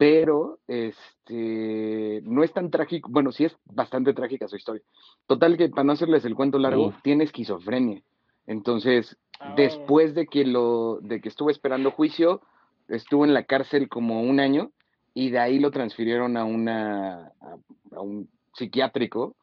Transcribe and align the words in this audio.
pero 0.00 0.58
este 0.66 2.22
no 2.24 2.42
es 2.42 2.50
tan 2.54 2.70
trágico, 2.70 3.10
bueno, 3.12 3.32
sí 3.32 3.44
es 3.44 3.54
bastante 3.66 4.14
trágica 4.14 4.48
su 4.48 4.56
historia. 4.56 4.82
Total 5.26 5.58
que 5.58 5.68
para 5.68 5.84
no 5.84 5.92
hacerles 5.92 6.24
el 6.24 6.34
cuento 6.34 6.58
largo, 6.58 6.94
tiene 7.02 7.24
esquizofrenia. 7.24 8.00
Entonces, 8.46 9.18
Ah. 9.42 9.54
después 9.56 10.14
de 10.14 10.26
que 10.26 10.44
lo, 10.44 11.00
de 11.00 11.20
que 11.22 11.28
estuvo 11.30 11.50
esperando 11.50 11.90
juicio, 11.92 12.42
estuvo 12.88 13.24
en 13.24 13.32
la 13.32 13.44
cárcel 13.44 13.88
como 13.88 14.22
un 14.22 14.38
año 14.38 14.70
y 15.14 15.30
de 15.30 15.38
ahí 15.38 15.58
lo 15.58 15.70
transfirieron 15.70 16.36
a 16.36 16.44
una 16.44 17.32
a, 17.40 17.56
a 17.96 18.00
un 18.00 18.28
psiquiátrico, 18.54 19.36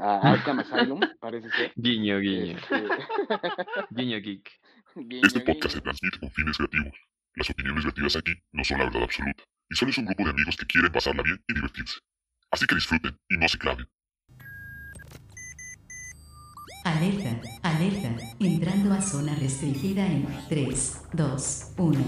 a 0.00 0.32
Arkham 0.32 0.58
Asylum, 0.60 1.00
parece 1.20 1.50
ser. 1.50 1.72
Guiño, 1.76 2.18
guiño. 2.18 2.56
Este, 2.56 2.74
Guiño 3.90 4.18
geek. 4.20 4.50
guiño, 4.96 5.22
Este 5.26 5.40
podcast 5.40 5.74
se 5.76 5.80
transmite 5.80 6.18
con 6.18 6.30
fines 6.30 6.56
creativos. 6.56 6.94
Las 7.36 7.50
opiniones 7.50 7.84
vertidas 7.84 8.16
aquí 8.16 8.32
no 8.52 8.64
son 8.64 8.78
la 8.78 8.84
verdad 8.86 9.02
absoluta, 9.04 9.44
y 9.70 9.76
solo 9.76 9.90
es 9.90 9.98
un 9.98 10.06
grupo 10.06 10.24
de 10.24 10.30
amigos 10.30 10.56
que 10.56 10.66
quieren 10.66 10.90
pasarla 10.90 11.22
bien 11.22 11.42
y 11.46 11.54
divertirse. 11.54 11.98
Así 12.50 12.66
que 12.66 12.74
disfruten 12.74 13.16
y 13.28 13.36
no 13.36 13.48
se 13.48 13.58
claven. 13.58 13.86
Alerta, 16.84 17.40
alerta, 17.62 18.16
entrando 18.40 18.94
a 18.94 19.00
zona 19.02 19.34
restringida 19.34 20.06
en 20.06 20.26
3, 20.48 21.02
2, 21.12 21.72
1. 21.76 22.04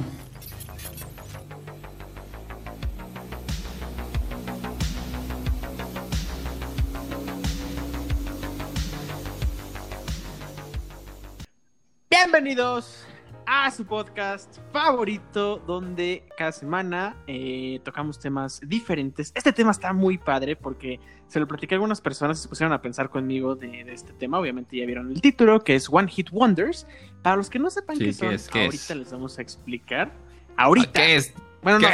Bienvenidos 12.09 13.07
a 13.53 13.69
su 13.73 13.85
podcast 13.85 14.59
favorito, 14.73 15.57
donde 15.67 16.23
cada 16.39 16.53
semana 16.53 17.17
eh, 17.27 17.81
tocamos 17.83 18.21
temas 18.21 18.61
diferentes. 18.65 19.33
Este 19.35 19.53
tema 19.53 19.73
está 19.73 19.93
muy 19.93 20.19
padre 20.19 20.55
porque 20.55 21.01
se 21.27 21.41
lo 21.41 21.49
platicé 21.49 21.75
a 21.75 21.77
algunas 21.77 22.01
personas 22.01 22.39
y 22.39 22.43
se 22.43 22.49
pusieron 22.49 22.73
a 22.73 22.81
pensar 22.81 23.11
conmigo 23.11 23.57
de, 23.57 23.83
de 23.83 23.93
este 23.93 24.13
tema. 24.13 24.39
Obviamente 24.39 24.77
ya 24.77 24.87
vieron 24.87 25.11
el 25.11 25.21
título, 25.21 25.65
que 25.65 25.75
es 25.75 25.89
One 25.91 26.07
Hit 26.07 26.31
Wonders. 26.31 26.87
Para 27.23 27.35
los 27.35 27.51
que 27.51 27.59
no 27.59 27.71
sepan 27.71 27.97
Sí, 27.97 28.05
qué 28.05 28.11
¿qué 28.11 28.15
son, 28.15 28.33
es? 28.33 28.49
¿Qué 28.49 28.65
ahorita 28.67 28.93
es? 28.93 28.99
les 29.01 29.11
vamos 29.11 29.37
a 29.37 29.43
explicar. 29.43 30.13
Ahorita. 30.57 31.01
¿Qué 31.01 31.17
es? 31.17 31.35
Bueno, 31.61 31.81
no, 31.81 31.89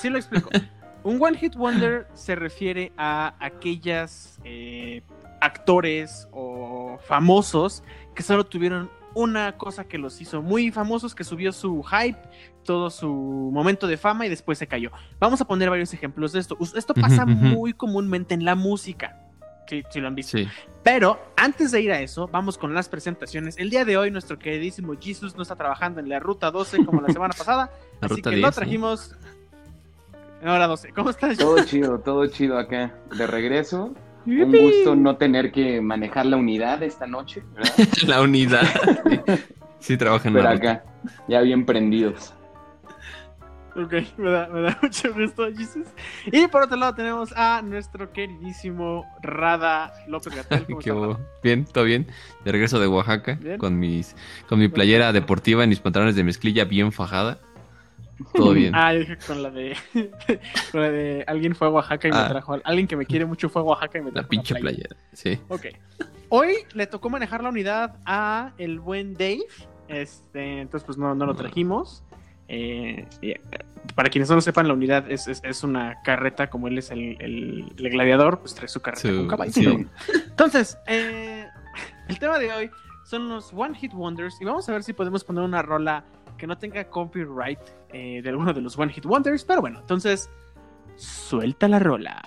sí 0.00 0.10
lo 0.10 0.18
explico. 0.18 0.50
Un 1.02 1.16
One 1.18 1.38
Hit 1.38 1.54
Wonder 1.56 2.08
se 2.12 2.34
refiere 2.34 2.92
a 2.98 3.34
aquellas 3.40 4.38
eh, 4.44 5.00
actores 5.40 6.28
o 6.30 6.98
famosos 7.08 7.82
que 8.14 8.22
solo 8.22 8.44
tuvieron 8.44 8.90
una 9.14 9.56
cosa 9.56 9.84
que 9.84 9.98
los 9.98 10.20
hizo 10.20 10.42
muy 10.42 10.70
famosos, 10.70 11.14
que 11.14 11.24
subió 11.24 11.52
su 11.52 11.82
hype, 11.82 12.18
todo 12.64 12.90
su 12.90 13.08
momento 13.52 13.86
de 13.86 13.96
fama 13.96 14.26
y 14.26 14.28
después 14.28 14.58
se 14.58 14.66
cayó. 14.66 14.90
Vamos 15.18 15.40
a 15.40 15.46
poner 15.46 15.70
varios 15.70 15.92
ejemplos 15.92 16.32
de 16.32 16.40
esto. 16.40 16.56
Esto 16.74 16.94
pasa 16.94 17.26
muy 17.26 17.72
comúnmente 17.72 18.34
en 18.34 18.44
la 18.44 18.54
música. 18.54 19.16
Si, 19.68 19.84
si 19.88 20.00
lo 20.00 20.08
han 20.08 20.16
visto. 20.16 20.36
Sí. 20.36 20.48
Pero 20.82 21.20
antes 21.36 21.70
de 21.70 21.80
ir 21.80 21.92
a 21.92 22.00
eso, 22.00 22.26
vamos 22.26 22.58
con 22.58 22.74
las 22.74 22.88
presentaciones. 22.88 23.56
El 23.56 23.70
día 23.70 23.84
de 23.84 23.96
hoy, 23.96 24.10
nuestro 24.10 24.36
queridísimo 24.38 24.94
Jesus 25.00 25.36
no 25.36 25.42
está 25.42 25.54
trabajando 25.54 26.00
en 26.00 26.08
la 26.08 26.18
ruta 26.18 26.50
12 26.50 26.84
como 26.84 27.00
la 27.00 27.12
semana 27.12 27.34
pasada. 27.36 27.70
La 28.00 28.06
así 28.06 28.16
ruta 28.16 28.30
que 28.30 28.36
10, 28.36 28.46
lo 28.46 28.52
trajimos 28.52 29.14
en 30.42 30.48
hora 30.48 30.66
12. 30.66 30.92
¿Cómo 30.92 31.10
estás? 31.10 31.36
Todo 31.36 31.62
chido, 31.64 32.00
todo 32.00 32.26
chido 32.26 32.58
acá. 32.58 32.94
De 33.16 33.26
regreso. 33.26 33.94
Un 34.26 34.52
gusto 34.52 34.94
no 34.96 35.16
tener 35.16 35.50
que 35.52 35.80
manejar 35.80 36.26
la 36.26 36.36
unidad 36.36 36.82
esta 36.82 37.06
noche, 37.06 37.42
¿verdad? 37.54 37.72
La 38.06 38.20
unidad. 38.20 38.62
Sí, 39.08 39.20
sí 39.80 39.96
trabaja 39.96 40.28
en 40.28 40.34
Pero 40.34 40.50
ruta. 40.52 40.70
acá, 40.72 40.84
ya 41.28 41.40
bien 41.40 41.64
prendidos. 41.64 42.34
Ok, 43.76 43.94
me 44.18 44.30
da, 44.30 44.48
me 44.48 44.62
da 44.62 44.78
mucho 44.82 45.14
gusto, 45.14 45.46
Jesus. 45.56 45.86
Y 46.26 46.48
por 46.48 46.62
otro 46.62 46.76
lado 46.76 46.94
tenemos 46.94 47.32
a 47.36 47.62
nuestro 47.62 48.12
queridísimo 48.12 49.06
Rada 49.22 49.92
López 50.08 50.34
Gatel. 50.34 50.66
Bien, 51.42 51.64
todo 51.64 51.84
bien. 51.84 52.06
De 52.44 52.50
regreso 52.52 52.80
de 52.80 52.88
Oaxaca 52.88 53.38
Bien. 53.40 53.58
con 53.58 53.78
mis 53.78 54.16
con 54.48 54.58
mi 54.58 54.68
playera 54.68 55.12
deportiva 55.12 55.64
y 55.64 55.68
mis 55.68 55.78
pantalones 55.80 56.16
de 56.16 56.24
mezclilla 56.24 56.64
bien 56.64 56.90
fajada. 56.92 57.38
Todo 58.34 58.52
bien. 58.52 58.74
Ah, 58.74 58.92
yo 58.92 59.00
dije 59.00 59.16
con 59.26 59.42
la 59.42 59.50
de. 59.50 59.76
con 60.72 60.80
la 60.80 60.90
de 60.90 61.24
alguien 61.26 61.54
fue 61.54 61.66
a 61.66 61.70
Oaxaca 61.70 62.08
y 62.08 62.10
me 62.10 62.16
Ah. 62.18 62.28
trajo. 62.28 62.56
Alguien 62.64 62.86
que 62.86 62.96
me 62.96 63.06
quiere 63.06 63.24
mucho 63.26 63.48
fue 63.48 63.62
a 63.62 63.64
Oaxaca 63.64 63.98
y 63.98 64.02
me 64.02 64.10
trajo. 64.12 64.24
La 64.24 64.28
pinche 64.28 64.54
una 64.54 64.60
playera. 64.60 64.96
Sí. 65.12 65.38
Ok. 65.48 65.66
Hoy 66.28 66.54
le 66.74 66.86
tocó 66.86 67.10
manejar 67.10 67.42
la 67.42 67.48
unidad 67.48 67.96
a 68.04 68.52
el 68.58 68.78
buen 68.80 69.14
Dave. 69.14 69.40
Este, 69.88 70.60
entonces, 70.60 70.84
pues 70.86 70.96
no, 70.98 71.14
no 71.14 71.26
lo 71.26 71.34
trajimos. 71.34 72.04
Eh, 72.48 73.06
eh, 73.22 73.40
para 73.94 74.08
quienes 74.08 74.28
no 74.28 74.34
lo 74.36 74.40
sepan, 74.40 74.66
la 74.68 74.74
unidad 74.74 75.10
es, 75.10 75.26
es- 75.28 75.40
es 75.44 75.62
una 75.64 76.00
carreta, 76.02 76.48
como 76.50 76.68
él 76.68 76.78
es 76.78 76.90
el, 76.90 77.16
el- 77.20 77.72
el 77.78 77.90
gladiador, 77.90 78.40
pues 78.40 78.54
trae 78.54 78.68
su 78.68 78.80
carreta 78.80 79.08
Su- 79.08 79.16
con 79.16 79.28
caballo. 79.28 79.52
sí. 79.52 79.86
Entonces, 80.28 80.76
eh, 80.86 81.46
el 82.08 82.18
tema 82.18 82.38
de 82.38 82.52
hoy 82.52 82.70
son 83.04 83.28
los 83.28 83.52
One 83.52 83.76
Hit 83.76 83.92
Wonders. 83.94 84.36
Y 84.40 84.44
vamos 84.44 84.68
a 84.68 84.72
ver 84.72 84.82
si 84.84 84.92
podemos 84.92 85.24
poner 85.24 85.42
una 85.44 85.62
rola 85.62 86.04
que 86.40 86.46
no 86.46 86.58
tenga 86.58 86.82
copyright 86.88 87.60
eh, 87.92 88.20
de 88.22 88.28
alguno 88.30 88.52
de 88.52 88.62
los 88.62 88.76
One 88.76 88.92
Hit 88.92 89.04
Wonders. 89.04 89.44
Pero 89.44 89.60
bueno, 89.60 89.78
entonces, 89.80 90.30
suelta 90.96 91.68
la 91.68 91.78
rola. 91.78 92.20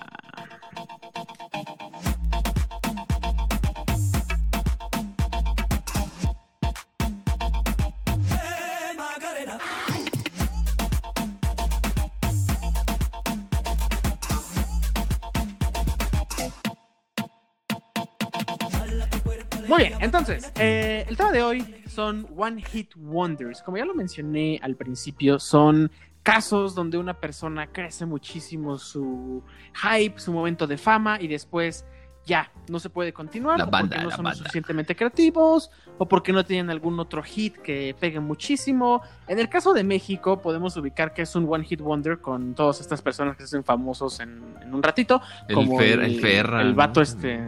Muy 19.74 19.88
bien, 19.88 19.98
entonces, 20.00 20.52
eh, 20.56 21.04
el 21.08 21.16
tema 21.16 21.32
de 21.32 21.42
hoy 21.42 21.82
son 21.88 22.26
One 22.36 22.62
Hit 22.62 22.92
Wonders. 22.96 23.60
Como 23.62 23.76
ya 23.76 23.84
lo 23.84 23.94
mencioné 23.94 24.58
al 24.62 24.76
principio, 24.76 25.38
son 25.40 25.90
casos 26.22 26.74
donde 26.74 26.96
una 26.96 27.14
persona 27.14 27.66
crece 27.66 28.06
muchísimo 28.06 28.78
su 28.78 29.42
hype, 29.82 30.18
su 30.20 30.32
momento 30.32 30.66
de 30.66 30.78
fama 30.78 31.20
y 31.20 31.26
después 31.28 31.84
ya 32.24 32.50
no 32.68 32.78
se 32.78 32.88
puede 32.88 33.12
continuar 33.12 33.58
La 33.58 33.64
o 33.64 33.70
banda, 33.70 33.88
porque 33.96 34.02
no 34.04 34.08
la 34.10 34.16
son 34.16 34.24
banda. 34.24 34.38
suficientemente 34.38 34.96
creativos 34.96 35.70
o 35.98 36.06
porque 36.08 36.32
no 36.32 36.42
tienen 36.44 36.70
algún 36.70 36.98
otro 36.98 37.22
hit 37.22 37.56
que 37.58 37.94
pegue 38.00 38.20
muchísimo. 38.20 39.02
En 39.28 39.38
el 39.38 39.48
caso 39.50 39.74
de 39.74 39.84
México 39.84 40.40
podemos 40.40 40.74
ubicar 40.78 41.12
que 41.12 41.22
es 41.22 41.34
un 41.36 41.46
One 41.52 41.64
Hit 41.64 41.80
Wonder 41.82 42.20
con 42.20 42.54
todas 42.54 42.80
estas 42.80 43.02
personas 43.02 43.36
que 43.36 43.42
se 43.42 43.48
hacen 43.48 43.64
famosos 43.64 44.20
en, 44.20 44.40
en 44.62 44.72
un 44.74 44.82
ratito, 44.82 45.20
El, 45.48 45.54
como 45.56 45.76
fer, 45.78 46.00
el 46.00 46.20
Ferra. 46.20 46.62
el 46.62 46.70
¿no? 46.70 46.76
vato 46.76 47.02
este, 47.02 47.42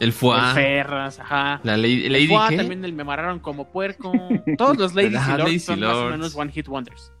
El 0.00 0.12
Fuá. 0.12 0.50
el 0.50 0.54
Ferras, 0.54 1.18
ajá. 1.20 1.60
La 1.62 1.76
Lady, 1.76 2.06
El 2.06 2.12
Lady 2.12 2.26
Fuá 2.28 2.48
¿qué? 2.50 2.56
también 2.58 2.84
el 2.84 2.92
me 2.92 3.02
amarraron 3.02 3.38
como 3.40 3.66
puerco. 3.68 4.12
Todos 4.58 4.76
los 4.76 4.94
Ladies 4.94 5.20
y 5.26 5.36
Lords 5.38 5.64
son 5.64 5.80
más 5.80 5.88
o 5.90 5.92
Lords. 6.00 6.10
menos 6.18 6.36
One 6.36 6.52
Hit 6.52 6.68
Wonders. 6.68 7.12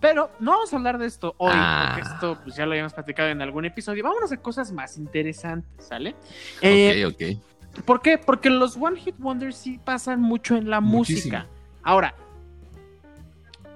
Pero 0.00 0.30
no 0.38 0.50
vamos 0.52 0.72
a 0.72 0.76
hablar 0.76 0.98
de 0.98 1.06
esto 1.06 1.34
hoy, 1.38 1.50
Ah. 1.54 1.92
porque 1.96 2.08
esto 2.14 2.38
pues, 2.44 2.56
ya 2.56 2.66
lo 2.66 2.72
habíamos 2.72 2.92
platicado 2.92 3.30
en 3.30 3.40
algún 3.42 3.64
episodio. 3.64 4.04
Vámonos 4.04 4.30
a 4.32 4.36
cosas 4.36 4.70
más 4.70 4.98
interesantes, 4.98 5.86
¿sale? 5.86 6.14
Eh, 6.60 7.04
Ok, 7.06 7.14
ok. 7.14 7.82
¿Por 7.84 8.02
qué? 8.02 8.18
Porque 8.18 8.50
los 8.50 8.76
One 8.76 9.00
Hit 9.00 9.16
Wonders 9.18 9.56
sí 9.56 9.80
pasan 9.82 10.20
mucho 10.20 10.56
en 10.56 10.68
la 10.70 10.80
Muchísimo. 10.80 11.38
música. 11.38 11.46
Ahora, 11.82 12.14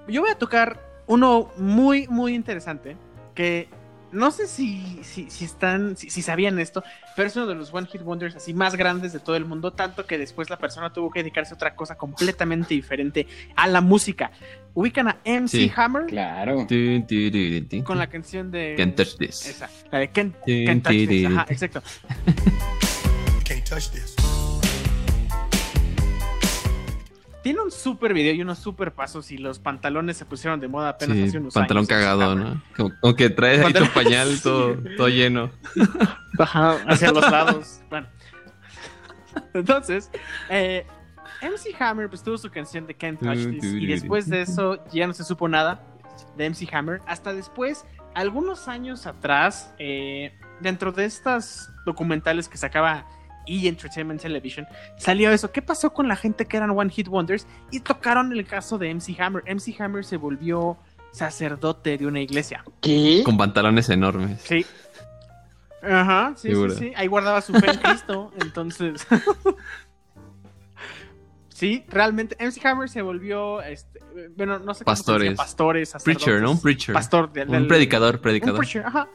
yo 0.07 0.21
voy 0.21 0.29
a 0.31 0.35
tocar 0.37 0.79
uno 1.07 1.49
muy, 1.57 2.07
muy 2.07 2.33
interesante 2.35 2.95
que 3.35 3.67
no 4.11 4.31
sé 4.31 4.47
si, 4.47 4.99
si, 5.03 5.29
si 5.29 5.45
están, 5.45 5.95
si, 5.97 6.09
si 6.09 6.21
sabían 6.21 6.59
esto, 6.59 6.83
pero 7.15 7.27
es 7.27 7.35
uno 7.35 7.47
de 7.47 7.55
los 7.55 7.73
One 7.73 7.87
Hit 7.87 8.01
Wonders 8.01 8.35
así 8.35 8.53
más 8.53 8.75
grandes 8.75 9.13
de 9.13 9.19
todo 9.19 9.35
el 9.35 9.45
mundo, 9.45 9.71
tanto 9.71 10.05
que 10.05 10.17
después 10.17 10.49
la 10.49 10.57
persona 10.57 10.91
tuvo 10.93 11.11
que 11.11 11.19
dedicarse 11.19 11.53
a 11.53 11.55
otra 11.55 11.75
cosa 11.75 11.95
completamente 11.95 12.73
diferente 12.73 13.27
a 13.55 13.67
la 13.67 13.81
música. 13.81 14.31
Ubican 14.73 15.07
a 15.09 15.17
MC 15.25 15.49
Sí. 15.49 15.71
Hammer 15.75 16.05
Claro. 16.05 16.67
Con 17.83 17.97
la 17.97 18.07
canción 18.07 18.51
de... 18.51 18.75
Can't 18.77 18.95
touch 18.95 19.17
this. 19.17 19.45
Esa, 19.47 19.69
la 19.91 19.99
de 19.99 20.09
Can't, 20.09 20.35
Can't 20.45 20.83
Touch 20.83 21.07
This, 21.07 21.25
ajá, 21.25 21.45
exacto. 21.49 21.83
Can't 23.45 23.63
touch 23.67 23.89
this. 23.89 24.15
Tiene 27.41 27.61
un 27.61 27.71
super 27.71 28.13
video 28.13 28.33
y 28.33 28.41
unos 28.41 28.59
super 28.59 28.93
pasos 28.93 29.31
y 29.31 29.37
los 29.37 29.59
pantalones 29.59 30.17
se 30.17 30.25
pusieron 30.25 30.59
de 30.59 30.67
moda 30.67 30.89
apenas 30.89 31.15
Sí, 31.17 31.23
hace 31.23 31.37
unos 31.37 31.53
pantalón 31.53 31.81
años. 31.81 31.87
cagado, 31.89 32.35
¿no? 32.35 32.61
Como, 32.75 32.91
como 32.99 33.15
que 33.15 33.29
trae 33.29 33.63
ahí 33.63 33.71
tu 33.73 33.79
Pantalón- 33.79 33.93
pañal 33.93 34.27
Sí. 34.35 34.41
todo, 34.43 34.77
todo 34.97 35.07
lleno. 35.07 35.49
Ajá, 36.37 36.77
hacia 36.87 37.11
los 37.11 37.29
lados. 37.31 37.79
Bueno. 37.89 38.07
Entonces, 39.53 40.09
eh, 40.49 40.85
MC 41.41 41.75
Hammer 41.81 42.09
pues 42.09 42.23
tuvo 42.23 42.37
su 42.37 42.49
canción 42.49 42.85
de 42.87 42.93
Can't 42.95 43.19
Touch 43.19 43.37
This 43.51 43.63
y 43.63 43.85
después 43.85 44.29
de 44.29 44.41
eso 44.41 44.83
ya 44.91 45.07
no 45.07 45.13
se 45.13 45.23
supo 45.23 45.47
nada 45.47 45.81
de 46.35 46.45
MC 46.49 46.67
Hammer. 46.73 47.01
Hasta 47.07 47.33
después, 47.33 47.85
algunos 48.15 48.67
años 48.67 49.05
atrás, 49.07 49.73
eh, 49.79 50.33
dentro 50.59 50.91
de 50.91 51.05
estas 51.05 51.71
documentales 51.85 52.49
que 52.49 52.57
sacaba 52.57 53.07
E! 53.49 53.67
Entertainment 53.67 54.21
Television, 54.21 54.67
salió 54.97 55.31
eso. 55.31 55.51
¿Qué 55.51 55.61
pasó 55.61 55.91
con 55.93 56.07
la 56.07 56.15
gente 56.15 56.45
que 56.45 56.57
eran 56.57 56.69
One 56.71 56.89
Hit 56.89 57.07
Wonders? 57.07 57.47
Y 57.71 57.79
tocaron 57.81 58.31
el 58.31 58.45
caso 58.45 58.77
de 58.77 58.93
MC 58.93 59.19
Hammer. 59.19 59.43
MC 59.47 59.79
Hammer 59.81 60.05
se 60.05 60.17
volvió 60.17 60.77
sacerdote 61.11 61.97
de 61.97 62.05
una 62.05 62.21
iglesia. 62.21 62.63
¿Qué? 62.81 63.21
Con 63.25 63.37
pantalones 63.37 63.89
enormes. 63.89 64.41
Sí. 64.43 64.65
Ajá, 65.81 66.33
sí, 66.35 66.49
sí, 66.53 66.69
sí. 66.77 66.91
Ahí 66.95 67.07
guardaba 67.07 67.41
su 67.41 67.53
fe 67.53 67.71
en 67.71 67.77
Cristo, 67.77 68.31
entonces. 68.41 69.05
sí, 71.49 71.85
realmente 71.89 72.35
MC 72.39 72.65
Hammer 72.65 72.89
se 72.89 73.01
volvió, 73.01 73.61
este, 73.61 73.99
bueno, 74.35 74.59
no 74.59 74.73
sé 74.73 74.83
cómo 74.83 74.95
se 74.95 74.99
Pastores. 75.01 75.29
decía, 75.29 75.35
pastores, 75.37 75.93
Preacher, 76.03 76.41
¿no? 76.41 76.51
Un 76.51 76.57
sacerdotes. 76.57 76.61
preacher. 76.61 76.93
Pastor, 76.93 77.33
de- 77.33 77.43
Un 77.45 77.67
predicador, 77.67 78.15
Un 78.15 78.21
predicador. 78.21 78.57
preacher, 78.59 78.85
ajá. 78.85 79.07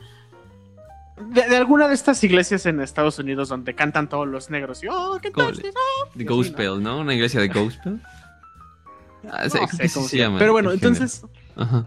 De, 1.17 1.49
de 1.49 1.57
alguna 1.57 1.87
de 1.89 1.95
estas 1.95 2.23
iglesias 2.25 2.67
en 2.67 2.81
Estados 2.81 3.19
Unidos 3.21 3.49
donde 3.49 3.75
cantan 3.75 4.09
todos 4.09 4.27
los 4.27 4.51
negros 4.51 4.83
y 4.83 4.89
oh, 4.89 5.19
¿qué 5.23 5.31
¿Cómo 5.31 5.47
tal? 5.53 5.57
Oh, 5.65 6.09
Sí, 6.17 6.25
Gospel, 6.25 6.83
¿no? 6.83 6.99
Una 7.01 7.15
iglesia 7.15 7.41
de 7.41 7.49
Gospel. 7.61 8.01
Ah, 9.31 9.45
no 9.45 9.51
sé 9.69 9.91
cómo 9.95 10.09
se 10.09 10.19
llama. 10.19 10.39
Pero 10.39 10.53
bueno, 10.53 10.73
entonces 10.73 11.25
Ajá. 11.57 11.87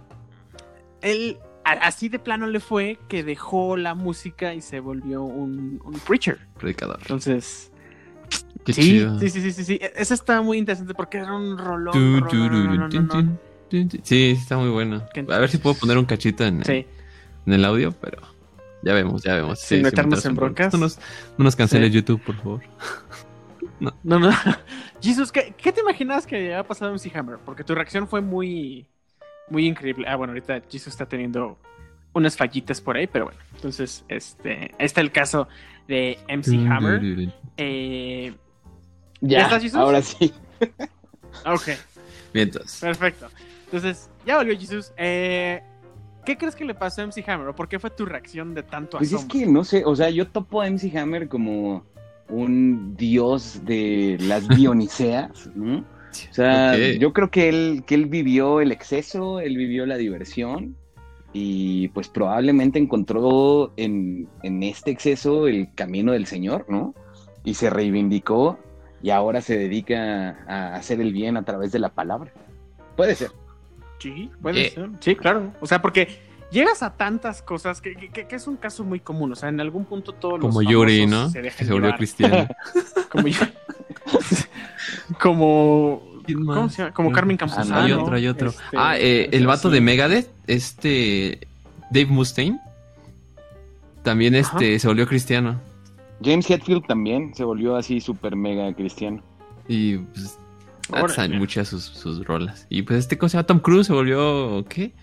él 1.01 1.37
así 1.63 2.07
de 2.09 2.19
plano 2.19 2.47
le 2.47 2.59
fue 2.61 2.97
que 3.09 3.23
dejó 3.23 3.75
la 3.77 3.93
música 3.95 4.53
y 4.53 4.61
se 4.61 4.79
volvió 4.79 5.23
un, 5.23 5.81
un 5.83 5.93
preacher. 5.99 6.39
Predicador. 6.57 6.97
Entonces, 7.01 7.71
Qué 8.63 8.71
sí, 8.73 8.81
chido. 8.81 9.19
sí, 9.19 9.29
sí, 9.29 9.41
sí, 9.41 9.51
sí, 9.51 9.63
sí. 9.65 9.73
E- 9.81 9.91
Ese 9.97 10.13
está 10.13 10.41
muy 10.41 10.57
interesante 10.57 10.93
porque 10.93 11.17
era 11.17 11.33
un 11.35 11.57
rolón. 11.57 11.93
Tu, 11.93 13.07
tu. 13.69 13.99
Sí, 14.03 14.31
está 14.41 14.57
muy 14.57 14.69
bueno. 14.69 15.03
A 15.29 15.37
ver 15.39 15.49
si 15.49 15.57
puedo 15.57 15.75
poner 15.75 15.97
un 15.97 16.05
cachito 16.05 16.45
en, 16.45 16.63
Sí. 16.63 16.87
en 17.45 17.53
el 17.53 17.65
audio, 17.65 17.91
pero 17.91 18.21
ya 18.83 18.93
vemos, 18.93 19.23
ya 19.23 19.35
vemos. 19.35 19.59
Sin 19.59 19.81
meternos 19.81 20.25
en 20.25 20.35
broncas. 20.35 20.73
No 20.73 20.79
nos, 20.79 20.97
no 21.37 21.43
nos 21.45 21.55
canceles 21.55 21.89
Sí. 21.89 21.95
YouTube, 21.95 22.21
por 22.23 22.35
favor. 22.35 22.61
No, 23.79 24.17
no. 24.19 24.31
Jesus, 25.01 25.31
¿qué, 25.31 25.53
qué 25.55 25.71
te 25.71 25.81
imaginas 25.81 26.25
que 26.25 26.35
había 26.35 26.63
pasado 26.65 26.89
en 26.91 26.95
MC 26.95 27.15
Hammer? 27.15 27.37
Porque 27.45 27.63
tu 27.63 27.75
reacción 27.75 28.07
fue 28.07 28.21
muy, 28.21 28.87
muy 29.49 29.67
increíble. 29.67 30.07
Ah, 30.09 30.15
bueno, 30.15 30.31
ahorita 30.33 30.61
Jesus 30.67 30.87
está 30.87 31.05
teniendo 31.05 31.59
unas 32.13 32.35
fallitas 32.35 32.81
por 32.81 32.97
ahí, 32.97 33.05
pero 33.05 33.25
bueno. 33.25 33.39
Entonces, 33.53 34.03
este, 34.07 34.71
está 34.79 35.01
el 35.01 35.11
caso 35.11 35.47
de 35.87 36.17
MC 36.27 36.55
Hammer. 36.67 37.31
Eh, 37.57 38.33
¿Ya 39.21 39.37
Ya, 39.39 39.43
estás, 39.43 39.61
Jesus? 39.61 39.77
ahora 39.79 40.01
sí. 40.01 40.33
ok, 41.45 41.65
Bien, 42.33 42.47
entonces. 42.47 42.79
perfecto. 42.81 43.27
Entonces, 43.65 44.09
ya 44.25 44.37
volvió 44.37 44.57
Jesus. 44.57 44.91
Eh, 44.97 45.61
¿Qué 46.27 46.37
crees 46.37 46.57
que 46.57 46.65
le 46.65 46.75
pasó 46.75 47.01
a 47.01 47.05
MC 47.07 47.23
Hammer? 47.29 47.47
¿O 47.47 47.55
por 47.55 47.69
qué 47.69 47.79
fue 47.79 47.89
tu 47.89 48.05
reacción 48.05 48.53
de 48.53 48.61
tanto 48.61 48.97
Pues 48.97 49.13
es 49.13 49.15
asombro? 49.15 49.39
que 49.39 49.45
no 49.45 49.63
sé, 49.63 49.83
o 49.85 49.95
sea, 49.95 50.09
yo 50.09 50.27
topo 50.27 50.61
a 50.61 50.69
MC 50.69 50.93
Hammer 50.97 51.29
como 51.29 51.85
un 52.27 52.97
dios 52.97 53.61
de 53.63 54.17
las 54.19 54.45
Dioniseas, 54.49 55.49
¿no? 55.55 55.77
O 55.77 56.33
sea, 56.33 56.75
yo 56.75 57.13
creo 57.13 57.31
que 57.31 57.47
él, 57.47 57.85
que 57.87 57.95
él 57.95 58.07
vivió 58.07 58.59
el 58.59 58.73
exceso, 58.73 59.39
él 59.39 59.55
vivió 59.55 59.85
la 59.85 59.95
diversión 59.95 60.75
y 61.31 61.87
pues 61.89 62.09
probablemente 62.09 62.77
encontró 62.77 63.71
en, 63.77 64.27
en 64.43 64.63
este 64.63 64.91
exceso 64.91 65.47
el 65.47 65.73
camino 65.75 66.11
del 66.11 66.25
Señor, 66.25 66.65
¿no? 66.67 66.93
Y 67.45 67.53
se 67.53 67.69
reivindicó 67.69 68.59
y 69.01 69.11
ahora 69.11 69.39
se 69.39 69.57
dedica 69.57 70.39
a 70.45 70.75
hacer 70.75 70.99
el 70.99 71.13
bien 71.13 71.37
a 71.37 71.45
través 71.45 71.71
de 71.71 71.79
la 71.79 71.87
palabra. 71.87 72.33
Puede 72.97 73.15
ser. 73.15 73.31
Sí, 73.99 74.29
puede 74.41 74.67
Eh. 74.67 74.71
ser. 74.71 74.89
Sí, 74.99 75.15
claro. 75.15 75.53
O 75.59 75.67
sea, 75.67 75.81
porque 75.81 76.19
llegas 76.51 76.83
a 76.83 76.95
tantas 76.95 77.41
cosas 77.41 77.81
que, 77.81 77.95
que- 77.95 78.27
que- 78.27 78.35
es 78.35 78.47
un 78.47 78.57
caso 78.57 78.83
muy 78.83 78.99
común. 78.99 79.31
O 79.31 79.35
sea, 79.35 79.49
en 79.49 79.59
algún 79.59 79.85
punto 79.85 80.13
todos 80.13 80.39
Como 80.39 80.61
los 80.61 80.71
Yuri, 80.71 81.05
¿no? 81.07 81.29
Se 81.29 81.41
Que 81.41 81.51
se 81.51 81.71
volvió 81.73 81.95
cristiano. 81.95 82.47
Como 83.09 83.27
Yuri. 83.27 83.51
como. 85.21 86.01
¿Quién 86.25 86.45
¿Cómo 86.45 86.69
se 86.69 86.81
llama? 86.81 86.93
Como 86.93 87.11
Carmen 87.11 87.37
Campuzano. 87.37 87.75
Hay 87.77 87.91
otro, 87.91 88.15
hay 88.15 88.27
otro. 88.27 88.49
Este, 88.49 88.63
ah, 88.77 88.97
eh, 88.97 89.29
el 89.31 89.47
vato 89.47 89.69
sí. 89.69 89.75
de 89.75 89.81
Megadeth, 89.81 90.29
este. 90.47 91.47
Dave 91.91 92.07
Mustaine. 92.07 92.59
También 94.03 94.35
este 94.35 94.77
se 94.79 94.87
volvió 94.87 95.07
cristiano. 95.07 95.59
James 96.23 96.49
Hetfield 96.49 96.85
también 96.85 97.33
se 97.35 97.43
volvió 97.43 97.75
así 97.75 98.01
súper 98.01 98.35
mega 98.35 98.73
cristiano. 98.73 99.21
Y 99.67 99.97
pues. 99.97 100.37
Están 101.05 101.37
muchas 101.37 101.67
sus, 101.67 101.83
sus 101.83 102.25
rolas. 102.25 102.65
Y 102.69 102.83
pues 102.83 102.99
este, 102.99 103.17
¿cómo 103.17 103.29
se 103.29 103.37
llama? 103.37 103.47
Tom 103.47 103.59
Cruise 103.59 103.87
se 103.87 103.93
volvió. 103.93 104.65
¿Qué? 104.69 104.93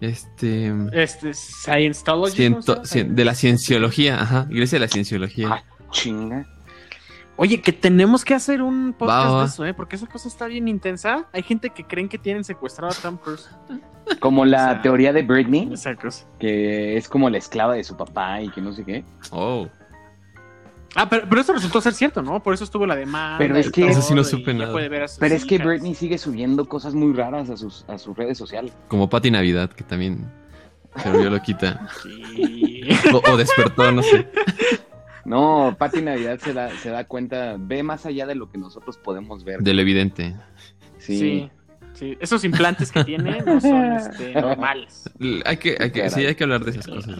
Este. 0.00 0.72
Este, 0.92 1.32
Scientology. 1.32 2.36
ciento- 2.36 2.82
de 2.82 3.24
la 3.24 3.34
cienciología, 3.34 4.20
ajá. 4.20 4.46
Iglesia 4.50 4.76
de 4.78 4.84
la 4.86 4.88
cienciología. 4.88 5.48
Ah, 5.52 5.62
chinga. 5.90 6.46
Oye, 7.38 7.60
que 7.60 7.72
tenemos 7.72 8.24
que 8.24 8.32
hacer 8.34 8.62
un 8.62 8.94
podcast 8.94 9.26
Va, 9.26 9.30
va. 9.32 9.40
de 9.42 9.46
eso, 9.48 9.64
¿eh? 9.66 9.74
Porque 9.74 9.96
esa 9.96 10.06
cosa 10.06 10.26
está 10.28 10.46
bien 10.46 10.68
intensa. 10.68 11.26
Hay 11.32 11.42
gente 11.42 11.68
que 11.70 11.84
creen 11.84 12.08
que 12.08 12.16
tienen 12.18 12.44
secuestrado 12.44 12.92
a 12.92 12.96
Tom 12.96 13.18
Cruise. 13.18 13.48
Como 14.20 14.44
la 14.46 14.64
O 14.68 14.72
sea, 14.72 14.82
teoría 14.82 15.12
de 15.12 15.22
Britney, 15.22 15.68
Esa 15.72 15.94
cosa. 15.96 16.26
que 16.38 16.96
es 16.96 17.08
como 17.08 17.28
la 17.28 17.38
esclava 17.38 17.74
de 17.74 17.82
su 17.82 17.96
papá 17.96 18.40
y 18.40 18.48
que 18.50 18.60
no 18.60 18.72
sé 18.72 18.84
qué. 18.84 19.04
Oh. 19.32 19.68
Ah, 20.96 21.08
pero, 21.08 21.28
pero 21.28 21.40
eso 21.40 21.52
resultó 21.52 21.80
ser 21.80 21.92
cierto, 21.94 22.22
¿no? 22.22 22.42
Por 22.42 22.54
eso 22.54 22.64
estuvo 22.64 22.86
la 22.86 22.96
demanda. 22.96 23.38
Pero 23.38 23.56
es 23.56 23.70
que- 23.70 23.86
Eso 23.88 24.02
sí 24.02 24.14
no 24.14 24.24
supe 24.24 24.54
nada. 24.54 24.72
Pero 24.74 25.34
es 25.34 25.44
que. 25.44 25.58
Britney 25.58 25.94
sigue 25.94 26.18
subiendo 26.18 26.64
cosas 26.66 26.94
muy 26.94 27.12
raras 27.12 27.50
a 27.50 27.56
sus, 27.56 27.84
a 27.88 27.98
sus 27.98 28.16
redes 28.16 28.38
sociales. 28.38 28.72
Como 28.88 29.08
Patti 29.08 29.30
Navidad, 29.30 29.70
que 29.70 29.84
también 29.84 30.30
se 30.96 31.10
volvió 31.10 31.30
loquita. 31.30 31.88
Sí. 32.02 32.80
O, 33.12 33.22
o 33.32 33.36
despertó, 33.36 33.92
no 33.92 34.02
sé. 34.02 34.28
No, 35.24 35.74
Pati 35.78 36.02
Navidad 36.02 36.38
se 36.38 36.52
da, 36.52 36.70
se 36.78 36.88
da 36.90 37.04
cuenta, 37.04 37.56
ve 37.58 37.82
más 37.82 38.06
allá 38.06 38.26
de 38.26 38.34
lo 38.36 38.50
que 38.50 38.58
nosotros 38.58 38.96
podemos 38.96 39.44
ver. 39.44 39.60
De 39.60 39.74
lo 39.74 39.80
evidente. 39.82 40.36
Sí. 40.98 41.18
Sí. 41.18 41.50
sí. 41.94 42.16
Esos 42.20 42.44
implantes 42.44 42.92
que 42.92 43.02
tiene 43.04 43.42
no 43.42 43.60
son 43.60 43.92
este, 43.92 44.32
normales. 44.40 45.10
Hay 45.44 45.56
que, 45.56 45.76
hay 45.80 45.90
que, 45.90 46.08
sí, 46.10 46.24
hay 46.24 46.34
que 46.36 46.44
hablar 46.44 46.64
de 46.64 46.70
esas 46.70 46.86
cosas. 46.86 47.16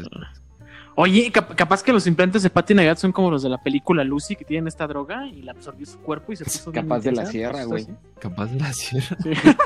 Oye, 0.99 1.31
cap- 1.31 1.55
capaz 1.55 1.83
que 1.83 1.93
los 1.93 2.07
implantes 2.07 2.43
de 2.43 2.49
Patty 2.51 2.75
Navidad 2.75 2.97
son 2.97 3.13
como 3.13 3.31
los 3.31 3.43
de 3.43 3.51
la 3.51 3.63
película 3.63 4.03
Lucy, 4.03 4.35
que 4.35 4.45
tienen 4.47 4.67
esta 4.67 4.87
droga 4.87 5.27
y 5.27 5.43
la 5.43 5.53
absorbió 5.53 5.85
su 5.87 5.99
cuerpo 6.01 6.33
y 6.33 6.37
se 6.37 6.45
puso 6.45 6.73
Capaz 6.73 7.01
de 7.01 7.13
la 7.13 7.27
sierra, 7.27 7.65
güey. 7.65 7.87
Capaz 8.19 8.47
de 8.47 8.59
la 8.61 8.73
sierra. 8.73 9.17
Sí. 9.23 9.33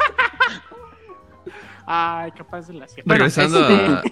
Ay, 1.86 2.30
capaz 2.32 2.68
de 2.68 2.74
la 2.74 2.86
sierra. 2.88 3.04
Bueno, 3.06 3.24
Regresando 3.24 3.60
este, 3.68 3.74
a, 3.74 4.02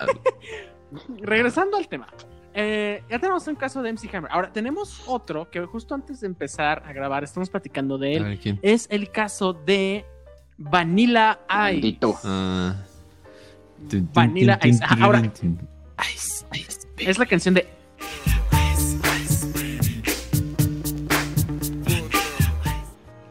regresando 1.26 1.76
al 1.76 1.88
tema. 1.88 2.08
Eh, 2.54 3.02
ya 3.10 3.18
tenemos 3.18 3.46
un 3.46 3.54
caso 3.54 3.82
de 3.82 3.92
MC 3.92 4.12
Hammer. 4.14 4.30
Ahora, 4.32 4.52
tenemos 4.52 5.02
otro 5.06 5.50
que 5.50 5.64
justo 5.66 5.94
antes 5.94 6.20
de 6.20 6.26
empezar 6.26 6.82
a 6.86 6.92
grabar 6.92 7.22
estamos 7.22 7.50
platicando 7.50 7.98
de 7.98 8.08
a 8.08 8.12
él. 8.16 8.24
ver 8.24 8.38
quién. 8.38 8.58
Es 8.62 8.86
el 8.90 9.10
caso 9.10 9.52
de 9.52 10.04
Vanilla 10.56 11.40
Ice. 11.72 11.98
Tun, 12.00 12.14
Vanilla 14.12 14.58
Ice. 14.64 14.82
ahora-. 15.00 15.22
Ice. 16.14 16.37
Es 16.98 17.18
la 17.18 17.26
canción 17.26 17.54
de 17.54 17.68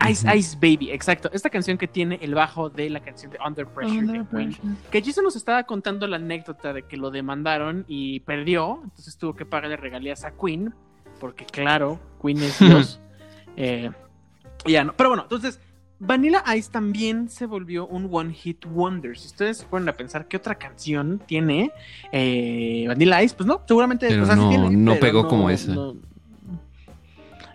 Ice 0.10 0.38
Ice 0.38 0.56
Baby, 0.56 0.92
exacto. 0.92 1.30
Esta 1.34 1.50
canción 1.50 1.78
que 1.78 1.88
tiene 1.88 2.18
el 2.22 2.34
bajo 2.34 2.70
de 2.70 2.90
la 2.90 3.02
canción 3.02 3.32
de 3.32 3.38
Under 3.46 3.68
Pressure 3.68 4.08
de 4.08 4.26
Queen. 4.26 4.58
Que 4.90 5.02
Jason 5.02 5.24
nos 5.24 5.36
estaba 5.36 5.64
contando 5.64 6.08
la 6.08 6.16
anécdota 6.16 6.72
de 6.72 6.84
que 6.84 6.98
lo 6.98 7.12
demandaron 7.12 7.84
y 7.88 8.22
perdió, 8.22 8.80
entonces 8.84 9.18
tuvo 9.18 9.36
que 9.36 9.46
pagarle 9.46 9.76
regalías 9.76 10.24
a 10.24 10.32
Queen, 10.32 10.74
porque 11.20 11.46
claro, 11.46 12.00
Queen 12.22 12.42
es 12.42 12.60
Dios. 12.60 13.02
Eh, 13.58 13.92
ya 14.66 14.84
no. 14.86 14.94
Pero 14.96 15.10
bueno, 15.10 15.24
entonces 15.24 15.60
Vanilla 16.00 16.44
Ice 16.56 16.70
también 16.72 17.28
se 17.30 17.46
volvió 17.48 17.88
un 17.88 18.08
One 18.12 18.34
Hit 18.34 18.66
Wonder. 18.66 19.18
Si 19.18 19.28
ustedes 19.28 19.58
se 19.58 19.66
ponen 19.66 19.90
a 19.90 19.94
pensar 19.94 20.28
qué 20.28 20.38
otra 20.38 20.56
canción 20.56 21.20
tiene 21.26 21.72
eh, 22.12 22.86
Vanilla 22.88 23.24
Ice, 23.24 23.36
pues 23.36 23.48
no, 23.48 23.62
seguramente 23.68 24.08
Pero 24.08 24.24
o 24.24 24.26
sea, 24.26 24.36
sí 24.36 24.42
no- 24.42 24.50
tiene, 24.50 24.70
no 24.70 24.92
pero 24.94 25.02
pegó 25.02 25.28
como 25.28 25.50
esa. 25.50 25.74
No, 25.74 25.96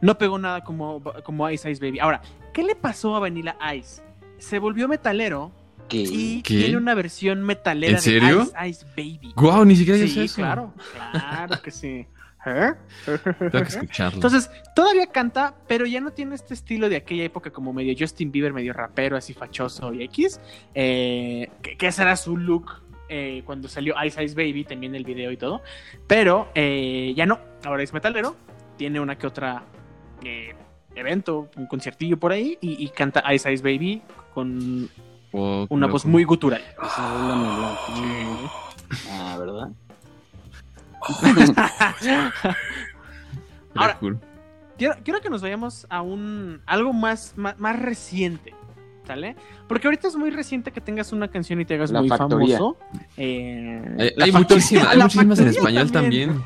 no 0.00 0.18
pegó 0.18 0.38
nada 0.38 0.62
como, 0.64 1.02
como 1.22 1.48
Ice 1.50 1.70
Ice 1.70 1.80
Baby. 1.84 2.00
Ahora, 2.00 2.20
¿qué 2.52 2.62
le 2.64 2.74
pasó 2.74 3.14
a 3.14 3.20
Vanilla 3.20 3.56
Ice? 3.76 4.02
Se 4.38 4.58
volvió 4.58 4.88
metalero 4.88 5.52
y 5.90 6.40
¿Qué? 6.42 6.56
tiene 6.56 6.76
una 6.78 6.94
versión 6.94 7.42
metalera 7.42 7.96
¿En 7.96 8.00
serio? 8.02 8.38
de 8.38 8.68
Ice 8.68 8.84
Ice 8.84 8.86
Baby. 8.96 9.32
Guau, 9.36 9.64
ni 9.64 9.76
siquiera 9.76 10.04
Sí, 10.06 10.20
eso. 10.20 10.34
claro, 10.36 10.72
claro 11.12 11.60
que 11.62 11.70
sí. 11.70 12.06
¿Eh? 12.44 12.72
Tengo 13.06 13.50
que 13.50 13.58
escucharlo. 13.58 14.14
Entonces, 14.16 14.50
todavía 14.74 15.06
canta, 15.06 15.54
pero 15.68 15.86
ya 15.86 16.00
no 16.00 16.10
tiene 16.12 16.34
este 16.34 16.54
estilo 16.54 16.88
de 16.88 16.96
aquella 16.96 17.24
época 17.24 17.50
como 17.50 17.72
medio 17.72 17.94
Justin 17.98 18.32
Bieber, 18.32 18.52
medio 18.52 18.72
rapero, 18.72 19.16
así 19.16 19.32
fachoso 19.32 19.92
y 19.94 20.02
X. 20.04 20.40
Eh, 20.74 21.48
que, 21.62 21.86
era 21.86 22.16
su 22.16 22.36
look 22.36 22.82
eh, 23.08 23.42
cuando 23.44 23.68
salió 23.68 23.94
Ice 24.04 24.22
Ice 24.24 24.34
Baby, 24.34 24.64
también 24.64 24.94
el 24.94 25.04
video 25.04 25.30
y 25.30 25.36
todo. 25.36 25.62
Pero 26.06 26.48
eh, 26.54 27.12
ya 27.16 27.26
no, 27.26 27.38
ahora 27.64 27.82
es 27.82 27.92
metalero, 27.92 28.34
tiene 28.76 28.98
una 28.98 29.16
que 29.16 29.26
otra 29.26 29.62
eh, 30.24 30.54
evento, 30.94 31.48
un 31.56 31.66
conciertillo 31.66 32.18
por 32.18 32.32
ahí 32.32 32.58
y, 32.60 32.82
y 32.84 32.88
canta 32.88 33.22
Ice 33.34 33.52
Ice 33.52 33.62
Baby 33.62 34.02
con 34.34 34.88
Oh, 35.34 35.66
una 35.70 35.86
loco. 35.86 35.94
voz 35.94 36.04
muy 36.04 36.24
gutural. 36.24 36.60
La- 36.78 37.78
Ah, 39.10 39.36
¿verdad? 39.38 39.68
Ahora, 43.74 43.98
cool. 43.98 44.18
quiero, 44.76 44.94
quiero 45.02 45.20
que 45.20 45.30
nos 45.30 45.42
vayamos 45.42 45.86
a 45.90 46.02
un 46.02 46.60
algo 46.66 46.92
más, 46.92 47.34
más, 47.36 47.58
más 47.58 47.78
reciente. 47.78 48.54
¿Sale? 49.06 49.34
Porque 49.66 49.88
ahorita 49.88 50.06
es 50.06 50.14
muy 50.14 50.30
reciente 50.30 50.70
que 50.70 50.80
tengas 50.80 51.12
una 51.12 51.26
canción 51.26 51.60
y 51.60 51.64
te 51.64 51.74
hagas 51.74 51.90
La 51.90 52.00
muy 52.00 52.08
Factoría. 52.08 52.58
famoso. 52.58 52.78
Eh, 53.16 53.82
Hay, 53.98 54.12
La 54.16 54.24
hay 54.26 54.30
hay 54.30 54.96
La 54.96 55.04
muchísimas 55.04 55.40
en 55.40 55.48
español 55.48 55.90
también. 55.90 56.40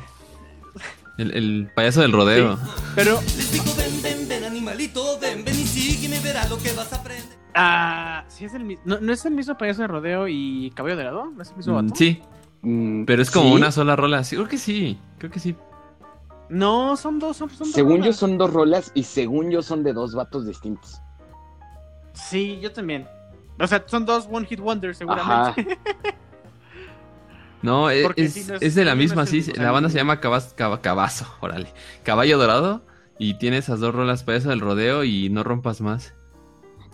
El, 1.19 1.31
el 1.35 1.69
payaso 1.75 2.01
del 2.01 2.13
rodeo. 2.13 2.57
Pero, 2.95 3.21
Les 3.21 3.51
digo, 3.51 3.65
ven, 3.77 4.01
ven, 4.01 4.27
ven, 4.27 4.43
animalito, 4.43 5.19
ven, 5.19 5.45
ven 5.45 5.53
y 5.53 5.65
sígueme, 5.65 6.19
verás 6.19 6.49
lo 6.49 6.57
que 6.57 6.73
vas 6.73 6.91
a 6.93 6.95
aprender. 6.95 7.25
ah, 7.53 8.25
sí 8.27 8.45
es 8.45 8.55
el 8.55 8.63
mismo. 8.63 8.81
No, 8.85 8.99
no 9.01 9.13
es 9.13 9.23
el 9.25 9.33
mismo 9.35 9.55
payaso 9.55 9.83
de 9.83 9.87
rodeo 9.89 10.27
y 10.27 10.71
caballo 10.75 10.95
dorado. 10.95 11.29
¿No 11.35 11.43
es 11.43 11.51
el 11.51 11.57
mismo 11.57 11.73
Mm, 11.73 11.85
vato? 11.85 11.95
Sí, 11.95 12.21
Mm, 12.61 13.05
pero 13.05 13.21
es 13.21 13.31
como 13.31 13.49
sí. 13.49 13.55
una 13.55 13.71
sola 13.71 13.95
rola. 13.95 14.23
Sí, 14.23 14.35
creo 14.35 14.47
que 14.47 14.57
sí. 14.57 14.99
Creo 15.17 15.31
que 15.31 15.39
sí. 15.39 15.55
No, 16.49 16.95
son 16.97 17.19
dos. 17.19 17.37
Son, 17.37 17.49
son 17.49 17.59
dos 17.67 17.71
Según 17.73 17.97
yo 17.97 18.03
rolas. 18.03 18.15
son 18.17 18.37
dos 18.37 18.53
rolas 18.53 18.91
y 18.93 19.03
según 19.03 19.49
yo 19.51 19.61
son 19.61 19.83
de 19.83 19.93
dos 19.93 20.15
vatos 20.15 20.45
distintos. 20.47 20.99
Sí, 22.13 22.59
yo 22.61 22.71
también. 22.71 23.07
O 23.59 23.67
sea, 23.67 23.83
son 23.87 24.05
dos 24.05 24.27
One 24.31 24.45
Hit 24.45 24.59
Wonders, 24.59 24.97
seguramente. 24.97 25.77
No, 27.63 27.89
es, 27.89 28.03
Porque 28.05 28.23
es, 28.25 28.47
no 28.47 28.55
es- 28.55 28.61
es 28.61 28.75
de 28.75 28.85
la 28.85 28.95
misma, 28.95 29.25
sí. 29.25 29.37
mismo, 29.37 29.55
La 29.57 29.71
banda 29.71 29.89
se 29.89 29.97
llama 29.97 30.21
Cabaz- 30.21 30.53
Cab- 30.55 30.79
Cabazo, 30.81 31.25
órale. 31.41 31.73
Caballo 32.03 32.37
Dorado. 32.37 32.83
Y 33.19 33.39
tiene 33.39 33.57
esas 33.57 33.79
dos 33.79 33.95
rolas, 33.95 34.23
payaso 34.23 34.49
del 34.49 34.59
rodeo 34.59 35.03
y 35.03 35.29
no 35.29 35.43
rompas 35.43 35.81
más. 35.81 36.13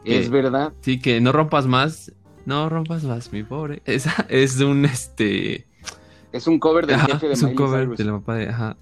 Es 0.06 0.28
Eh, 0.28 0.30
verdad. 0.30 0.72
Sí, 0.80 1.02
que 1.02 1.20
no 1.20 1.34
rompas 1.34 1.68
más. 1.68 2.14
No 2.46 2.70
rompas 2.70 3.04
más, 3.04 3.32
mi 3.32 3.44
pobre. 3.44 3.82
Esa 3.86 4.26
es 4.30 4.60
un 4.60 4.86
este. 4.86 5.68
Es 6.32 6.48
un 6.48 6.60
cover 6.60 6.86
del 6.88 6.96
Ajá, 6.96 7.08
jefe 7.14 7.28
de 7.28 7.34
es 7.34 7.42
un 7.42 7.50
Miley 7.50 7.56
cover 7.58 7.82
Cyrus. 7.84 7.98
de 7.98 8.04
la 8.06 8.12
papá 8.14 8.36
de. 8.36 8.50
Ajá. 8.50 8.78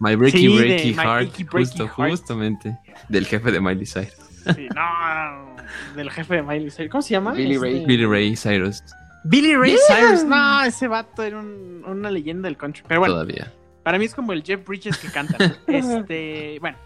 My 0.00 0.14
Breaky 0.14 0.38
Sí, 0.38 0.48
Breaky 0.58 0.94
Heart. 0.94 1.06
Breaky 1.32 1.44
justo, 1.44 1.88
Heart. 1.88 2.10
justamente. 2.10 2.78
Del 3.08 3.26
jefe 3.26 3.50
de 3.50 3.60
Miley 3.60 3.86
Cyrus. 3.86 4.12
Sí, 4.54 4.68
no, 4.74 5.56
del 5.96 6.10
jefe 6.10 6.36
de 6.36 6.42
Miley 6.42 6.70
Cyrus. 6.70 6.90
¿Cómo 6.90 7.02
se 7.02 7.10
llama? 7.10 7.32
Billy 7.32 7.54
Este- 7.54 7.66
Ray. 7.66 7.84
Billy 7.86 8.06
Ray 8.06 8.36
Cyrus. 8.36 8.82
Billy 9.24 9.54
Ray 9.56 9.76
Cyrus. 9.88 10.24
No, 10.24 10.62
ese 10.62 10.86
vato 10.88 11.22
era 11.22 11.38
un- 11.38 11.82
una 11.86 12.10
leyenda 12.10 12.46
del 12.48 12.56
country. 12.56 12.84
Pero 12.86 13.00
bueno, 13.00 13.14
Todavía. 13.14 13.52
para 13.82 13.98
mí 13.98 14.04
es 14.04 14.14
como 14.14 14.32
el 14.32 14.42
Jeff 14.44 14.64
Bridges 14.66 14.96
que 14.98 15.08
canta. 15.08 15.36
este, 15.66 16.58
bueno. 16.60 16.78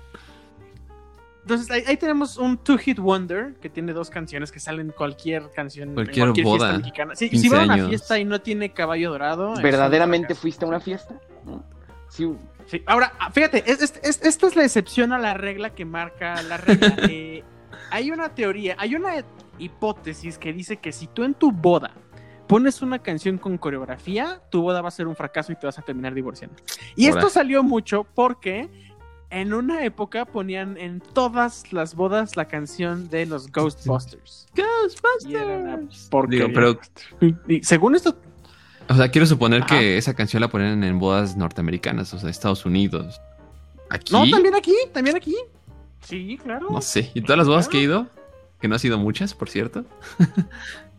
Entonces 1.42 1.70
ahí, 1.70 1.82
ahí 1.86 1.96
tenemos 1.96 2.36
un 2.36 2.56
Two 2.56 2.78
Hit 2.78 2.98
Wonder 2.98 3.54
que 3.60 3.68
tiene 3.68 3.92
dos 3.92 4.10
canciones 4.10 4.50
que 4.52 4.60
salen 4.60 4.86
en 4.86 4.92
cualquier 4.92 5.50
canción. 5.50 5.88
en 5.90 5.94
Cualquier 5.94 6.32
fiesta 6.32 6.42
boda, 6.50 6.78
mexicana. 6.78 7.14
Sí, 7.16 7.28
15 7.28 7.42
si 7.42 7.48
va 7.54 7.62
a 7.62 7.64
una 7.64 7.88
fiesta 7.88 8.18
y 8.18 8.24
no 8.24 8.40
tiene 8.40 8.72
caballo 8.72 9.10
dorado. 9.10 9.54
¿Verdaderamente 9.60 10.34
fuiste 10.34 10.64
a 10.64 10.68
una 10.68 10.80
fiesta? 10.80 11.14
¿No? 11.44 11.64
Sí. 12.08 12.32
Sí, 12.66 12.80
ahora, 12.86 13.12
ah, 13.18 13.30
fíjate, 13.32 13.64
es- 13.70 13.82
es- 13.82 14.00
es- 14.04 14.22
esta 14.22 14.46
es 14.46 14.54
la 14.54 14.62
excepción 14.64 15.12
a 15.12 15.18
la 15.18 15.34
regla 15.34 15.70
que 15.74 15.84
marca 15.84 16.40
la 16.42 16.56
regla. 16.58 16.94
Eh, 17.12 17.42
hay 17.90 18.10
una 18.12 18.28
teoría, 18.34 18.76
hay 18.78 18.94
una 18.94 19.24
hipótesis 19.58 20.38
que 20.38 20.52
dice 20.52 20.76
que 20.76 20.92
si 20.92 21.06
tú 21.08 21.24
en 21.24 21.34
tu 21.34 21.50
boda 21.52 21.90
pones 22.46 22.82
una 22.82 22.98
canción 23.00 23.38
con 23.38 23.56
coreografía, 23.58 24.40
tu 24.50 24.62
boda 24.62 24.80
va 24.82 24.88
a 24.88 24.90
ser 24.92 25.06
un 25.08 25.16
fracaso 25.16 25.52
y 25.52 25.56
te 25.56 25.66
vas 25.66 25.78
a 25.78 25.82
terminar 25.82 26.14
divorciando. 26.14 26.56
Y 26.96 27.06
Ahora. 27.08 27.20
esto 27.20 27.30
salió 27.30 27.62
mucho 27.62 28.04
porque 28.14 28.68
en 29.32 29.54
una 29.54 29.84
época 29.84 30.26
ponían 30.26 30.76
en 30.76 31.00
todas 31.00 31.72
las 31.72 31.94
bodas 31.94 32.36
la 32.36 32.46
canción 32.46 33.08
de 33.08 33.26
los 33.26 33.50
Ghostbusters. 33.50 34.46
Una 35.26 35.80
porquería. 36.10 36.46
Digo, 36.46 36.78
pero, 37.18 37.32
Y 37.48 37.64
según 37.64 37.94
esto, 37.96 38.16
o 38.88 38.94
sea, 38.94 39.10
quiero 39.10 39.26
suponer 39.26 39.62
Ajá. 39.62 39.78
que 39.78 39.96
esa 39.96 40.14
canción 40.14 40.42
la 40.42 40.48
ponen 40.48 40.84
en 40.84 40.98
bodas 40.98 41.36
norteamericanas, 41.36 42.12
o 42.12 42.18
sea, 42.18 42.28
Estados 42.28 42.66
Unidos. 42.66 43.20
Aquí, 43.88 44.12
no, 44.12 44.28
también 44.28 44.54
aquí, 44.54 44.74
también 44.92 45.16
aquí. 45.16 45.34
Sí, 46.02 46.38
claro. 46.42 46.68
no 46.70 46.82
sé. 46.82 47.10
Y 47.14 47.22
todas 47.22 47.38
las 47.38 47.48
bodas 47.48 47.68
que 47.68 47.78
he 47.78 47.82
ido, 47.82 48.08
que 48.60 48.68
no 48.68 48.74
ha 48.74 48.78
sido 48.78 48.98
muchas, 48.98 49.34
por 49.34 49.48
cierto. 49.48 49.86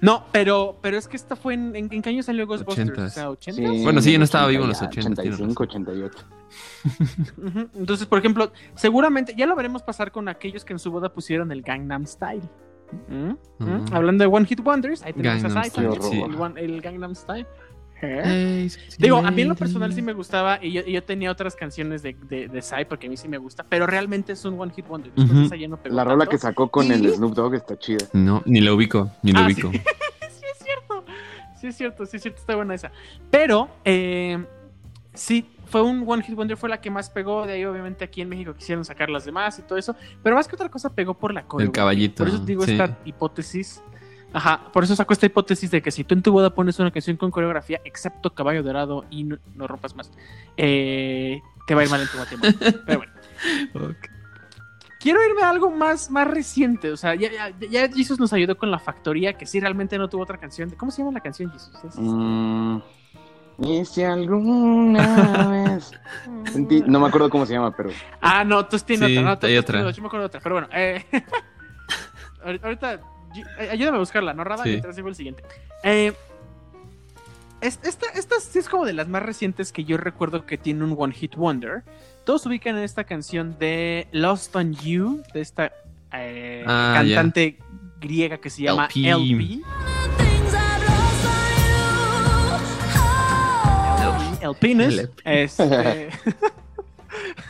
No, 0.00 0.24
pero, 0.32 0.78
pero 0.80 0.96
es 0.96 1.06
que 1.06 1.16
esta 1.16 1.36
fue 1.36 1.54
en, 1.54 1.76
en, 1.76 1.92
¿en 1.92 2.02
qué 2.02 2.10
año 2.10 2.22
salió 2.22 2.46
Ghostbusters? 2.46 2.98
O 2.98 3.08
sea, 3.08 3.30
80 3.30 3.60
Bueno, 3.82 4.00
sí, 4.00 4.12
yo 4.12 4.18
no 4.18 4.24
estaba 4.24 4.46
vivo 4.46 4.64
en 4.64 4.70
los 4.70 4.80
80, 4.82 5.22
tienes 5.22 5.40
85, 5.40 5.62
88. 5.64 6.18
Ujú. 7.36 7.68
Entonces, 7.74 8.06
por 8.06 8.18
ejemplo, 8.18 8.52
seguramente 8.74 9.34
ya 9.36 9.46
lo 9.46 9.54
veremos 9.54 9.82
pasar 9.82 10.10
con 10.10 10.28
aquellos 10.28 10.64
que 10.64 10.72
en 10.72 10.78
su 10.78 10.90
boda 10.90 11.12
pusieron 11.12 11.52
el 11.52 11.62
Gangnam 11.62 12.06
Style. 12.06 12.48
¿Mm? 13.08 13.64
¿Mm? 13.64 13.86
Hablando 13.92 14.24
de 14.24 14.28
One 14.28 14.46
Hit 14.46 14.60
Wonders, 14.60 15.02
ahí 15.02 15.12
tenemos 15.12 15.42
Gangnam 15.42 15.58
a 15.58 15.64
Style, 15.64 16.02
sí. 16.02 16.22
el 16.56 16.80
Gangnam 16.80 17.14
Style. 17.14 17.46
¿Eh? 18.02 18.68
Digo, 18.98 19.18
a 19.18 19.30
mí 19.30 19.42
en 19.42 19.48
lo 19.48 19.54
personal 19.54 19.92
sí 19.92 20.00
me 20.02 20.12
gustaba 20.12 20.58
y 20.62 20.72
yo, 20.72 20.82
y 20.86 20.92
yo 20.92 21.02
tenía 21.04 21.30
otras 21.30 21.54
canciones 21.54 22.02
de, 22.02 22.16
de, 22.28 22.48
de 22.48 22.62
Psy 22.62 22.84
porque 22.88 23.06
a 23.06 23.10
mí 23.10 23.16
sí 23.16 23.28
me 23.28 23.38
gusta, 23.38 23.64
pero 23.68 23.86
realmente 23.86 24.32
es 24.32 24.44
un 24.44 24.58
One 24.58 24.72
Hit 24.74 24.86
Wonder. 24.88 25.12
Esa 25.44 25.56
ya 25.56 25.68
no 25.68 25.78
La 25.84 26.04
rola 26.04 26.18
tanto. 26.20 26.30
que 26.30 26.38
sacó 26.38 26.68
con 26.70 26.90
el 26.90 27.04
Y- 27.04 27.10
Snoop 27.10 27.34
Dogg 27.34 27.54
está 27.54 27.78
chida. 27.78 28.06
No, 28.12 28.42
ni 28.46 28.60
lo 28.60 28.74
ubico, 28.74 29.10
ni 29.22 29.32
lo 29.32 29.40
Ah, 29.40 29.46
ubico. 29.46 29.70
sí 29.72 29.78
es 29.80 30.58
cierto. 30.64 31.04
Sí 31.60 31.66
es 31.66 31.76
cierto, 31.76 32.06
sí 32.06 32.16
es 32.16 32.22
cierto, 32.22 32.40
está 32.40 32.56
buena 32.56 32.74
esa. 32.74 32.90
Pero, 33.30 33.68
eh, 33.84 34.42
sí, 35.12 35.50
fue 35.66 35.82
un 35.82 36.04
One 36.06 36.22
Hit 36.22 36.34
Wonder, 36.34 36.56
fue 36.56 36.68
la 36.70 36.80
que 36.80 36.90
más 36.90 37.10
pegó. 37.10 37.46
De 37.46 37.52
ahí, 37.52 37.64
obviamente, 37.64 38.04
aquí 38.04 38.22
en 38.22 38.28
México 38.30 38.54
quisieron 38.54 38.84
sacar 38.84 39.10
las 39.10 39.24
demás 39.26 39.58
y 39.58 39.62
todo 39.62 39.76
eso. 39.78 39.94
Pero 40.22 40.36
más 40.36 40.48
que 40.48 40.54
otra 40.56 40.68
cosa, 40.70 40.94
pegó 40.94 41.14
por 41.14 41.34
la 41.34 41.42
coreografía. 41.44 41.80
caballito, 41.82 42.24
Por 42.24 42.28
eso 42.34 42.38
digo 42.44 42.64
sí. 42.64 42.72
esta 42.72 42.98
hipótesis. 43.04 43.82
Ajá, 44.32 44.60
por 44.72 44.84
eso 44.84 44.94
saco 44.94 45.12
esta 45.12 45.26
hipótesis 45.26 45.70
de 45.70 45.82
que 45.82 45.90
si 45.90 46.04
tú 46.04 46.14
en 46.14 46.22
tu 46.22 46.30
boda 46.32 46.50
pones 46.54 46.78
una 46.78 46.90
canción 46.92 47.16
con 47.16 47.30
coreografía, 47.30 47.80
excepto 47.84 48.32
Caballo 48.34 48.62
Dorado 48.62 49.04
y 49.10 49.24
no, 49.24 49.38
no 49.56 49.66
rompas 49.66 49.94
más, 49.96 50.10
eh, 50.56 51.40
te 51.66 51.74
va 51.74 51.80
a 51.80 51.84
ir 51.84 51.90
mal 51.90 52.00
en 52.02 52.08
tu 52.08 52.16
matrimonio. 52.18 52.56
Pero 52.86 52.98
bueno. 52.98 53.12
Quiero 55.00 55.18
irme 55.26 55.42
a 55.42 55.48
algo 55.50 55.70
más, 55.70 56.10
más 56.10 56.28
reciente. 56.28 56.92
O 56.92 56.96
sea, 56.96 57.14
ya, 57.14 57.30
ya, 57.32 57.50
ya 57.70 57.88
Jesus 57.90 58.20
nos 58.20 58.32
ayudó 58.34 58.56
con 58.58 58.70
la 58.70 58.78
factoría, 58.78 59.32
que 59.32 59.46
sí 59.46 59.58
realmente 59.58 59.96
no 59.98 60.08
tuvo 60.08 60.22
otra 60.24 60.36
canción. 60.38 60.70
¿Cómo 60.76 60.92
se 60.92 60.98
llama 61.02 61.12
la 61.12 61.20
canción, 61.20 61.50
Jesus? 61.50 61.72
Es- 61.84 61.96
Mm, 61.96 62.78
y 63.62 63.84
si 63.86 64.02
alguna 64.04 65.48
vez 65.74 65.90
sentí- 66.52 66.84
No 66.86 67.00
me 67.00 67.08
acuerdo 67.08 67.30
cómo 67.30 67.46
se 67.46 67.54
llama, 67.54 67.74
pero 67.74 67.90
Ah, 68.20 68.44
no, 68.44 68.66
tú 68.66 68.78
tienes 68.78 69.08
Sí, 69.08 69.16
otra, 69.16 69.30
no, 69.30 69.38
tú- 69.38 69.46
hay 69.46 69.54
tú 69.56 69.60
otra. 69.60 69.90
Yo 69.90 70.02
me 70.02 70.06
acuerdo 70.06 70.20
de 70.20 70.26
otra, 70.26 70.40
pero 70.40 70.54
bueno. 70.56 70.68
Eh, 70.72 71.02
ahorita, 72.62 73.00
ayúdame 73.70 73.96
a 73.96 74.00
buscarla, 74.00 74.34
¿no, 74.34 74.44
Rada? 74.44 74.64
Sí. 74.64 74.70
Mientras 74.70 74.96
digo 74.96 75.08
el 75.08 75.14
siguiente. 75.14 75.42
Eh, 75.82 76.12
es- 77.60 77.78
esta, 77.82 78.06
esta 78.14 78.40
sí 78.40 78.58
es 78.58 78.68
como 78.68 78.84
de 78.84 78.92
las 78.92 79.08
más 79.08 79.22
recientes 79.22 79.72
que 79.72 79.84
yo 79.84 79.96
recuerdo 79.96 80.46
que 80.46 80.56
tiene 80.58 80.84
un 80.84 80.94
One 80.98 81.12
Hit 81.14 81.34
Wonder. 81.36 81.82
Todos 82.24 82.44
ubican 82.46 82.76
en 82.76 82.84
esta 82.84 83.04
canción 83.04 83.56
de 83.58 84.08
Lost 84.12 84.54
on 84.56 84.74
You, 84.74 85.22
de 85.34 85.40
esta 85.40 85.72
eh, 86.12 86.64
Ah, 86.66 86.92
cantante 86.96 87.58
griega 88.00 88.38
que 88.38 88.50
se 88.50 88.62
llama 88.62 88.88
LP. 88.94 89.10
LP. 89.10 89.62
El 94.42 94.54
penis. 94.58 94.98
El- 94.98 95.10
Este, 95.24 96.08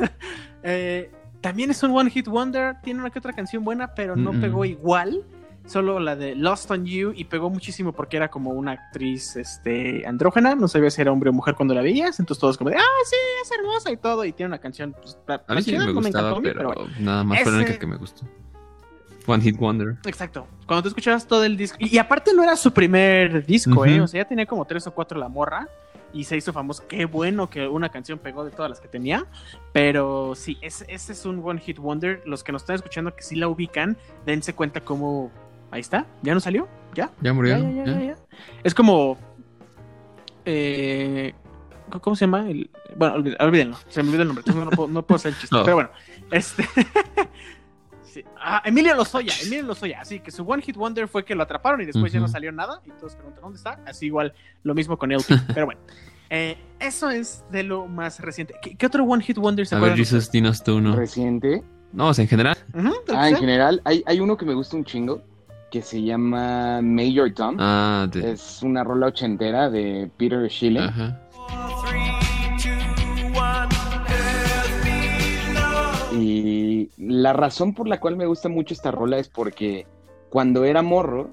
eh, 0.62 1.10
también 1.40 1.70
es 1.70 1.82
un 1.82 1.96
One 1.96 2.10
Hit 2.10 2.26
Wonder. 2.26 2.76
Tiene 2.82 3.00
una 3.00 3.10
que 3.10 3.18
otra 3.18 3.32
canción 3.32 3.64
buena, 3.64 3.94
pero 3.94 4.16
no 4.16 4.32
pegó 4.40 4.64
igual. 4.64 5.22
Solo 5.66 6.00
la 6.00 6.16
de 6.16 6.34
Lost 6.34 6.70
on 6.70 6.84
You 6.84 7.12
y 7.14 7.24
pegó 7.24 7.48
muchísimo 7.48 7.92
porque 7.92 8.16
era 8.16 8.28
como 8.28 8.50
una 8.50 8.72
actriz 8.72 9.36
este, 9.36 10.04
andrógena. 10.06 10.54
No 10.56 10.66
sabía 10.66 10.90
si 10.90 11.00
era 11.00 11.12
hombre 11.12 11.30
o 11.30 11.32
mujer 11.32 11.54
cuando 11.54 11.74
la 11.74 11.82
veías. 11.82 12.18
Entonces 12.18 12.40
todos 12.40 12.58
como 12.58 12.70
de, 12.70 12.76
ah, 12.76 13.04
sí, 13.04 13.16
es 13.42 13.50
hermosa 13.52 13.90
y 13.92 13.96
todo. 13.96 14.24
Y 14.24 14.32
tiene 14.32 14.48
una 14.48 14.58
canción. 14.58 14.94
Pues, 15.00 15.16
A 15.46 15.54
mí 15.54 15.62
sí 15.62 15.76
me 15.76 15.92
gustaba, 15.92 16.40
pero, 16.42 16.72
bueno. 16.72 16.90
nada 16.98 17.22
más 17.22 17.42
fue 17.42 17.52
la 17.52 17.58
única 17.58 17.78
que 17.78 17.86
me 17.86 17.96
gustó. 17.96 18.26
One 19.26 19.42
Hit 19.42 19.58
Wonder. 19.58 19.96
Exacto. 20.06 20.46
Cuando 20.66 20.82
tú 20.82 20.88
escuchabas 20.88 21.26
todo 21.26 21.44
el 21.44 21.56
disco. 21.56 21.76
Y, 21.78 21.94
y 21.94 21.98
aparte 21.98 22.32
no 22.34 22.42
era 22.42 22.56
su 22.56 22.72
primer 22.72 23.46
disco, 23.46 23.86
¿eh? 23.86 24.00
O 24.00 24.08
sea, 24.08 24.22
ya 24.22 24.28
tenía 24.28 24.46
como 24.46 24.64
tres 24.64 24.86
o 24.86 24.94
cuatro 24.94 25.18
la 25.18 25.28
morra. 25.28 25.68
Y 26.12 26.24
se 26.24 26.36
hizo 26.36 26.52
famoso. 26.52 26.88
Qué 26.88 27.04
bueno 27.04 27.48
que 27.48 27.68
una 27.68 27.90
canción 27.90 28.18
pegó 28.18 28.44
de 28.44 28.50
todas 28.50 28.68
las 28.68 28.80
que 28.80 28.88
tenía. 28.88 29.26
Pero 29.72 30.34
sí, 30.34 30.58
ese, 30.60 30.84
ese 30.88 31.12
es 31.12 31.24
un 31.24 31.40
One 31.44 31.60
Hit 31.60 31.78
Wonder. 31.78 32.22
Los 32.26 32.42
que 32.42 32.50
nos 32.50 32.62
están 32.62 32.74
escuchando 32.76 33.14
que 33.14 33.22
sí 33.22 33.36
la 33.36 33.46
ubican, 33.46 33.96
dense 34.26 34.52
cuenta 34.52 34.80
cómo. 34.80 35.30
Ahí 35.70 35.80
está. 35.80 36.06
¿Ya 36.22 36.34
no 36.34 36.40
salió? 36.40 36.68
¿Ya? 36.94 37.10
Ya 37.20 37.32
murió. 37.32 37.56
Ya, 37.58 37.62
ya, 37.70 37.70
ya, 37.70 37.84
¿Ya? 37.84 38.00
ya, 38.00 38.06
ya. 38.06 38.16
Es 38.64 38.74
como. 38.74 39.18
eh, 40.44 41.34
¿Cómo 42.00 42.14
se 42.16 42.24
llama? 42.24 42.48
El- 42.48 42.70
bueno, 42.96 43.16
olvídenlo. 43.40 43.76
Se 43.88 44.02
me 44.02 44.08
olvidó 44.10 44.22
el 44.22 44.28
nombre. 44.28 44.44
No, 44.54 44.70
puedo, 44.70 44.88
no 44.88 45.02
puedo 45.06 45.16
hacer 45.16 45.32
el 45.32 45.38
chiste. 45.38 45.54
No. 45.56 45.64
Pero 45.64 45.76
bueno. 45.76 45.90
Este. 46.30 46.64
sí. 48.02 48.24
Ah, 48.38 48.62
Emilio 48.64 48.94
Lozoya. 48.94 49.32
Emilio 49.42 49.64
Lozoya. 49.64 50.00
Así 50.00 50.20
que 50.20 50.30
su 50.30 50.44
One 50.44 50.62
Hit 50.62 50.76
Wonder 50.76 51.08
fue 51.08 51.24
que 51.24 51.34
lo 51.34 51.42
atraparon 51.42 51.80
y 51.80 51.86
después 51.86 52.12
ya 52.12 52.20
no 52.20 52.28
salió 52.28 52.52
nada. 52.52 52.80
Y 52.86 52.90
todos 52.92 53.14
preguntan 53.16 53.42
dónde 53.42 53.56
está. 53.58 53.80
Así 53.86 54.06
igual 54.06 54.32
lo 54.62 54.74
mismo 54.74 54.96
con 54.98 55.10
LP. 55.12 55.34
Pero 55.54 55.66
bueno. 55.66 55.80
Eh, 56.32 56.56
eso 56.78 57.10
es 57.10 57.44
de 57.50 57.64
lo 57.64 57.86
más 57.86 58.20
reciente. 58.20 58.54
¿Qué, 58.62 58.76
qué 58.76 58.86
otro 58.86 59.02
One 59.04 59.22
Hit 59.24 59.36
Wonder 59.38 59.66
se 59.66 59.74
A 59.74 59.80
ver, 59.80 59.96
Jesus, 59.96 60.30
dinos 60.30 60.62
tú 60.62 60.76
uno. 60.76 60.94
reciente. 60.94 61.64
No, 61.92 62.06
o 62.08 62.14
sea, 62.14 62.22
en 62.22 62.28
general. 62.28 62.56
Ah, 63.12 63.28
en 63.30 63.36
general, 63.36 63.82
hay, 63.84 64.04
hay 64.06 64.20
uno 64.20 64.36
que 64.36 64.44
me 64.46 64.54
gusta 64.54 64.76
un 64.76 64.84
chingo 64.84 65.24
que 65.70 65.82
se 65.82 66.02
llama 66.02 66.80
Major 66.82 67.32
Tom. 67.32 67.56
Ah, 67.58 68.06
de. 68.12 68.32
Es 68.32 68.62
una 68.62 68.84
rola 68.84 69.06
ochentera 69.06 69.70
de 69.70 70.10
Peter 70.16 70.50
Schilling. 70.50 70.82
Ajá. 70.82 71.20
Y 76.12 76.90
la 76.98 77.32
razón 77.32 77.74
por 77.74 77.88
la 77.88 78.00
cual 78.00 78.16
me 78.16 78.26
gusta 78.26 78.48
mucho 78.48 78.74
esta 78.74 78.90
rola 78.90 79.18
es 79.18 79.28
porque 79.28 79.86
cuando 80.28 80.64
era 80.64 80.82
morro, 80.82 81.30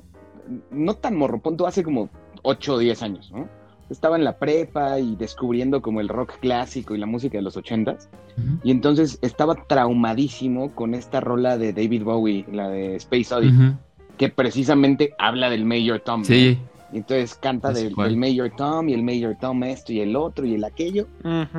no 0.72 0.94
tan 0.96 1.16
morro, 1.16 1.42
punto 1.42 1.68
hace 1.68 1.84
como 1.84 2.10
8 2.44 2.74
o 2.74 2.78
10 2.78 3.02
años, 3.04 3.32
¿no? 3.32 3.50
Estaba 3.90 4.18
en 4.18 4.26
la 4.26 4.38
prepa 4.38 5.00
y 5.00 5.16
descubriendo 5.16 5.82
como 5.82 6.02
el 6.02 6.10
rock 6.10 6.40
clásico 6.40 6.94
y 6.94 6.98
la 6.98 7.06
música 7.06 7.38
de 7.38 7.42
los 7.42 7.56
80s. 7.56 8.10
Ujú. 8.38 8.60
Y 8.64 8.72
entonces 8.72 9.18
estaba 9.22 9.56
traumadísimo 9.68 10.76
con 10.76 10.94
esta 10.94 11.22
rola 11.22 11.58
de 11.58 11.72
David 11.74 12.04
Bowie, 12.04 12.46
la 12.52 12.68
de 12.70 12.96
Space 12.98 13.34
Oddity, 13.34 13.56
Ujú. 13.56 13.78
Que 14.18 14.30
precisamente 14.30 15.14
habla 15.18 15.50
del 15.50 15.66
Major 15.66 16.00
Tom. 16.00 16.22
¿no? 16.22 16.26
Sí, 16.26 16.58
Y 16.92 16.98
entonces 16.98 17.36
canta 17.36 17.72
del, 17.72 17.94
del 17.96 18.18
Major 18.18 18.52
Tom 18.56 18.90
y 18.90 18.94
el 18.94 19.04
Major 19.04 19.36
Tom 19.40 19.64
esto 19.64 19.94
y 19.94 20.00
el 20.02 20.16
otro 20.16 20.46
y 20.46 20.56
el 20.56 20.64
aquello. 20.64 21.08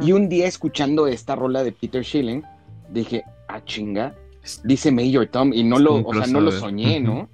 Y 0.01 0.13
un 0.13 0.29
día 0.29 0.47
escuchando 0.47 1.07
esta 1.07 1.37
rola 1.37 1.63
de 1.63 1.73
Peter 1.73 2.05
Schilling, 2.05 2.43
dije, 2.91 3.25
ah, 3.49 3.63
chinga, 3.65 4.15
dice 4.65 4.91
Major 4.91 5.27
Tom 5.27 5.53
y 5.53 5.63
no 5.65 5.79
lo, 5.79 5.97
o 5.97 6.15
sea, 6.15 6.27
no 6.27 6.41
lo 6.41 6.53
soñé. 6.53 7.01
¿no? 7.01 7.29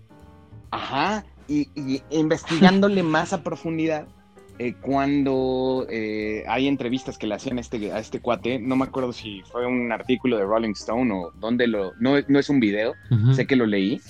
Ajá, 0.71 1.25
y, 1.49 1.69
y 1.75 2.02
investigándole 2.11 3.02
más 3.14 3.33
a 3.33 3.43
profundidad, 3.43 4.07
eh, 4.61 4.75
cuando 4.81 5.85
eh, 5.90 6.45
hay 6.47 6.69
entrevistas 6.69 7.19
que 7.19 7.26
le 7.26 7.35
hacían 7.35 7.59
a 7.59 7.61
este, 7.61 7.90
a 7.90 7.99
este 7.99 8.21
cuate, 8.21 8.61
no 8.61 8.76
me 8.76 8.85
acuerdo 8.85 9.12
si 9.12 9.43
fue 9.50 9.66
un 9.66 9.90
artículo 9.90 10.38
de 10.38 10.45
Rolling 10.45 10.73
Stone 10.73 11.12
o 11.12 11.33
dónde 11.40 11.66
lo, 11.66 11.93
no, 11.99 12.14
no 12.28 12.38
es 12.38 12.49
un 12.49 12.61
video, 12.61 12.95
sé 13.35 13.49
que 13.49 13.57
lo 13.57 13.66
leí, 13.66 14.00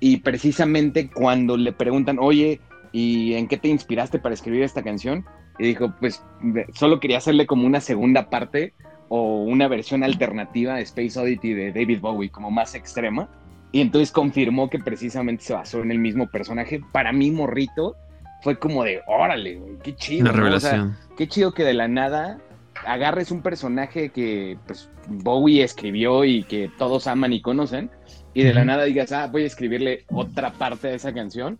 y 0.00 0.18
precisamente 0.18 1.10
cuando 1.10 1.56
le 1.56 1.72
preguntan, 1.72 2.18
oye, 2.18 2.60
¿y 2.90 3.34
en 3.34 3.46
qué 3.46 3.58
te 3.58 3.68
inspiraste 3.68 4.18
para 4.18 4.34
escribir 4.34 4.62
esta 4.62 4.82
canción? 4.82 5.24
Y 5.58 5.64
dijo, 5.64 5.94
pues 6.00 6.24
solo 6.72 7.00
quería 7.00 7.18
hacerle 7.18 7.46
como 7.46 7.66
una 7.66 7.80
segunda 7.80 8.30
parte 8.30 8.72
o 9.08 9.42
una 9.42 9.68
versión 9.68 10.02
alternativa 10.02 10.74
de 10.74 10.82
Space 10.82 11.18
Oddity 11.18 11.52
de 11.52 11.72
David 11.72 12.00
Bowie, 12.00 12.30
como 12.30 12.50
más 12.50 12.74
extrema. 12.74 13.28
Y 13.72 13.82
entonces 13.82 14.10
confirmó 14.10 14.70
que 14.70 14.78
precisamente 14.78 15.44
se 15.44 15.52
basó 15.52 15.82
en 15.82 15.90
el 15.90 15.98
mismo 15.98 16.28
personaje. 16.28 16.80
Para 16.92 17.12
mí, 17.12 17.30
morrito, 17.30 17.94
fue 18.42 18.58
como 18.58 18.82
de, 18.84 19.02
órale, 19.06 19.60
qué 19.82 19.94
chido. 19.94 20.22
Una 20.22 20.32
¿no? 20.32 20.56
O 20.56 20.60
sea, 20.60 20.70
revelación. 20.70 20.96
qué 21.16 21.28
chido 21.28 21.52
que 21.52 21.64
de 21.64 21.74
la 21.74 21.88
nada 21.88 22.38
agarres 22.86 23.30
un 23.30 23.42
personaje 23.42 24.10
que 24.10 24.56
pues, 24.66 24.88
Bowie 25.08 25.62
escribió 25.62 26.24
y 26.24 26.44
que 26.44 26.70
todos 26.78 27.06
aman 27.06 27.32
y 27.32 27.42
conocen, 27.42 27.90
y 28.34 28.42
de 28.44 28.54
la 28.54 28.64
nada 28.64 28.84
digas, 28.84 29.12
ah, 29.12 29.26
voy 29.26 29.42
a 29.44 29.46
escribirle 29.46 30.04
otra 30.08 30.52
parte 30.52 30.88
de 30.88 30.94
esa 30.96 31.12
canción, 31.12 31.58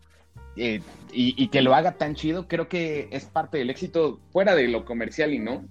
eh, 0.56 0.80
y, 1.12 1.34
y 1.42 1.48
que 1.48 1.62
lo 1.62 1.74
haga 1.74 1.92
tan 1.92 2.14
chido, 2.14 2.46
creo 2.48 2.68
que 2.68 3.08
es 3.10 3.24
parte 3.24 3.58
del 3.58 3.70
éxito, 3.70 4.20
fuera 4.32 4.54
de 4.54 4.68
lo 4.68 4.84
comercial 4.84 5.32
y 5.32 5.38
no. 5.38 5.64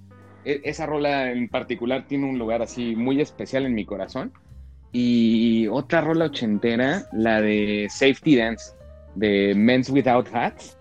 E- 0.46 0.62
esa 0.64 0.86
rola 0.86 1.32
en 1.32 1.48
particular 1.50 2.06
tiene 2.08 2.30
un 2.30 2.40
lugar 2.40 2.62
así 2.62 2.96
muy 2.96 3.20
especial 3.22 3.66
en 3.66 3.74
mi 3.76 3.86
corazón. 3.86 4.32
Y 4.92 5.68
otra 5.68 6.02
rola 6.02 6.26
ochentera, 6.26 7.04
la 7.14 7.42
de 7.42 7.88
Safety 7.90 8.36
Dance, 8.38 8.72
de 9.16 9.54
Men's 9.56 9.90
Without 9.90 10.28
Hats, 10.34 10.78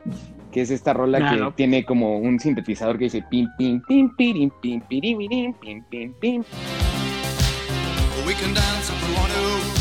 que 0.51 0.63
es 0.63 0.71
esta 0.71 0.95
rola 0.95 1.19
Ah, 1.23 1.31
que 1.35 1.41
no. 1.41 1.53
tiene 1.53 1.85
como 1.85 2.19
un 2.19 2.41
sintetizador 2.41 2.97
que 2.99 3.05
dice 3.05 3.23
pim, 3.31 3.49
pim, 3.59 3.83
pim, 3.87 4.15
pirim, 4.17 4.51
pim, 4.63 4.81
pirimirim, 4.89 5.53
pim, 5.55 5.85
pim, 5.91 6.15
pim. 6.21 6.45
We 8.27 8.33
can 8.35 8.55
dance 8.55 8.91
if 8.91 9.09
we 9.09 9.15
want 9.15 9.33
to. 9.33 9.78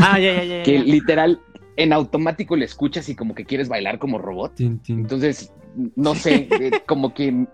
Ah, 0.00 0.18
ya, 0.18 0.34
ya, 0.34 0.44
ya. 0.44 0.62
Que 0.62 0.78
literal 0.78 1.40
en 1.76 1.92
automático 1.92 2.56
le 2.56 2.64
escuchas 2.64 3.08
y 3.08 3.16
como 3.16 3.34
que 3.34 3.44
quieres 3.44 3.68
bailar 3.68 3.98
como 3.98 4.18
robot. 4.18 4.54
Tin, 4.54 4.78
tin. 4.78 5.00
Entonces, 5.00 5.52
no 5.96 6.14
sé, 6.14 6.48
eh, 6.60 6.70
como 6.86 7.14
que 7.14 7.46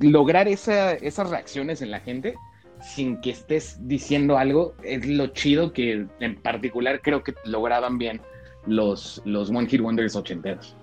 lograr 0.00 0.48
esa- 0.48 0.94
esas 0.94 1.30
reacciones 1.30 1.80
en 1.82 1.90
la 1.90 2.00
gente 2.00 2.34
sin 2.82 3.20
que 3.20 3.30
estés 3.30 3.78
diciendo 3.88 4.38
algo 4.38 4.74
es 4.84 5.06
lo 5.06 5.28
chido 5.28 5.72
que 5.72 6.06
en 6.20 6.36
particular 6.36 7.00
creo 7.02 7.22
que 7.24 7.34
lograban 7.44 7.98
bien 7.98 8.20
los, 8.66 9.20
los 9.24 9.50
One 9.50 9.66
Hit 9.66 9.80
Wonders 9.80 10.14
ochenteros. 10.14 10.76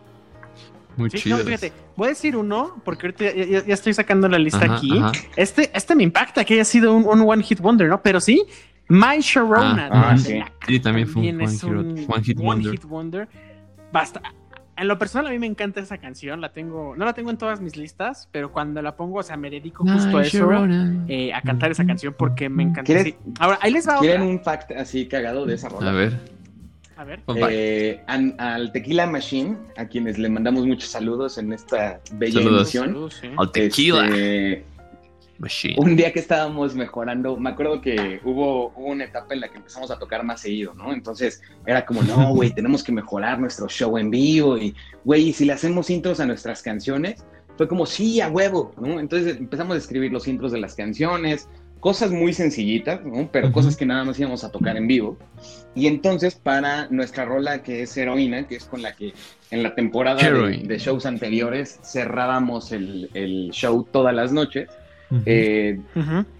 Muy 0.98 1.10
Sí, 1.10 1.18
chido. 1.20 1.38
no, 1.38 1.44
fíjate, 1.44 1.74
voy 1.98 2.08
a 2.08 2.10
decir 2.10 2.36
uno, 2.38 2.82
porque 2.86 3.08
ahorita 3.08 3.26
ya, 3.34 3.46
ya- 3.46 3.66
ya 3.66 3.74
estoy 3.74 3.94
sacando 3.94 4.28
la 4.30 4.40
lista 4.40 4.66
Ajá, 4.66 4.76
aquí. 4.78 4.98
ajá. 4.98 5.12
Este, 5.36 5.70
este 5.74 5.94
me 5.96 6.04
impacta 6.04 6.44
que 6.46 6.54
haya 6.56 6.66
sido 6.66 6.94
un, 6.96 7.06
un 7.06 7.30
One 7.30 7.44
Hit 7.44 7.60
Wonder, 7.60 7.88
¿no? 7.90 8.02
Pero 8.02 8.20
sí, 8.22 8.44
My 8.88 9.20
Sharona. 9.20 9.90
Ah, 9.92 10.16
de 10.16 10.44
sí. 10.68 10.80
también 10.80 11.08
fue 11.08 11.22
un 11.24 11.36
One 11.36 11.44
es 11.46 11.62
Hit- 11.64 11.70
un 11.70 12.06
One 12.08 12.24
Hit 12.24 12.38
Wonder. 12.40 12.72
Hit 12.74 12.84
Wonder. 12.86 13.28
Basta. 13.92 14.22
En 14.78 14.90
lo 14.90 15.00
personal 15.00 15.28
a 15.28 15.30
mí 15.30 15.40
me 15.40 15.48
encanta 15.48 15.80
esa 15.80 15.98
canción, 16.00 16.42
la 16.42 16.52
tengo, 16.52 16.96
no 16.98 17.06
la 17.06 17.14
tengo 17.14 17.30
en 17.30 17.38
todas 17.38 17.62
mis 17.62 17.78
listas, 17.78 18.28
pero 18.34 18.52
cuando 18.52 18.82
la 18.82 18.98
pongo, 18.98 19.20
o 19.20 19.24
sea, 19.24 19.38
me 19.38 19.50
dedico 19.50 19.86
justo 19.88 20.18
a 20.18 20.22
eso, 20.22 20.50
eh, 21.08 21.34
a 21.34 21.42
cantar 21.42 21.72
esa 21.72 21.86
canción 21.86 22.14
porque 22.18 22.50
me 22.50 22.64
encanta. 22.64 22.84
¿Quieres- 22.84 23.06
sí. 23.06 23.16
Ahora, 23.40 23.58
ahí 23.62 23.72
les 23.72 23.88
va 23.88 24.00
¿Quieren 24.00 24.24
otra. 24.24 24.34
un 24.34 24.44
fact 24.44 24.72
así 24.72 25.08
cagado 25.08 25.46
de 25.46 25.54
esa 25.56 25.70
rola? 25.70 25.92
A 25.92 25.94
ver. 25.94 26.20
A 26.98 27.04
ver. 27.06 27.20
pa- 27.22 27.36
Eh, 27.52 28.04
an- 28.08 28.36
al 28.38 28.72
Tequila 28.74 29.08
Machine, 29.08 29.56
a 29.78 29.86
quienes 29.86 30.18
le 30.18 30.30
mandamos 30.30 30.66
muchos 30.66 30.90
saludos 30.90 31.38
en 31.38 31.54
esta 31.54 32.02
bella 32.14 32.42
Saludos. 32.42 32.62
emisión. 32.62 32.86
Saludos, 32.88 33.14
sí. 33.22 33.30
Al 33.38 33.52
tequila. 33.54 34.06
Este, 34.08 34.66
Machine. 35.38 35.76
un 35.78 35.96
día 35.96 36.14
que 36.14 36.20
estábamos 36.20 36.76
mejorando, 36.76 37.38
me 37.38 37.50
acuerdo 37.50 37.82
que 37.82 38.20
hubo, 38.24 38.68
hubo 38.76 38.88
una 38.88 39.04
etapa 39.04 39.34
en 39.34 39.42
la 39.42 39.50
que 39.50 39.58
empezamos 39.58 39.92
a 39.92 40.00
tocar 40.00 40.24
más 40.24 40.42
seguido, 40.42 40.74
¿no? 40.74 40.94
Entonces 40.94 41.42
era 41.66 41.86
como, 41.86 42.04
no, 42.04 42.30
güey, 42.34 42.52
tenemos 42.52 42.84
que 42.84 42.92
mejorar 42.92 43.40
nuestro 43.40 43.68
show 43.68 43.98
en 43.98 44.10
vivo 44.10 44.58
y, 44.58 44.76
güey, 45.04 45.30
¿y 45.30 45.34
si 45.34 45.46
le 45.46 45.54
hacemos 45.54 45.90
intros 45.90 46.20
a 46.20 46.26
nuestras 46.26 46.62
canciones, 46.62 47.24
fue 47.58 47.68
como, 47.68 47.86
sí, 47.86 48.22
a 48.22 48.30
huevo, 48.30 48.74
¿no? 48.80 49.00
Entonces 49.00 49.38
empezamos 49.38 49.76
a 49.76 49.78
escribir 49.78 50.12
los 50.12 50.28
intros 50.28 50.52
de 50.52 50.60
las 50.60 50.76
canciones, 50.76 51.48
cosas 51.80 52.12
muy 52.12 52.34
sencillitas, 52.34 53.04
¿no? 53.06 53.30
Pero 53.32 53.48
Ujú. 53.48 53.54
cosas 53.54 53.78
que 53.78 53.86
nada 53.86 54.04
más 54.04 54.20
íbamos 54.20 54.44
a 54.44 54.52
tocar 54.52 54.76
en 54.76 54.88
vivo. 54.88 55.18
Y 55.76 55.88
entonces 55.88 56.36
para 56.36 56.88
nuestra 56.90 57.26
rola 57.26 57.62
que 57.62 57.84
es 57.84 57.96
Heroína, 57.96 58.48
que 58.48 58.56
es 58.56 58.66
con 58.66 58.82
la 58.82 58.96
que 58.96 59.14
en 59.52 59.62
la 59.62 59.76
temporada 59.76 60.22
de, 60.22 60.64
de 60.66 60.78
shows 60.80 61.06
anteriores 61.06 61.80
cerrábamos 61.84 62.72
el, 62.72 63.10
el 63.14 63.52
show 63.52 63.88
todas 63.90 64.16
las 64.16 64.32
noches, 64.32 64.68
Eh, 65.26 65.80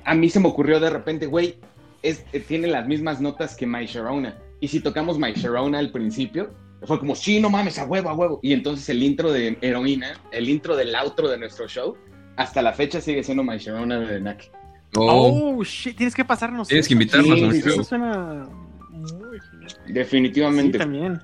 a 0.04 0.16
mí 0.16 0.30
se 0.30 0.40
me 0.40 0.48
ocurrió 0.48 0.80
de 0.80 0.90
repente, 0.90 1.26
güey, 1.28 1.56
es- 2.02 2.26
eh, 2.34 2.40
tiene 2.40 2.68
las 2.68 2.88
mismas 2.88 3.22
notas 3.22 3.56
que 3.56 3.66
My 3.68 3.86
Sharona. 3.86 4.38
Y 4.60 4.68
si 4.68 4.80
tocamos 4.80 5.18
My 5.20 5.34
Sharona 5.34 5.80
al 5.80 5.92
principio, 5.92 6.50
fue 6.84 7.00
como, 7.00 7.16
sí, 7.16 7.40
no 7.40 7.50
mames, 7.50 7.78
a 7.80 7.86
huevo, 7.86 8.10
a 8.10 8.14
huevo. 8.14 8.40
Y 8.44 8.54
entonces 8.54 8.88
el 8.90 9.02
intro 9.04 9.32
de 9.32 9.58
Heroína, 9.62 10.14
el 10.32 10.50
intro 10.50 10.76
del 10.76 10.96
outro 10.96 11.28
de 11.30 11.38
nuestro 11.38 11.68
show, 11.68 11.96
hasta 12.38 12.62
la 12.62 12.74
fecha 12.74 13.00
sigue 13.02 13.24
siendo 13.24 13.44
My 13.44 13.58
Sharona 13.58 14.00
de 14.00 14.20
Nak. 14.22 14.44
Oh, 14.98 15.56
Oh, 15.58 15.64
shit, 15.64 15.98
tienes 15.98 16.16
que 16.16 16.24
pasarnos. 16.26 16.68
Tienes 16.68 16.88
que 16.88 16.94
invitarnos 16.94 17.42
a 17.42 17.46
un 17.46 17.52
eso 17.56 17.70
show. 17.70 17.84
suena 17.84 18.48
muy 18.92 19.40
genial. 19.52 19.70
Sí, 19.86 19.94
Definitivamente. 19.94 20.78
también. 20.78 21.20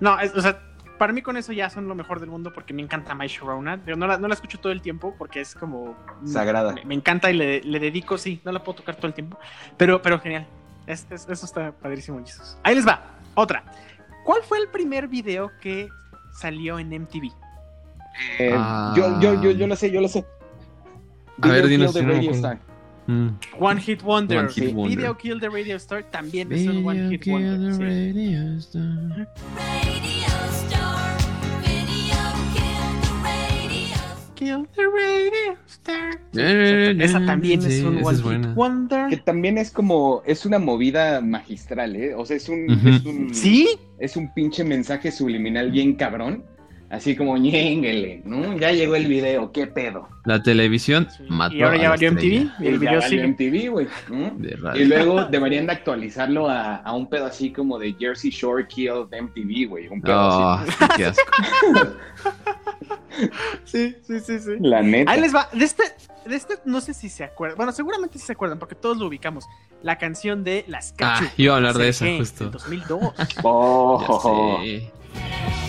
No, 0.00 0.18
es- 0.20 0.34
o 0.34 0.40
sea, 0.40 0.60
para 0.98 1.12
mí 1.12 1.22
con 1.22 1.36
eso 1.36 1.52
ya 1.52 1.70
son 1.70 1.88
lo 1.88 1.94
mejor 1.94 2.20
del 2.20 2.28
mundo 2.28 2.52
porque 2.52 2.74
me 2.74 2.82
encanta 2.82 3.14
My 3.14 3.26
Sharona. 3.28 3.80
Pero 3.84 3.96
no 3.96 4.06
la, 4.06 4.18
no 4.18 4.28
la 4.28 4.34
escucho 4.34 4.58
todo 4.58 4.72
el 4.72 4.82
tiempo 4.82 5.14
porque 5.16 5.40
es 5.40 5.54
como... 5.54 5.96
Sagrada. 6.24 6.72
Me, 6.74 6.84
me 6.84 6.94
encanta 6.94 7.30
y 7.30 7.34
le, 7.34 7.62
le 7.62 7.78
dedico, 7.80 8.18
sí, 8.18 8.40
no 8.44 8.52
la 8.52 8.62
puedo 8.62 8.76
tocar 8.78 8.96
todo 8.96 9.06
el 9.06 9.14
tiempo. 9.14 9.38
Pero, 9.76 10.02
pero 10.02 10.18
genial. 10.20 10.46
Es- 10.86 11.06
es- 11.10 11.28
eso 11.28 11.46
está 11.46 11.72
padrísimo, 11.72 12.18
Jesus. 12.24 12.58
Ahí 12.62 12.74
les 12.74 12.86
va. 12.86 13.02
Otra. 13.34 13.62
¿Cuál 14.24 14.42
fue 14.42 14.58
el 14.58 14.68
primer 14.68 15.08
video 15.08 15.50
que 15.60 15.88
salió 16.38 16.78
en 16.78 16.88
MTV? 16.92 17.30
Eh, 18.38 18.52
Ah. 18.54 18.92
yo, 18.96 19.20
yo, 19.20 19.40
yo, 19.42 19.50
yo 19.52 19.66
lo 19.66 19.76
sé, 19.76 19.90
yo 19.90 20.00
lo 20.00 20.08
sé. 20.08 20.24
A 21.40 21.48
ver, 21.48 21.66
Video 21.66 21.68
dinos, 21.68 21.92
Kill 21.94 22.06
the 22.06 22.12
Radio. 22.12 22.30
Star. 22.32 22.58
Mm. 23.06 23.28
One 23.58 23.80
Hit 23.80 24.02
Wonder. 24.02 24.38
One 24.38 24.48
Hit 24.48 24.64
Sí, 24.68 24.72
Wonder. 24.74 24.96
Video 24.98 25.16
Kill 25.16 25.40
the 25.40 25.48
Radio 25.48 25.76
Star 25.76 26.02
también 26.04 26.52
es 26.52 26.66
un 26.66 26.84
One 26.84 26.94
Video 26.98 27.10
Hit 27.10 27.22
kill 27.22 27.32
Wonder. 27.34 27.78
the 27.78 28.60
sí. 28.60 29.77
Radio 34.48 34.66
the 34.74 34.82
Radio 34.82 35.58
Star. 35.66 36.20
Esa 37.00 37.24
también 37.26 37.62
sí, 37.62 37.68
es 37.68 37.82
un 37.82 37.98
esa 37.98 38.06
One 38.08 38.16
es. 38.16 38.46
Hit 38.46 38.54
Wonder. 38.54 39.08
Que 39.08 39.16
también 39.18 39.58
es 39.58 39.70
como, 39.70 40.22
es 40.26 40.46
una 40.46 40.58
movida 40.58 41.20
magistral, 41.20 41.96
¿eh? 41.96 42.14
O 42.14 42.24
sea, 42.24 42.36
es 42.36 42.48
un, 42.48 42.70
Ujú. 42.70 42.88
es 42.88 43.04
un, 43.04 43.34
¿Sí? 43.34 43.68
es 43.98 44.16
un 44.16 44.32
pinche 44.34 44.64
mensaje 44.64 45.10
subliminal 45.10 45.70
bien 45.70 45.94
cabrón. 45.94 46.44
Así 46.90 47.14
como, 47.14 47.36
ñénguele, 47.36 48.22
¿no? 48.24 48.56
Ya 48.58 48.72
llegó 48.72 48.96
el 48.96 49.06
video, 49.06 49.52
¿qué 49.52 49.66
pedo? 49.66 50.08
La 50.24 50.42
televisión 50.42 51.06
Sí. 51.14 51.22
mató 51.28 51.54
Y 51.54 51.60
ahora 51.62 51.76
a 51.76 51.82
ya 51.82 51.88
valió 51.90 52.12
MTV 52.12 52.50
y 52.60 52.66
el 52.66 52.78
video 52.78 53.02
sigue. 53.02 53.26
MTV, 53.26 53.68
güey, 53.70 53.86
¿no? 54.08 54.74
Y 54.74 54.84
luego 54.86 55.24
deberían 55.26 55.66
de 55.66 55.72
actualizarlo 55.72 56.48
a, 56.48 56.76
a 56.76 56.94
un 56.94 57.06
pedo 57.10 57.26
así 57.26 57.52
como 57.52 57.78
de 57.78 57.92
Jersey 57.98 58.30
Shore 58.30 58.66
Kill 58.68 59.06
de 59.10 59.20
MTV, 59.22 59.68
güey. 59.68 59.88
Un 59.88 60.00
pedo 60.00 60.16
Oh, 60.18 60.52
así. 60.54 60.70
qué 60.96 61.04
asco. 61.06 61.22
Sí, 63.64 63.96
sí, 64.06 64.20
sí, 64.20 64.38
sí. 64.38 64.52
La 64.60 64.80
neta. 64.80 65.10
Ahí 65.10 65.20
les 65.20 65.34
va. 65.34 65.48
De 65.52 65.64
este, 65.64 65.82
de 66.24 66.36
este 66.36 66.54
no 66.64 66.80
sé 66.80 66.94
si 66.94 67.08
se 67.08 67.24
acuerdan. 67.24 67.56
Bueno, 67.56 67.72
seguramente 67.72 68.18
sí 68.18 68.24
se 68.26 68.32
acuerdan 68.32 68.58
porque 68.60 68.76
todos 68.76 68.96
lo 68.96 69.06
ubicamos. 69.06 69.44
La 69.82 69.98
canción 69.98 70.44
de 70.44 70.64
Las 70.68 70.92
Cachu. 70.92 71.24
Ah, 71.26 71.32
iba 71.36 71.54
a 71.54 71.56
hablar 71.56 71.76
de 71.76 71.88
esa, 71.88 72.06
justo. 72.16 72.44
del 72.44 72.52
2002. 72.52 73.00
Oh, 73.42 74.62
Ya 74.62 74.80
sé. 74.80 75.67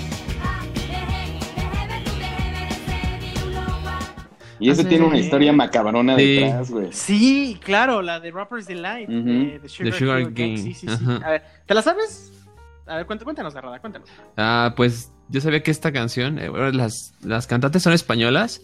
Y 4.59 4.69
eso 4.69 4.83
tiene 4.85 5.05
una 5.05 5.17
historia 5.17 5.53
macabrona 5.53 6.15
Sí. 6.17 6.35
detrás, 6.35 6.69
güey. 6.71 6.87
Sí, 6.91 7.57
claro, 7.63 8.01
la 8.01 8.19
de 8.19 8.31
Rapper's 8.31 8.67
Delight. 8.67 9.07
De, 9.09 9.59
The 9.61 9.69
Sugar, 9.69 9.91
The 9.93 9.99
Sugar 9.99 10.33
Sí, 10.35 10.57
sí, 10.57 10.73
sí. 10.73 10.87
ajá. 10.89 11.15
A 11.25 11.29
ver, 11.31 11.43
¿te 11.65 11.73
la 11.73 11.81
sabes? 11.81 12.31
A 12.85 12.97
ver, 12.97 13.07
cuént- 13.07 13.23
cuéntanos, 13.23 13.53
Garrada, 13.53 13.79
cuéntanos. 13.79 14.09
Ah, 14.35 14.73
pues 14.75 15.11
yo 15.29 15.39
sabía 15.41 15.61
que 15.63 15.71
esta 15.71 15.91
canción, 15.91 16.39
eh, 16.39 16.49
bueno, 16.49 16.71
las, 16.71 17.13
las 17.23 17.45
cantantes 17.47 17.83
son 17.83 17.93
españolas 17.93 18.61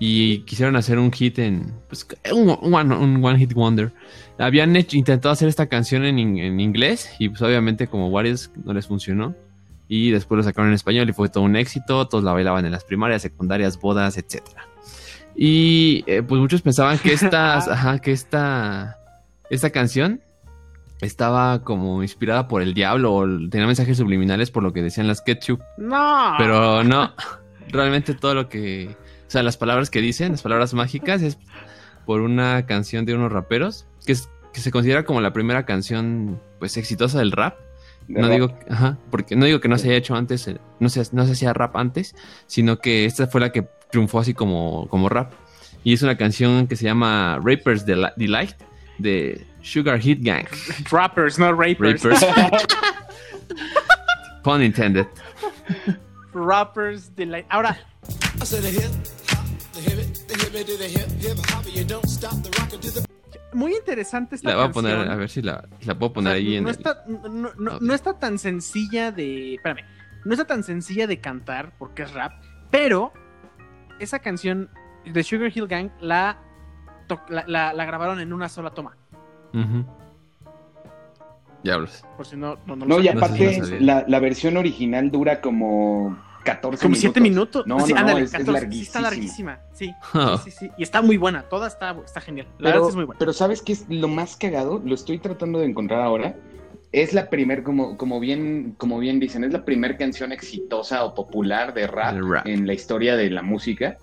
y 0.00 0.40
quisieron 0.40 0.74
hacer 0.76 0.98
un 0.98 1.12
hit 1.12 1.38
en, 1.38 1.72
pues, 1.88 2.06
un, 2.32 2.50
un 2.60 2.74
one, 2.74 2.94
un 2.96 3.24
one 3.24 3.38
hit 3.38 3.52
wonder. 3.54 3.92
Habían 4.38 4.74
hecho- 4.76 4.96
intentado 4.96 5.32
hacer 5.32 5.48
esta 5.48 5.66
canción 5.68 6.04
en, 6.04 6.18
en 6.18 6.60
inglés 6.60 7.08
y 7.18 7.28
pues 7.28 7.40
obviamente 7.42 7.86
como 7.86 8.10
varios 8.10 8.50
no 8.64 8.72
les 8.74 8.86
funcionó. 8.86 9.34
Y 9.90 10.10
después 10.10 10.36
lo 10.36 10.42
sacaron 10.42 10.68
en 10.68 10.74
español 10.74 11.08
y 11.08 11.12
fue 11.14 11.28
todo 11.30 11.44
un 11.44 11.56
éxito, 11.56 12.06
todos 12.08 12.22
la 12.22 12.32
bailaban 12.32 12.66
en 12.66 12.72
las 12.72 12.84
primarias, 12.84 13.22
secundarias, 13.22 13.80
bodas, 13.80 14.18
etcétera. 14.18 14.66
Y 15.40 16.02
eh, 16.08 16.24
pues 16.24 16.40
muchos 16.40 16.62
pensaban 16.62 16.98
que 16.98 17.12
estas, 17.14 17.68
ajá, 17.68 18.00
que 18.00 18.10
esta, 18.10 18.98
esta 19.50 19.70
canción 19.70 20.20
estaba 21.00 21.62
como 21.62 22.02
inspirada 22.02 22.48
por 22.48 22.60
el 22.60 22.74
diablo 22.74 23.14
o 23.14 23.24
tenía 23.48 23.68
mensajes 23.68 23.98
subliminales 23.98 24.50
por 24.50 24.64
lo 24.64 24.72
que 24.72 24.82
decían 24.82 25.06
las 25.06 25.22
ketchup. 25.22 25.60
No. 25.76 26.34
Pero 26.38 26.82
no, 26.82 27.12
realmente 27.68 28.14
todo 28.14 28.34
lo 28.34 28.48
que, 28.48 28.96
o 29.28 29.30
sea, 29.30 29.44
las 29.44 29.56
palabras 29.56 29.90
que 29.90 30.00
dicen, 30.00 30.32
las 30.32 30.42
palabras 30.42 30.74
mágicas, 30.74 31.22
es 31.22 31.38
por 32.04 32.20
una 32.20 32.66
canción 32.66 33.04
de 33.04 33.14
unos 33.14 33.30
raperos, 33.30 33.86
que, 34.04 34.12
es, 34.12 34.28
que 34.52 34.60
se 34.60 34.72
considera 34.72 35.04
como 35.04 35.20
la 35.20 35.32
primera 35.32 35.64
canción, 35.64 36.40
pues, 36.58 36.76
exitosa 36.76 37.20
del 37.20 37.30
rap. 37.30 37.58
De 38.08 38.20
No 38.20 38.26
rap. 38.26 38.32
digo, 38.32 38.58
ajá, 38.68 38.98
porque 39.12 39.36
no 39.36 39.44
digo 39.44 39.60
que 39.60 39.68
no 39.68 39.78
se 39.78 39.86
haya 39.88 39.98
hecho 39.98 40.16
antes, 40.16 40.48
eh, 40.48 40.58
no 40.80 40.88
se, 40.88 41.04
no 41.12 41.26
se 41.26 41.32
hacía 41.32 41.52
rap 41.52 41.76
antes, 41.76 42.16
sino 42.48 42.80
que 42.80 43.04
esta 43.04 43.28
fue 43.28 43.40
la 43.40 43.52
que 43.52 43.68
triunfó 43.90 44.20
así 44.20 44.34
como, 44.34 44.88
como 44.88 45.08
rap. 45.08 45.32
Y 45.84 45.92
es 45.94 46.02
una 46.02 46.16
canción 46.16 46.66
que 46.66 46.76
se 46.76 46.84
llama 46.84 47.38
Rapers 47.42 47.86
Deli- 47.86 48.12
Delight 48.16 48.54
de 48.98 49.46
Sugar 49.62 50.00
Hit 50.00 50.20
Gang. 50.22 50.46
Rappers, 50.90 51.38
no 51.38 51.52
rapers. 51.52 52.02
Rapers. 52.02 52.26
Pun 54.42 54.62
intended. 54.62 55.06
Rappers 56.32 57.14
Delight. 57.16 57.46
Ahora, 57.48 57.78
muy 63.52 63.74
interesante 63.74 64.36
esta 64.36 64.50
La 64.50 64.54
voy 64.56 64.64
a 64.64 64.72
canción. 64.72 64.84
poner, 64.96 65.10
a 65.10 65.16
ver 65.16 65.28
si 65.30 65.42
la, 65.42 65.64
la 65.84 65.98
puedo 65.98 66.10
O 66.10 66.12
poner 66.14 66.32
sea, 66.34 66.38
ahí 66.38 66.56
en 66.56 66.64
no, 66.64 66.70
el- 66.70 66.76
está, 66.76 67.04
no, 67.06 67.52
no- 67.56 67.74
Ok. 67.76 67.82
no 67.82 67.94
está 67.94 68.18
tan 68.18 68.38
sencilla 68.38 69.10
de. 69.10 69.54
Espérame. 69.54 69.84
No 70.24 70.32
está 70.32 70.46
tan 70.46 70.62
sencilla 70.62 71.06
de 71.06 71.20
cantar 71.20 71.72
porque 71.78 72.02
es 72.02 72.12
rap. 72.12 72.32
Pero 72.70 73.12
esa 73.98 74.18
canción 74.20 74.70
de 75.04 75.22
Sugar 75.22 75.50
Hill 75.54 75.66
Gang 75.66 75.90
la, 76.00 76.38
la, 77.28 77.44
la- 77.46 77.72
la 77.72 77.84
grabaron 77.84 78.20
en 78.20 78.32
una 78.32 78.48
sola 78.48 78.70
toma. 78.70 78.96
Ujú. 79.54 79.84
Diablos. 81.62 82.04
Por 82.16 82.26
si 82.26 82.36
no, 82.36 82.56
no, 82.66 82.76
no 82.76 82.86
lo 82.86 82.94
No, 82.96 83.00
y 83.00 83.06
sabían. 83.06 83.16
No 83.18 83.26
sé 83.28 83.36
si 83.36 83.60
aparte, 83.60 83.80
la, 83.80 84.04
la 84.06 84.20
versión 84.20 84.56
original 84.56 85.10
dura 85.10 85.40
como 85.40 86.16
14 86.44 86.80
Como 86.82 86.90
minutos. 86.92 87.00
7 87.00 87.20
minutos. 87.20 87.66
No, 87.66 87.80
Sí, 87.80 87.92
no, 87.92 87.98
ándale, 88.00 88.20
es, 88.22 88.32
es 88.34 88.38
14. 88.44 88.70
Sí, 88.72 88.82
está 88.82 89.00
larguísima. 89.00 89.58
Sí, 89.72 89.92
sí, 90.12 90.20
sí, 90.44 90.50
sí. 90.52 90.70
Y 90.78 90.82
está 90.84 91.02
muy 91.02 91.16
buena. 91.16 91.42
Toda 91.42 91.66
está, 91.66 91.96
está 92.04 92.20
genial. 92.20 92.46
La 92.58 92.70
verdad 92.70 92.80
Pero, 92.80 92.88
es 92.90 92.94
muy 92.94 93.04
buena. 93.04 93.18
pero 93.18 93.32
¿sabes 93.32 93.60
qué 93.62 93.72
es 93.72 93.86
lo 93.88 94.06
más 94.08 94.36
cagado? 94.36 94.80
Lo 94.84 94.94
estoy 94.94 95.18
tratando 95.18 95.58
de 95.58 95.66
encontrar 95.66 96.00
ahora. 96.02 96.36
Es 96.90 97.12
la 97.12 97.28
primer, 97.28 97.62
como, 97.62 97.96
como, 97.96 98.18
bien, 98.18 98.74
como 98.78 98.98
bien 98.98 99.20
dicen, 99.20 99.44
es 99.44 99.52
la 99.52 99.64
primer 99.64 99.98
canción 99.98 100.32
exitosa 100.32 101.04
o 101.04 101.14
popular 101.14 101.74
de 101.74 101.86
rap, 101.86 102.46
en 102.46 102.66
la 102.66 102.72
historia 102.72 103.16
de 103.16 103.30
la 103.30 103.42
música. 103.42 103.98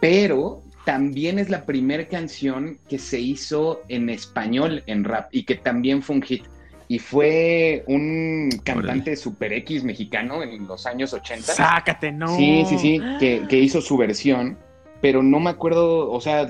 Pero 0.00 0.62
también 0.84 1.38
es 1.38 1.50
la 1.50 1.66
primera 1.66 2.06
canción 2.06 2.78
que 2.88 2.98
se 2.98 3.20
hizo 3.20 3.82
en 3.88 4.08
español 4.08 4.82
en 4.86 5.04
rap 5.04 5.28
y 5.32 5.42
que 5.44 5.56
también 5.56 6.02
fue 6.02 6.16
un 6.16 6.22
hit. 6.22 6.44
Y 6.88 6.98
fue 6.98 7.84
un 7.86 8.50
cantante 8.64 9.14
super 9.14 9.52
X 9.52 9.84
mexicano 9.84 10.42
en 10.42 10.66
los 10.66 10.86
años 10.86 11.12
80. 11.12 11.52
Sácate, 11.52 12.10
no. 12.10 12.36
Sí, 12.36 12.64
sí, 12.68 12.78
sí, 12.78 13.00
que, 13.20 13.44
que 13.48 13.58
hizo 13.58 13.80
su 13.80 13.96
versión, 13.96 14.58
pero 15.00 15.22
no 15.22 15.38
me 15.38 15.50
acuerdo, 15.50 16.10
o 16.10 16.20
sea, 16.20 16.48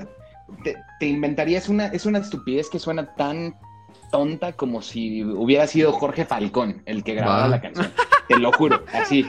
te, 0.63 0.77
te 0.99 1.05
inventarías 1.07 1.69
una, 1.69 1.87
es 1.87 2.07
una 2.07 2.19
estupidez 2.19 2.69
que 2.69 2.79
suena 2.79 3.13
tan 3.15 3.53
tonta 4.11 4.53
como 4.53 4.81
si 4.81 5.23
hubiera 5.23 5.65
sido 5.67 5.91
Jorge 5.93 6.25
Falcón 6.25 6.81
el 6.85 7.03
que 7.03 7.15
grababa 7.15 7.47
la 7.47 7.61
canción. 7.61 7.91
Te 8.27 8.37
lo 8.37 8.51
juro, 8.51 8.83
así. 8.93 9.25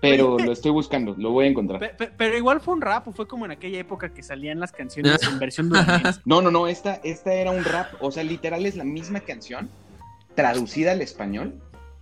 Pero 0.00 0.38
lo 0.38 0.52
estoy 0.52 0.70
buscando, 0.70 1.14
lo 1.18 1.30
voy 1.30 1.44
a 1.46 1.48
encontrar. 1.50 1.78
Pe- 1.80 1.88
pe- 1.90 2.10
Pero 2.16 2.34
igual 2.36 2.60
fue 2.60 2.72
un 2.72 2.80
rap, 2.80 3.06
o 3.08 3.12
fue 3.12 3.26
como 3.28 3.44
en 3.44 3.50
aquella 3.50 3.78
época 3.80 4.14
que 4.14 4.22
salían 4.22 4.58
las 4.58 4.72
canciones 4.72 5.22
en 5.24 5.38
versión 5.38 5.68
duranguense. 5.68 6.20
No, 6.26 6.40
no, 6.40 6.50
no, 6.50 6.66
esta, 6.68 6.94
esta 7.04 7.34
era 7.34 7.50
un 7.50 7.64
rap, 7.64 7.88
o 8.00 8.10
sea, 8.10 8.24
literal 8.24 8.64
es 8.64 8.76
la 8.76 8.84
misma 8.84 9.20
canción, 9.20 9.68
traducida 10.34 10.92
al 10.92 11.02
español 11.02 11.52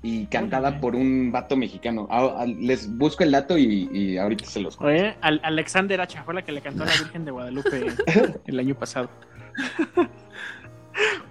y 0.00 0.26
cantada 0.26 0.78
por 0.80 0.94
un 0.94 1.32
vato 1.32 1.56
mexicano. 1.56 2.06
Ah, 2.08 2.36
ah, 2.38 2.46
les 2.46 2.88
busco 2.96 3.24
el 3.24 3.32
dato 3.32 3.58
y, 3.58 3.88
y 3.92 4.16
ahorita 4.16 4.44
se 4.44 4.60
los 4.60 4.76
cuento. 4.76 5.02
Oye, 5.02 5.16
Al- 5.20 5.40
Alexander 5.42 6.00
Hacha 6.00 6.22
fue 6.22 6.34
la 6.34 6.42
que 6.42 6.52
le 6.52 6.60
cantó 6.60 6.84
a 6.84 6.86
la 6.86 6.92
Virgen 6.92 7.24
de 7.24 7.32
Guadalupe 7.32 7.86
el 8.46 8.58
año 8.60 8.76
pasado. 8.76 9.10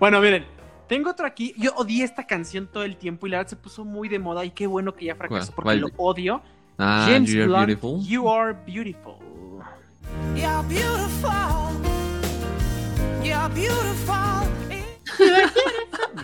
bueno, 0.01 0.19
miren, 0.19 0.45
tengo 0.87 1.09
otro 1.11 1.25
aquí. 1.27 1.53
Yo 1.57 1.73
odié 1.75 2.03
esta 2.03 2.25
canción 2.25 2.67
todo 2.67 2.83
el 2.83 2.97
tiempo 2.97 3.27
y 3.27 3.29
la 3.31 3.37
verdad 3.37 3.49
se 3.49 3.55
puso 3.55 3.85
muy 3.85 4.09
de 4.09 4.19
moda 4.19 4.45
y 4.45 4.51
qué 4.51 4.67
bueno 4.67 4.93
que 4.95 5.05
ya 5.05 5.15
fracasó 5.15 5.53
¿Cuál? 5.53 5.55
porque 5.55 5.63
¿Cuál? 5.63 5.79
lo 5.81 6.03
odio. 6.03 6.41
Ah, 6.77 7.07
James 7.09 7.29
You're 7.29 7.47
Blunt, 7.47 7.65
Beautiful. 7.67 8.03
You 8.05 8.29
Are 8.29 8.53
Beautiful. 8.65 9.15
You're 10.35 10.63
beautiful. 10.67 11.31
You're 13.23 13.49
beautiful. 13.53 14.47
Me 14.69 14.83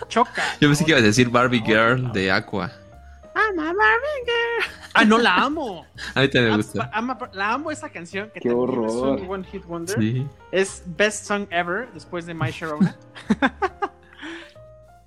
choca. 0.08 0.43
Yo 0.62 0.69
pensé 0.69 0.86
que 0.86 0.91
ibas 0.91 1.04
a 1.04 1.06
decir 1.08 1.30
Barbie 1.30 1.62
Girl 1.65 2.12
de 2.13 2.32
Aqua. 2.32 2.71
I'm 3.36 3.60
a 3.60 3.73
Barbie 3.73 4.26
girl. 4.26 4.73
Ah, 4.93 5.04
no, 5.04 5.17
la 5.17 5.36
amo. 5.36 5.86
A 6.15 6.21
mí 6.21 6.30
también 6.30 6.52
me 6.52 6.58
gusta. 6.58 6.91
la 7.34 7.52
amo 7.54 7.71
esa 7.71 7.89
canción 7.89 8.30
que 8.32 8.39
Qué 8.39 8.49
también 8.49 8.69
horror. 8.69 8.86
es 9.17 9.21
un 9.23 9.30
One 9.30 9.43
Hit 9.45 9.65
Wonder. 9.65 9.97
Sí. 9.99 10.28
Es 10.52 10.84
Best 10.86 11.26
Song 11.26 11.47
Ever 11.49 11.89
después 11.93 12.28
de 12.28 12.36
My 12.36 12.52
Sharona. 12.52 12.95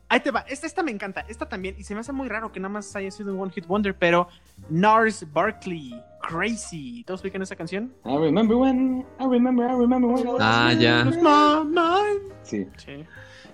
Ahí 0.08 0.20
te 0.20 0.30
va. 0.30 0.40
Esta, 0.48 0.66
esta 0.66 0.82
me 0.82 0.90
encanta. 0.92 1.24
Esta 1.28 1.48
también. 1.48 1.74
Y 1.78 1.82
se 1.84 1.94
me 1.94 2.00
hace 2.00 2.12
muy 2.12 2.28
raro 2.28 2.52
que 2.52 2.60
nada 2.60 2.72
más 2.72 2.94
haya 2.94 3.10
sido 3.10 3.34
un 3.34 3.40
One 3.40 3.52
Hit 3.52 3.66
Wonder. 3.66 3.94
Pero 3.96 4.28
Nars 4.70 5.26
Barkley, 5.32 6.00
Crazy. 6.20 7.02
¿Todos 7.04 7.22
ubican 7.22 7.42
esa 7.42 7.56
canción? 7.56 7.92
I 8.04 8.16
remember 8.16 8.56
when, 8.56 9.04
I 9.20 9.24
remember, 9.26 9.66
I 9.68 9.72
remember 9.74 10.10
when. 10.10 10.26
I 10.26 10.30
was 10.30 10.40
Ah, 10.40 10.72
ya. 10.72 11.04
Mind. 11.04 12.32
Sí. 12.42 12.66
Sí, 12.76 13.04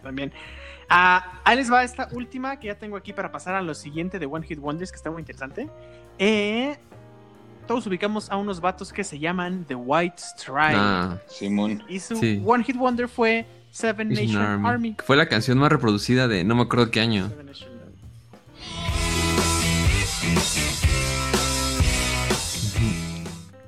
también. 0.03 0.33
Ah, 0.91 1.41
ahí 1.45 1.57
les 1.57 1.73
va 1.73 1.83
esta 1.85 2.09
última 2.13 2.59
que 2.61 2.67
ya 2.67 2.75
tengo 2.79 2.97
aquí 2.99 3.15
para 3.15 3.33
pasar 3.33 3.55
a 3.55 3.63
lo 3.63 3.73
siguiente 3.75 4.19
de 4.19 4.27
One 4.27 4.45
Hit 4.47 4.59
Wonders, 4.59 4.91
que 4.93 4.97
está 4.97 5.11
muy 5.11 5.21
interesante. 5.21 5.71
Eh, 6.19 6.77
todos 7.67 7.87
ubicamos 7.87 8.31
a 8.31 8.37
unos 8.37 8.61
vatos 8.61 8.93
que 8.93 9.03
se 9.05 9.19
llaman 9.19 9.65
The 9.65 9.75
White 9.75 10.19
Stripes. 10.19 10.77
Ah, 10.77 11.17
Simón. 11.29 11.83
Y 11.89 11.99
su 11.99 12.17
Sí. 12.17 12.43
One 12.45 12.63
Hit 12.65 12.77
Wonder 12.77 13.09
fue 13.09 13.47
Seven 13.73 14.11
Nation 14.11 14.37
Army. 14.37 14.69
Army. 14.69 14.97
Fue 15.05 15.17
la 15.17 15.27
canción 15.29 15.59
más 15.59 15.73
reproducida 15.73 16.29
de 16.29 16.45
no 16.45 16.55
me 16.55 16.63
acuerdo 16.63 16.91
qué 16.91 17.01
año. 17.01 17.29
Seven 17.31 17.47
Nation 17.47 17.71
Army. 17.71 19.03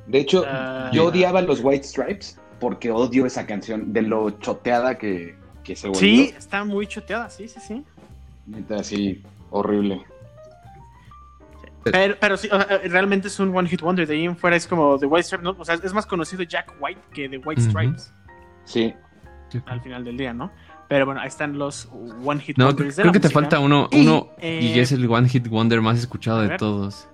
De 0.06 0.18
hecho, 0.20 0.44
Ah. 0.46 0.90
yo 0.92 1.06
odiaba 1.06 1.40
los 1.42 1.60
White 1.62 1.84
Stripes 1.84 2.38
porque 2.60 2.90
odio 2.90 3.26
esa 3.26 3.46
canción 3.46 3.92
de 3.92 4.02
lo 4.02 4.30
choteada 4.38 4.96
que, 4.96 5.34
que 5.64 5.74
se 5.74 5.88
volvió. 5.88 6.00
Sí, 6.00 6.34
está 6.36 6.64
muy 6.64 6.86
choteada, 6.86 7.28
sí, 7.30 7.48
sí, 7.48 7.58
sí. 7.66 7.84
Neta, 8.46 8.76
así, 8.76 9.22
horrible. 9.50 10.02
Pero, 11.84 12.14
pero 12.18 12.36
sí, 12.36 12.48
o 12.50 12.56
sea, 12.60 12.78
realmente 12.84 13.28
es 13.28 13.38
un 13.40 13.54
One 13.54 13.68
Hit 13.68 13.82
Wonder. 13.82 14.06
De 14.06 14.14
ahí 14.14 14.24
en 14.24 14.36
fuera 14.36 14.56
es 14.56 14.66
como 14.66 14.98
The 14.98 15.06
White 15.06 15.24
Stripes. 15.24 15.44
¿no? 15.44 15.56
O 15.58 15.64
sea, 15.64 15.74
es 15.82 15.92
más 15.92 16.06
conocido 16.06 16.42
Jack 16.42 16.72
White 16.80 17.00
que 17.12 17.28
The 17.28 17.38
White. 17.38 17.60
Stripes 17.62 18.12
Sí. 18.64 18.94
Al 19.66 19.80
final 19.80 20.04
del 20.04 20.16
día, 20.16 20.32
¿no? 20.32 20.50
Pero 20.88 21.06
bueno, 21.06 21.20
ahí 21.20 21.28
están 21.28 21.58
los 21.58 21.88
One 22.24 22.40
Hit 22.40 22.58
No, 22.58 22.66
Wonders 22.66 22.96
de 22.96 23.02
creo 23.02 23.06
la 23.06 23.12
que 23.12 23.20
te 23.20 23.28
música. 23.28 23.40
falta 23.40 23.58
uno, 23.60 23.88
Y, 23.90 24.00
uno 24.02 24.28
eh, 24.38 24.60
y 24.74 24.78
es 24.78 24.92
el 24.92 25.08
One 25.10 25.28
Hit 25.28 25.48
Wonder 25.48 25.80
más 25.80 25.98
escuchado 25.98 26.40
de 26.42 26.48
ver. 26.48 26.58
todos. 26.58 27.08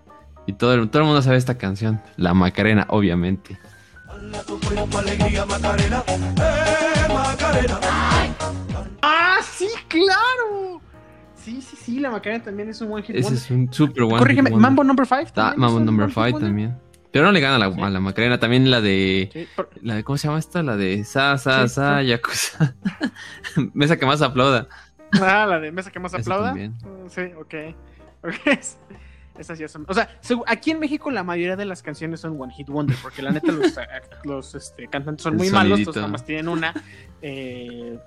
Y 0.46 0.54
todo 0.54 0.74
el, 0.74 0.88
todo 0.90 1.02
el 1.02 1.06
mundo 1.06 1.22
sabe 1.22 1.36
esta 1.36 1.56
canción. 1.58 2.00
La 2.16 2.34
Macarena, 2.34 2.86
obviamente. 2.88 3.58
¡Ah, 9.02 9.38
sí, 9.42 9.68
claro! 9.88 10.80
Sí, 11.34 11.62
sí, 11.62 11.76
sí, 11.76 12.00
la 12.00 12.10
Macarena 12.10 12.44
también 12.44 12.68
es 12.68 12.80
un 12.80 12.92
One 12.92 13.02
Hit 13.02 13.16
Ese 13.16 13.22
Wonder. 13.24 13.42
es 13.42 13.50
un 13.50 13.72
super 13.72 14.02
One 14.02 14.18
Corrígeme, 14.18 14.50
Hit 14.50 14.54
Wonder. 14.54 14.62
Mambo 14.70 14.84
Number 14.84 15.06
5 15.06 15.30
Ah, 15.36 15.54
Mambo 15.56 15.80
Number 15.80 16.10
5 16.12 16.38
también. 16.38 16.76
Pero 17.12 17.24
no 17.26 17.32
le 17.32 17.40
gana 17.40 17.56
a 17.56 17.58
la, 17.58 17.72
Sí. 17.74 17.80
a 17.80 17.90
la 17.90 18.00
Macarena. 18.00 18.38
También 18.38 18.70
la 18.70 18.80
de. 18.80 19.30
Sí, 19.32 19.46
por- 19.56 19.70
La 19.82 19.94
de 19.96 20.04
¿Cómo 20.04 20.16
se 20.16 20.28
llama 20.28 20.38
esta? 20.38 20.62
La 20.62 20.76
de 20.76 21.02
Sa, 21.04 21.36
Sa, 21.38 21.66
Sí, 21.68 21.74
Sa. 21.74 22.02
Yakuza. 22.02 22.74
Mesa 23.74 23.96
que 23.96 24.06
más 24.06 24.22
aplauda. 24.22 24.68
Ah, 25.20 25.44
la 25.48 25.58
de 25.58 25.72
Mesa 25.72 25.90
que 25.90 25.98
más 25.98 26.14
aplauda. 26.14 26.54
Mm, 26.54 27.08
Sí, 27.08 27.22
ok. 27.38 27.54
Ok. 28.22 28.58
Esas 29.38 29.58
ya 29.58 29.66
son. 29.68 29.86
O 29.88 29.94
sea, 29.94 30.10
aquí 30.46 30.70
en 30.72 30.78
México 30.80 31.10
la 31.10 31.24
mayoría 31.24 31.56
de 31.56 31.64
las 31.64 31.82
canciones 31.82 32.20
son 32.20 32.38
One 32.38 32.52
Hit 32.52 32.68
Wonder, 32.68 32.94
porque 33.00 33.22
la 33.22 33.30
neta 33.30 33.50
los, 33.52 33.72
los 34.24 34.54
este, 34.54 34.86
cantantes 34.88 35.22
son 35.22 35.32
El 35.34 35.38
muy 35.38 35.50
malos, 35.50 35.78
entonces 35.78 36.02
nada 36.02 36.12
más 36.12 36.26
tienen 36.26 36.48
una. 36.48 36.74
eh, 37.22 37.98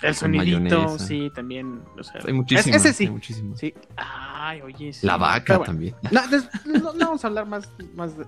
El 0.00 0.14
sonidito, 0.14 0.60
mayonesa. 0.60 0.98
sí, 1.04 1.30
también. 1.34 1.82
O 1.98 2.02
sea, 2.02 2.22
Hay 2.26 2.32
muchísimas. 2.32 2.82
Ese 2.82 2.94
sí. 2.94 3.06
hay. 3.06 3.54
Sí. 3.56 3.74
Ay, 4.46 4.60
oye, 4.62 4.92
sí. 4.92 5.06
La 5.06 5.16
vaca 5.16 5.56
bueno, 5.58 5.72
también. 5.72 5.94
No, 6.10 6.26
des- 6.28 6.48
no, 6.66 6.92
no 6.92 7.06
vamos 7.06 7.24
a 7.24 7.28
hablar 7.28 7.46
más, 7.46 7.70
más 7.94 8.16
de. 8.18 8.26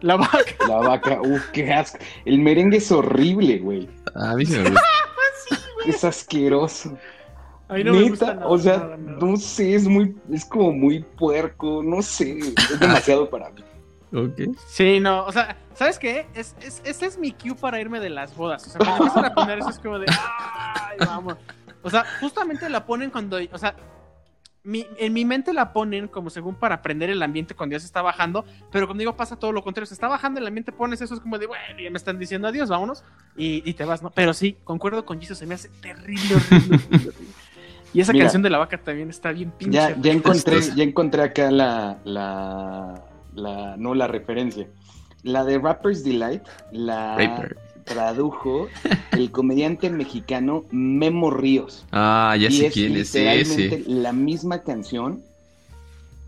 La 0.00 0.16
vaca. 0.16 0.38
La 0.68 0.76
vaca, 0.76 1.20
uff, 1.22 1.46
qué 1.52 1.72
asco. 1.72 1.98
El 2.24 2.38
merengue 2.40 2.76
es 2.78 2.90
horrible, 2.92 3.58
güey. 3.58 3.88
A 4.14 4.34
mí 4.34 4.44
sí 4.46 4.58
me 4.58 4.70
gusta. 4.70 4.80
Es 5.86 6.04
asqueroso. 6.04 6.96
A 7.68 7.74
mí 7.74 7.84
no 7.84 7.92
me 7.92 7.98
Neta, 8.00 8.10
gusta 8.10 8.34
nada, 8.34 8.46
o 8.48 8.58
sea, 8.58 8.76
nada, 8.78 8.96
nada. 8.98 9.18
no 9.18 9.36
sé, 9.38 9.74
es 9.74 9.86
muy, 9.88 10.14
es 10.30 10.44
como 10.44 10.72
muy 10.72 11.02
puerco, 11.02 11.82
no 11.82 12.02
sé, 12.02 12.38
es 12.38 12.78
demasiado 12.80 13.30
para 13.30 13.48
mí. 13.50 13.62
Ok. 14.12 14.56
Sí, 14.66 15.00
no, 15.00 15.24
o 15.24 15.32
sea, 15.32 15.56
¿sabes 15.74 15.98
qué? 15.98 16.26
Es, 16.34 16.54
es, 16.60 16.82
ese 16.84 17.06
es 17.06 17.16
mi 17.16 17.32
cue 17.32 17.54
para 17.54 17.80
irme 17.80 17.98
de 18.00 18.10
las 18.10 18.36
bodas. 18.36 18.66
O 18.66 18.70
sea, 18.70 18.78
cuando 18.80 18.96
empiezan 19.04 19.24
a 19.24 19.34
poner 19.34 19.58
eso 19.60 19.70
es 19.70 19.78
como 19.78 19.98
de, 20.00 20.06
¡ay, 20.10 20.98
vamos! 21.06 21.36
O 21.82 21.88
sea, 21.88 22.04
justamente 22.20 22.68
la 22.68 22.84
ponen 22.84 23.08
cuando, 23.10 23.38
o 23.52 23.58
sea, 23.58 23.74
mi- 24.62 24.86
en 24.98 25.12
mi 25.12 25.24
mente 25.24 25.52
la 25.52 25.72
ponen 25.72 26.06
como 26.08 26.28
según 26.30 26.54
para 26.54 26.76
aprender 26.76 27.08
el 27.10 27.22
ambiente 27.22 27.54
cuando 27.54 27.74
ya 27.74 27.80
se 27.80 27.86
está 27.86 28.02
bajando, 28.02 28.44
pero 28.70 28.86
conmigo 28.86 29.16
pasa 29.16 29.36
todo 29.36 29.52
lo 29.52 29.62
contrario. 29.62 29.86
Se 29.86 29.94
está 29.94 30.08
bajando 30.08 30.38
el 30.40 30.46
ambiente, 30.46 30.70
pones 30.72 31.00
eso, 31.00 31.14
es 31.14 31.20
como 31.20 31.38
de, 31.38 31.46
bueno, 31.46 31.62
ya 31.82 31.90
me 31.90 31.96
están 31.96 32.18
diciendo 32.18 32.48
adiós, 32.48 32.68
vámonos, 32.68 33.02
y, 33.36 33.68
y 33.68 33.74
te 33.74 33.84
vas, 33.84 34.02
¿no? 34.02 34.10
Pero 34.10 34.34
sí, 34.34 34.56
concuerdo 34.64 35.04
con 35.06 35.18
Jesus, 35.20 35.38
se 35.38 35.46
me 35.46 35.54
hace 35.54 35.68
terrible, 35.80 36.34
horrible, 36.34 36.76
horrible, 36.76 37.08
horrible. 37.08 37.34
Y 37.92 38.00
esa 38.00 38.12
Mira. 38.12 38.24
canción 38.26 38.42
de 38.42 38.50
la 38.50 38.58
vaca 38.58 38.78
también 38.78 39.10
está 39.10 39.32
bien 39.32 39.50
pinche. 39.50 39.76
Ya, 39.78 39.96
ya 40.00 40.12
encontré, 40.12 40.60
ya 40.60 40.84
encontré 40.84 41.22
acá 41.22 41.50
la, 41.50 41.98
la, 42.04 43.02
la, 43.34 43.76
no 43.76 43.94
la 43.94 44.06
referencia. 44.06 44.68
La 45.22 45.44
de 45.44 45.58
Rapper's 45.58 46.04
Delight 46.04 46.42
la 46.70 47.16
Raper. 47.16 47.58
Tradujo 47.90 48.68
el 49.12 49.30
comediante 49.32 49.90
mexicano 49.90 50.64
Memo 50.70 51.30
Ríos. 51.30 51.84
Ah, 51.90 52.36
ya 52.38 52.48
y 52.48 52.52
sé 52.52 52.66
es 52.68 52.72
quién 52.72 52.96
es 52.96 53.12
literalmente 53.14 53.74
ese. 53.80 53.90
la 53.90 54.12
misma 54.12 54.62
canción, 54.62 55.22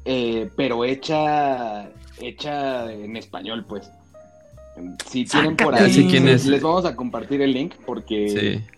eh, 0.05 0.51
pero 0.57 0.85
hecha, 0.85 1.89
hecha 2.21 2.93
en 2.93 3.17
español, 3.17 3.65
pues. 3.69 3.89
Si 5.07 5.25
tienen 5.27 5.57
por 5.57 5.75
ahí, 5.75 6.07
quién 6.11 6.27
es. 6.29 6.47
les 6.47 6.63
vamos 6.63 6.85
a 6.87 6.97
compartir 6.97 7.43
el 7.43 7.53
link 7.53 7.75
porque 7.87 8.29
Sí. 8.29 8.72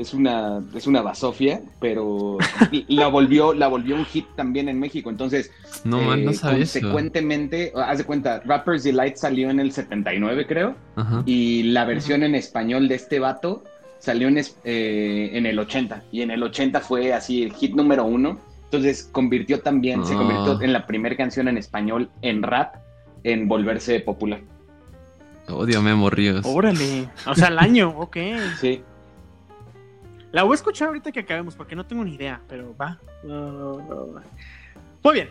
Es 0.00 0.14
una, 0.14 0.62
es 0.74 0.86
una 0.86 1.02
basofia, 1.02 1.60
pero 1.80 2.38
la 2.88 3.08
volvió, 3.08 3.52
la 3.54 3.68
volvió 3.68 3.94
un 3.96 4.04
hit 4.04 4.26
también 4.36 4.68
en 4.68 4.78
México. 4.80 5.10
Entonces, 5.10 5.50
No, 5.84 6.00
man, 6.00 6.24
no 6.24 6.30
eh, 6.30 6.34
sabía 6.34 6.62
eso. 6.64 6.80
consecuentemente, 6.80 7.72
haz 7.76 7.98
de 7.98 8.04
cuenta, 8.04 8.40
Rapper's 8.44 8.82
Delight 8.84 9.16
salió 9.16 9.50
en 9.50 9.60
el 9.60 9.72
79, 9.72 10.46
creo, 10.46 10.74
Ajá. 10.96 11.22
y 11.26 11.64
la 11.64 11.84
versión 11.84 12.22
en 12.22 12.34
español 12.34 12.88
de 12.88 12.94
este 12.94 13.18
vato 13.18 13.64
salió 13.98 14.28
en, 14.28 14.38
es- 14.38 14.56
eh, 14.64 15.30
en 15.34 15.46
el 15.46 15.58
80, 15.58 16.02
y 16.10 16.22
en 16.22 16.30
el 16.30 16.42
80 16.42 16.80
fue 16.80 17.12
así 17.12 17.42
el 17.42 17.52
hit 17.52 17.74
número 17.74 18.04
uno. 18.04 18.38
Entonces 18.64 19.08
convirtió 19.10 19.60
también, 19.60 20.06
se 20.06 20.14
Ah. 20.14 20.16
convirtió 20.16 20.62
en 20.62 20.72
la 20.72 20.86
primera 20.86 21.16
canción 21.16 21.48
en 21.48 21.58
español 21.58 22.08
en 22.22 22.42
rap 22.42 22.76
en 23.24 23.48
volverse 23.48 24.00
popular. 24.00 24.40
Odio 25.48 25.82
Memo 25.82 26.08
Ríos. 26.10 26.46
Órale, 26.46 27.08
o 27.26 27.34
sea, 27.34 27.48
al 27.48 27.58
año, 27.58 27.88
ok. 27.98 28.16
Sí. 28.60 28.82
La 30.32 30.42
voy 30.44 30.52
a 30.52 30.54
escuchar 30.56 30.88
ahorita 30.88 31.10
que 31.12 31.20
acabemos 31.20 31.54
porque 31.56 31.74
no 31.74 31.84
tengo 31.86 32.04
ni 32.04 32.14
idea, 32.14 32.40
pero 32.48 32.76
va. 32.76 32.98
Muy 35.02 35.14
bien. 35.14 35.28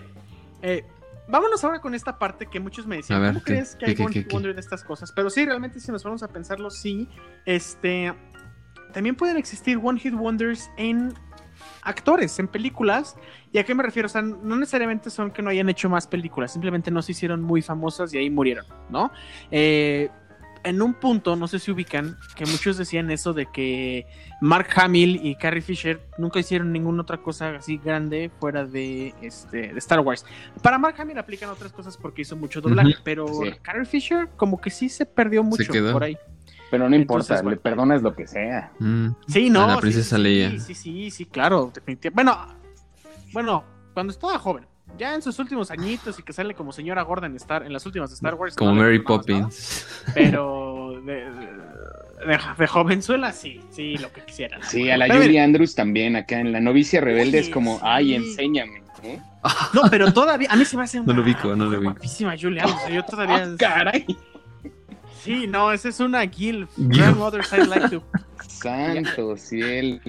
Eh, 0.61 0.83
vámonos 1.27 1.63
ahora 1.63 1.79
con 1.79 1.93
esta 1.95 2.17
parte 2.19 2.47
que 2.47 2.59
muchos 2.59 2.85
me 2.85 2.97
decían. 2.97 3.21
Ver, 3.21 3.33
¿Cómo 3.33 3.43
¿qué- 3.45 3.53
crees 3.53 3.75
que 3.75 3.85
qué- 3.85 3.91
hay 4.01 4.05
One 4.05 4.13
Hit? 4.13 4.31
Wonder 4.31 4.53
de 4.53 4.61
estas 4.61 4.83
cosas? 4.83 5.11
Pero 5.11 5.29
sí, 5.29 5.45
realmente 5.45 5.79
si 5.79 5.91
nos 5.91 6.03
vamos 6.03 6.23
a 6.23 6.27
pensarlo, 6.27 6.69
sí. 6.69 7.07
Este. 7.45 8.13
También 8.93 9.15
pueden 9.15 9.37
existir 9.37 9.79
One 9.81 9.99
Hit 9.99 10.13
Wonders 10.15 10.69
en 10.75 11.13
actores, 11.83 12.37
en 12.39 12.47
películas. 12.47 13.15
¿Y 13.51 13.59
a 13.59 13.63
qué 13.63 13.75
me 13.75 13.83
refiero? 13.83 14.07
O 14.07 14.09
sea, 14.09 14.21
no 14.21 14.55
necesariamente 14.55 15.09
son 15.09 15.31
que 15.31 15.41
no 15.41 15.49
hayan 15.51 15.69
hecho 15.69 15.89
más 15.89 16.07
películas, 16.07 16.51
simplemente 16.51 16.89
no 16.91 17.01
se 17.01 17.11
hicieron 17.13 17.41
muy 17.41 17.61
famosas 17.61 18.13
y 18.13 18.17
ahí 18.17 18.29
murieron, 18.29 18.65
¿no? 18.89 19.11
Eh, 19.51 20.09
en 20.63 20.81
un 20.81 20.93
punto, 20.93 21.35
no 21.35 21.47
sé 21.47 21.59
si 21.59 21.71
ubican, 21.71 22.17
que 22.35 22.45
muchos 22.45 22.77
decían 22.77 23.09
eso 23.11 23.33
de 23.33 23.45
que 23.45 24.05
Mark 24.41 24.67
Hamill 24.75 25.19
y 25.23 25.35
Carrie 25.35 25.61
Fisher 25.61 26.01
nunca 26.17 26.39
hicieron 26.39 26.71
ninguna 26.71 27.01
otra 27.03 27.17
cosa 27.17 27.55
así 27.55 27.77
grande 27.77 28.31
fuera 28.39 28.65
de, 28.65 29.13
este, 29.21 29.73
de 29.73 29.79
Star 29.79 29.99
Wars. 30.01 30.25
Para 30.61 30.77
Mark 30.77 30.95
Hamill 30.99 31.17
aplican 31.17 31.49
otras 31.49 31.71
cosas 31.71 31.97
porque 31.97 32.23
hizo 32.23 32.35
mucho 32.35 32.61
doblaje, 32.61 32.95
pero 33.03 33.27
Sí. 33.27 33.51
Carrie 33.61 33.85
Fisher 33.85 34.29
como 34.35 34.59
que 34.59 34.69
sí 34.69 34.89
se 34.89 35.05
perdió 35.05 35.43
mucho 35.43 35.71
quedó. 35.71 35.93
por 35.93 36.03
ahí. 36.03 36.17
Pero 36.71 36.87
no 36.87 36.95
importa, 36.95 37.23
Entonces, 37.35 37.43
bueno. 37.43 37.55
le 37.55 37.61
perdonas 37.61 38.01
lo 38.03 38.15
que 38.15 38.27
sea. 38.27 38.71
Mm. 38.79 39.07
Sí, 39.27 39.49
no. 39.49 39.63
A 39.63 39.67
la 39.67 39.79
princesa 39.79 40.17
sí, 40.17 40.21
Leia. 40.21 40.51
Sí, 40.51 40.59
sí, 40.59 40.75
sí, 40.75 41.11
sí, 41.11 41.25
claro, 41.25 41.71
definitivamente. 41.73 42.09
Bueno, 42.11 42.55
bueno, 43.33 43.63
cuando 43.93 44.11
estaba 44.13 44.37
joven, 44.37 44.67
ya 44.99 45.15
en 45.15 45.21
sus 45.21 45.39
últimos 45.39 45.71
añitos 45.71 46.19
y 46.19 46.23
que 46.23 46.33
sale 46.33 46.53
como 46.53 46.71
señora 46.73 47.01
gorda 47.03 47.25
en 47.27 47.35
Star, 47.37 47.65
en 47.65 47.73
las 47.73 47.85
últimas 47.85 48.09
de 48.09 48.15
Star 48.15 48.35
Wars. 48.35 48.55
Como 48.55 48.71
no 48.71 48.81
Mary 48.81 48.97
nada, 48.99 49.07
Poppins. 49.07 49.87
pero 50.13 51.01
de, 51.05 51.13
de, 52.27 52.39
de 52.57 52.67
jovenzuela 52.67 53.31
sí, 53.31 53.61
sí, 53.71 53.97
lo 53.97 54.11
que 54.11 54.21
quisieran. 54.25 54.61
Sí, 54.63 54.89
a 54.91 54.97
la 54.97 55.07
Pero 55.07 55.21
Julie 55.21 55.39
Andrews 55.41 55.73
también, 55.73 56.15
acá 56.15 56.39
en 56.39 56.51
La 56.51 56.59
Novicia 56.59 57.01
Rebelde 57.01 57.39
es 57.39 57.49
como, 57.49 57.75
sí. 57.77 57.81
ay, 57.85 58.13
enséñame. 58.15 58.83
¿eh? 59.03 59.19
No, 59.73 59.83
pero 59.89 60.11
todavía, 60.11 60.49
a 60.51 60.55
mí 60.57 60.65
se 60.65 60.75
me 60.75 60.83
hace 60.83 60.99
una 60.99 61.07
No 61.07 61.13
lo 61.19 61.23
ubico, 61.23 61.55
no 61.55 61.65
lo 61.65 61.77
ubico. 61.79 61.93
guapísima 61.93 62.35
Julia. 62.39 62.65
o 62.65 62.67
sea, 62.79 62.89
yo 62.89 63.03
todavía. 63.05 63.43
¡Ah, 63.45 63.55
caray! 63.57 64.05
Sí, 65.23 65.47
no, 65.47 65.71
esa 65.71 65.89
es 65.89 65.99
una. 65.99 66.27
Gilf. 66.27 66.69
Grandmothers 66.77 67.51
I'd 67.53 67.67
like 67.67 67.89
to. 67.89 68.03
Santo 68.47 69.37
cielo. 69.37 69.99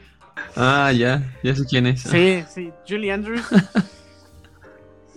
Ah, 0.57 0.91
ya. 0.93 1.23
Ya 1.43 1.55
sé 1.55 1.65
quién 1.65 1.87
es. 1.87 2.01
Sí, 2.03 2.43
sí, 2.53 2.73
Julie 2.89 3.13
Andrews. 3.13 3.45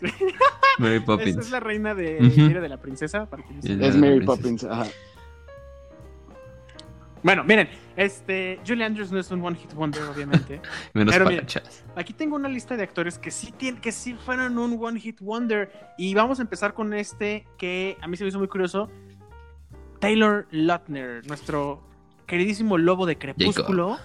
Mary 0.79 0.95
Esa 0.95 1.05
Poppins. 1.05 1.37
es 1.37 1.51
la 1.51 1.59
reina 1.59 1.95
de 1.95 2.67
la 2.69 2.77
princesa. 2.77 3.25
para 3.25 3.43
no. 3.43 3.85
Es 3.85 3.95
Mary. 3.95 4.25
Poppins. 4.25 4.63
Ajá. 4.63 4.85
Bueno, 7.23 7.45
miren, 7.45 7.69
este, 7.95 8.59
Julie 8.67 8.83
Andrews 8.83 9.11
no 9.11 9.19
es 9.19 9.31
un 9.31 9.43
one 9.43 9.55
hit 9.55 9.73
wonder, 9.73 10.03
obviamente. 10.03 10.61
Menos 10.93 11.15
Pero 11.15 11.41
chas. 11.45 11.85
Aquí 11.95 12.11
tengo 12.11 12.35
una 12.35 12.49
lista 12.49 12.75
de 12.75 12.83
actores 12.83 13.17
que 13.17 13.31
sí 13.31 13.53
tienen, 13.53 13.79
que 13.81 13.93
sí 13.93 14.13
fueron 14.13 14.57
un 14.57 14.77
one 14.83 14.99
hit 14.99 15.21
wonder. 15.21 15.71
Y 15.97 16.13
vamos 16.13 16.39
a 16.39 16.41
empezar 16.41 16.73
con 16.73 16.93
este 16.93 17.47
que 17.57 17.97
a 18.01 18.07
mí 18.07 18.17
se 18.17 18.25
me 18.25 18.27
hizo 18.29 18.39
muy 18.39 18.49
curioso. 18.49 18.89
Taylor 19.99 20.47
Lautner, 20.51 21.25
nuestro 21.27 21.81
queridísimo 22.27 22.77
lobo 22.77 23.05
de 23.05 23.17
Crepúsculo, 23.17 23.97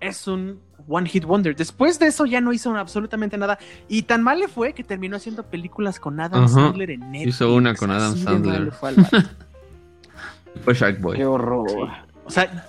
es 0.00 0.26
un 0.26 0.60
one 0.86 1.08
hit 1.08 1.24
wonder. 1.24 1.54
Después 1.54 1.98
de 1.98 2.06
eso 2.06 2.26
ya 2.26 2.40
no 2.40 2.52
hizo 2.52 2.74
absolutamente 2.76 3.36
nada. 3.36 3.58
Y 3.88 4.02
tan 4.02 4.22
mal 4.22 4.38
le 4.38 4.48
fue 4.48 4.72
que 4.72 4.84
terminó 4.84 5.16
haciendo 5.16 5.44
películas 5.44 6.00
con 6.00 6.20
Adam. 6.20 6.48
Sandler 6.48 6.90
en 6.90 7.00
Netflix. 7.12 7.36
Hizo 7.36 7.54
una 7.54 7.74
con 7.74 7.90
Adam 7.90 8.12
Así 8.12 8.22
Sandler. 8.22 8.72
fue. 8.72 8.94
Fue 10.64 10.74
Shark 10.74 11.00
Boy. 11.00 11.18
Qué 11.18 11.24
horror. 11.24 11.88
O 12.24 12.30
sea, 12.30 12.66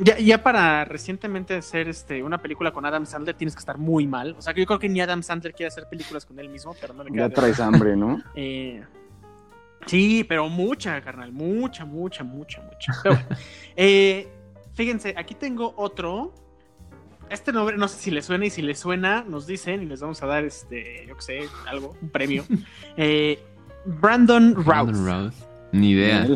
ya, 0.00 0.18
ya 0.18 0.42
para 0.42 0.84
recientemente 0.84 1.54
hacer 1.54 1.88
este, 1.88 2.22
una 2.22 2.38
película 2.38 2.72
con 2.72 2.84
Adam 2.84 3.06
Sandler 3.06 3.34
tienes 3.34 3.54
que 3.54 3.60
estar 3.60 3.78
muy 3.78 4.06
mal. 4.06 4.34
O 4.38 4.42
sea, 4.42 4.54
que 4.54 4.60
yo 4.60 4.66
creo 4.66 4.78
que 4.78 4.88
ni 4.88 5.00
Adam 5.00 5.22
Sandler 5.22 5.52
quiere 5.52 5.68
hacer 5.68 5.88
películas 5.88 6.26
con 6.26 6.38
él 6.38 6.48
mismo, 6.48 6.74
pero 6.80 6.94
no 6.94 7.04
le 7.04 7.10
queda. 7.10 7.22
Ya 7.22 7.28
de 7.28 7.34
traes 7.34 7.60
hambre, 7.60 7.96
¿no? 7.96 8.22
Eh, 8.34 8.82
sí, 9.86 10.24
pero 10.28 10.48
mucha, 10.48 11.00
carnal. 11.00 11.32
Mucha, 11.32 11.84
mucha, 11.84 12.24
mucha, 12.24 12.62
mucha. 12.62 12.92
Pero 13.02 13.16
bueno. 13.16 13.28
Eh, 13.76 14.28
fíjense, 14.74 15.14
aquí 15.16 15.34
tengo 15.34 15.74
otro. 15.76 16.34
Este 17.30 17.52
nombre 17.52 17.78
no 17.78 17.88
sé 17.88 17.98
si 17.98 18.10
le 18.10 18.20
suena 18.20 18.44
y 18.46 18.50
si 18.50 18.60
le 18.60 18.74
suena, 18.74 19.24
nos 19.26 19.46
dicen 19.46 19.82
y 19.82 19.86
les 19.86 20.00
vamos 20.00 20.22
a 20.22 20.26
dar 20.26 20.44
este, 20.44 21.06
yo 21.08 21.16
qué 21.16 21.22
sé, 21.22 21.40
algo, 21.66 21.96
un 22.00 22.08
premio. 22.10 22.44
Eh, 22.96 23.42
Brandon 23.86 24.54
Routh. 24.54 24.66
Brandon 24.66 25.06
Routh. 25.06 25.34
Ni 25.72 25.90
idea. 25.92 26.26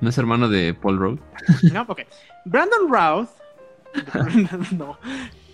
¿No 0.00 0.10
es 0.10 0.18
hermano 0.18 0.48
de 0.48 0.74
Paul 0.74 0.98
Rudd? 0.98 1.18
No, 1.72 1.82
ok. 1.88 2.02
Brandon 2.44 2.88
Routh. 2.88 3.30
no. 4.72 4.98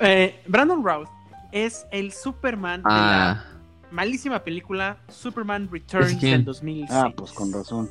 Eh, 0.01 0.43
Brandon 0.49 0.85
Routh 0.85 1.09
es 1.53 1.87
el 1.93 2.13
Superman 2.13 2.83
de 2.83 2.91
la 2.91 3.31
Ah, 3.31 3.45
malísima 3.93 4.43
película 4.43 4.99
Superman 5.09 5.69
Returns 5.71 6.21
del 6.21 6.45
2006. 6.45 6.91
Ah, 6.91 7.13
pues 7.17 7.31
con 7.33 7.53
razón. 7.53 7.89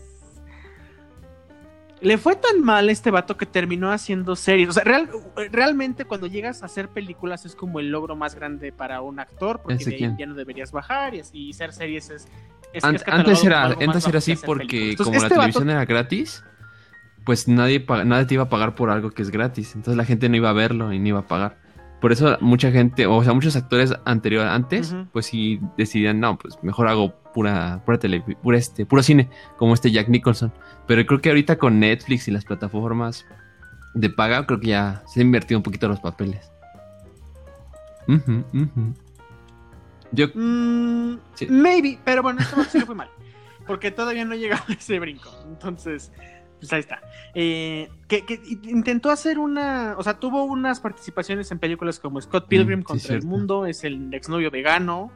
Le 2.03 2.17
fue 2.17 2.35
tan 2.35 2.61
mal 2.61 2.89
este 2.89 3.09
vato 3.11 3.37
que 3.37 3.45
terminó 3.45 3.91
haciendo 3.91 4.35
series. 4.35 4.69
O 4.69 4.73
sea, 4.73 4.83
real- 4.83 5.09
realmente 5.51 6.05
cuando 6.05 6.27
llegas 6.27 6.61
a 6.61 6.65
hacer 6.65 6.89
películas 6.89 7.45
es 7.45 7.55
como 7.55 7.79
el 7.79 7.89
logro 7.91 8.15
más 8.15 8.35
grande 8.35 8.71
para 8.71 9.01
un 9.01 9.19
actor, 9.19 9.61
porque 9.61 9.75
¿Ese 9.81 9.89
de 9.91 9.95
ahí 9.95 10.15
ya 10.19 10.25
no 10.25 10.35
deberías 10.35 10.71
bajar 10.71 11.15
y, 11.15 11.21
y 11.31 11.51
hacer 11.51 11.71
series 11.73 12.09
es... 12.09 12.27
es- 12.73 12.83
An- 12.83 12.95
es 12.95 13.03
antes 13.07 13.43
era, 13.43 13.63
antes 13.65 14.07
era 14.07 14.17
así 14.17 14.35
porque. 14.35 14.91
Entonces, 14.91 15.05
como 15.05 15.19
la 15.19 15.25
este 15.27 15.35
vato- 15.35 15.39
televisión 15.39 15.69
era 15.69 15.85
gratis, 15.85 16.43
pues 17.23 17.47
nadie, 17.47 17.85
nadie 18.05 18.25
te 18.25 18.33
iba 18.33 18.43
a 18.43 18.49
pagar 18.49 18.75
por 18.75 18.89
algo 18.89 19.09
que 19.11 19.21
es 19.21 19.29
gratis. 19.31 19.75
Entonces 19.75 19.95
la 19.95 20.03
gente 20.05 20.27
no 20.27 20.35
iba 20.35 20.49
a 20.49 20.53
verlo 20.53 20.91
y 20.91 20.99
no 20.99 21.07
iba 21.07 21.19
a 21.19 21.27
pagar. 21.27 21.62
Por 22.03 22.11
eso 22.11 22.37
mucha 22.41 22.69
gente, 22.69 23.07
o 23.07 23.23
sea, 23.23 23.31
muchos 23.31 23.55
actores 23.55 23.93
anteriores, 24.03 24.51
antes, 24.51 24.93
pues 25.13 25.25
sí 25.27 25.61
decidían, 25.77 26.19
no, 26.19 26.37
pues 26.37 26.61
mejor 26.61 26.89
hago 26.89 27.15
pura, 27.33 27.81
pura 27.85 27.97
tele, 27.97 28.19
pura 28.43 28.57
este, 28.57 28.85
puro 28.85 29.01
cine, 29.01 29.29
como 29.55 29.73
este 29.73 29.89
Jack 29.89 30.09
Nicholson. 30.09 30.51
Pero 30.85 31.05
creo 31.05 31.21
que 31.21 31.29
ahorita 31.29 31.57
con 31.57 31.79
Netflix 31.79 32.27
y 32.27 32.31
las 32.31 32.43
plataformas, 32.43 33.25
de 33.93 34.09
paga, 34.09 34.45
creo 34.45 34.59
que 34.59 34.67
ya 34.67 35.01
se 35.07 35.21
ha 35.21 35.23
invertido 35.23 35.59
un 35.59 35.63
poquito 35.63 35.87
los 35.87 36.01
papeles. 36.01 36.51
Yo, 40.11 40.27
Mm, 40.35 41.19
Sí. 41.35 41.47
Maybe, 41.49 41.99
pero 42.03 42.21
bueno, 42.21 42.41
esto 42.41 42.61
sí 42.65 42.79
le 42.79 42.85
fue 42.85 42.95
mal. 42.95 43.09
Porque 43.65 43.91
todavía 43.91 44.25
no 44.25 44.35
llegaba 44.35 44.65
a 44.67 44.73
ese 44.73 44.99
brinco. 44.99 45.29
Entonces, 45.47 46.11
pues 46.63 46.73
ahí 46.73 46.79
está. 46.79 47.01
Eh, 47.35 47.89
que, 48.07 48.25
que 48.25 48.41
intentó 48.63 49.09
hacer 49.11 49.37
una. 49.39 49.95
O 49.97 50.03
sea, 50.03 50.19
tuvo 50.19 50.43
unas 50.45 50.79
participaciones 50.79 51.51
en 51.51 51.59
películas 51.59 51.99
como 51.99 52.21
Scott 52.21 52.47
Pilgrim 52.47 52.79
Mm, 52.79 52.81
sí, 52.81 52.85
contra 52.85 53.15
el 53.15 53.23
mundo, 53.23 53.65
es 53.65 53.83
el 53.83 54.13
exnovio 54.13 54.49
vegano. 54.49 55.11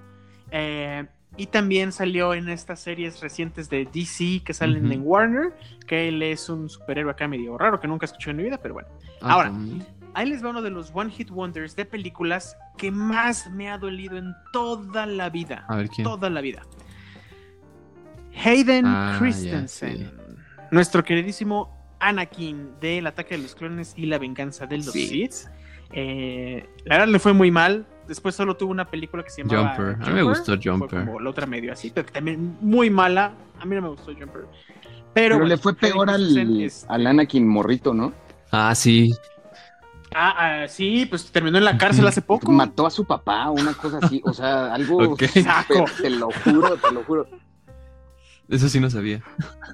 eh, 0.51 1.05
y 1.35 1.45
también 1.47 1.91
salió 1.91 2.33
en 2.33 2.49
estas 2.49 2.79
series 2.79 3.19
recientes 3.21 3.69
de 3.69 3.85
DC 3.85 4.41
que 4.43 4.53
salen 4.55 4.91
en 4.91 5.01
Warner, 5.05 5.53
que 5.85 6.07
él 6.07 6.23
es 6.23 6.49
un 6.49 6.67
superhéroe 6.67 7.11
acá 7.11 7.27
medio 7.27 7.55
raro 7.59 7.79
que 7.79 7.87
nunca 7.87 8.05
escuché 8.07 8.31
en 8.31 8.37
mi 8.37 8.43
vida, 8.43 8.57
pero 8.59 8.73
bueno. 8.73 8.89
ah, 9.21 9.33
ahora, 9.33 9.49
también. 9.49 9.85
Ahí 10.15 10.27
les 10.29 10.43
va 10.43 10.49
uno 10.49 10.63
de 10.63 10.71
los 10.71 10.89
One 10.95 11.11
Hit 11.11 11.29
Wonders 11.29 11.75
de 11.75 11.85
películas 11.85 12.57
que 12.75 12.89
más 12.91 13.51
me 13.51 13.69
ha 13.69 13.77
dolido 13.77 14.17
en 14.17 14.33
toda 14.51 15.05
la 15.05 15.29
vida. 15.29 15.63
A 15.67 15.75
ver 15.75 15.89
quién. 15.89 16.05
Toda 16.05 16.29
la 16.31 16.41
vida. 16.41 16.63
Hayden 18.43 18.85
Ah, 18.85 19.11
ya, 19.13 19.19
Christensen. 19.19 19.97
sí. 19.97 20.26
Nuestro 20.71 21.03
queridísimo 21.03 21.75
Anakin 21.99 22.79
del 22.79 23.07
ataque 23.07 23.35
de 23.37 23.43
los 23.43 23.55
clones 23.55 23.93
y 23.95 24.05
la 24.05 24.17
venganza 24.17 24.65
de 24.67 24.77
los 24.77 24.91
Sí. 24.91 25.07
Sith. 25.07 25.33
Eh, 25.93 26.67
la 26.85 26.97
verdad 26.97 27.11
le 27.11 27.19
fue 27.19 27.33
muy 27.33 27.51
mal. 27.51 27.85
Después 28.07 28.35
solo 28.35 28.55
tuvo 28.55 28.71
una 28.71 28.85
película 28.89 29.23
que 29.23 29.29
se 29.29 29.43
llamaba 29.43 29.75
Jumper. 29.75 29.97
A 30.01 30.09
mí 30.09 30.13
me 30.13 30.23
gustó 30.23 30.55
Fue 30.57 30.59
Jumper. 30.63 31.05
como 31.05 31.19
la 31.19 31.29
otra 31.29 31.45
medio 31.45 31.73
así, 31.73 31.91
pero 31.93 32.05
que 32.05 32.13
también 32.13 32.57
muy 32.61 32.89
mala. 32.89 33.33
A 33.59 33.65
mí 33.65 33.75
no 33.75 33.81
me 33.81 33.89
gustó 33.89 34.13
Jumper. 34.13 34.43
Pero, 34.43 34.47
Pero 35.13 35.35
bueno, 35.35 35.47
le 35.49 35.57
fue 35.57 35.73
peor 35.75 36.09
al, 36.09 36.61
este, 36.61 36.85
al 36.89 37.07
Anakin 37.07 37.47
morrito, 37.47 37.93
¿no? 37.93 38.13
Ah, 38.51 38.73
sí. 38.75 39.13
Ah, 40.15 40.61
ah, 40.63 40.67
sí, 40.69 41.05
pues 41.05 41.29
terminó 41.31 41.57
en 41.57 41.65
la 41.65 41.77
cárcel 41.77 42.07
hace 42.07 42.21
poco. 42.21 42.49
Mató 42.51 42.85
a 42.85 42.89
su 42.91 43.03
papá, 43.05 43.49
una 43.49 43.73
cosa 43.73 43.99
así. 44.01 44.21
O 44.23 44.33
sea, 44.33 44.73
algo. 44.73 44.97
Ok. 45.13 45.23
Saco. 45.23 45.85
Te, 45.97 46.03
te 46.03 46.09
lo 46.11 46.29
juro, 46.43 46.77
te 46.77 46.91
lo 46.93 47.03
juro. 47.03 47.27
Eso 48.49 48.69
sí 48.69 48.79
no 48.79 48.89
sabía. 48.89 49.21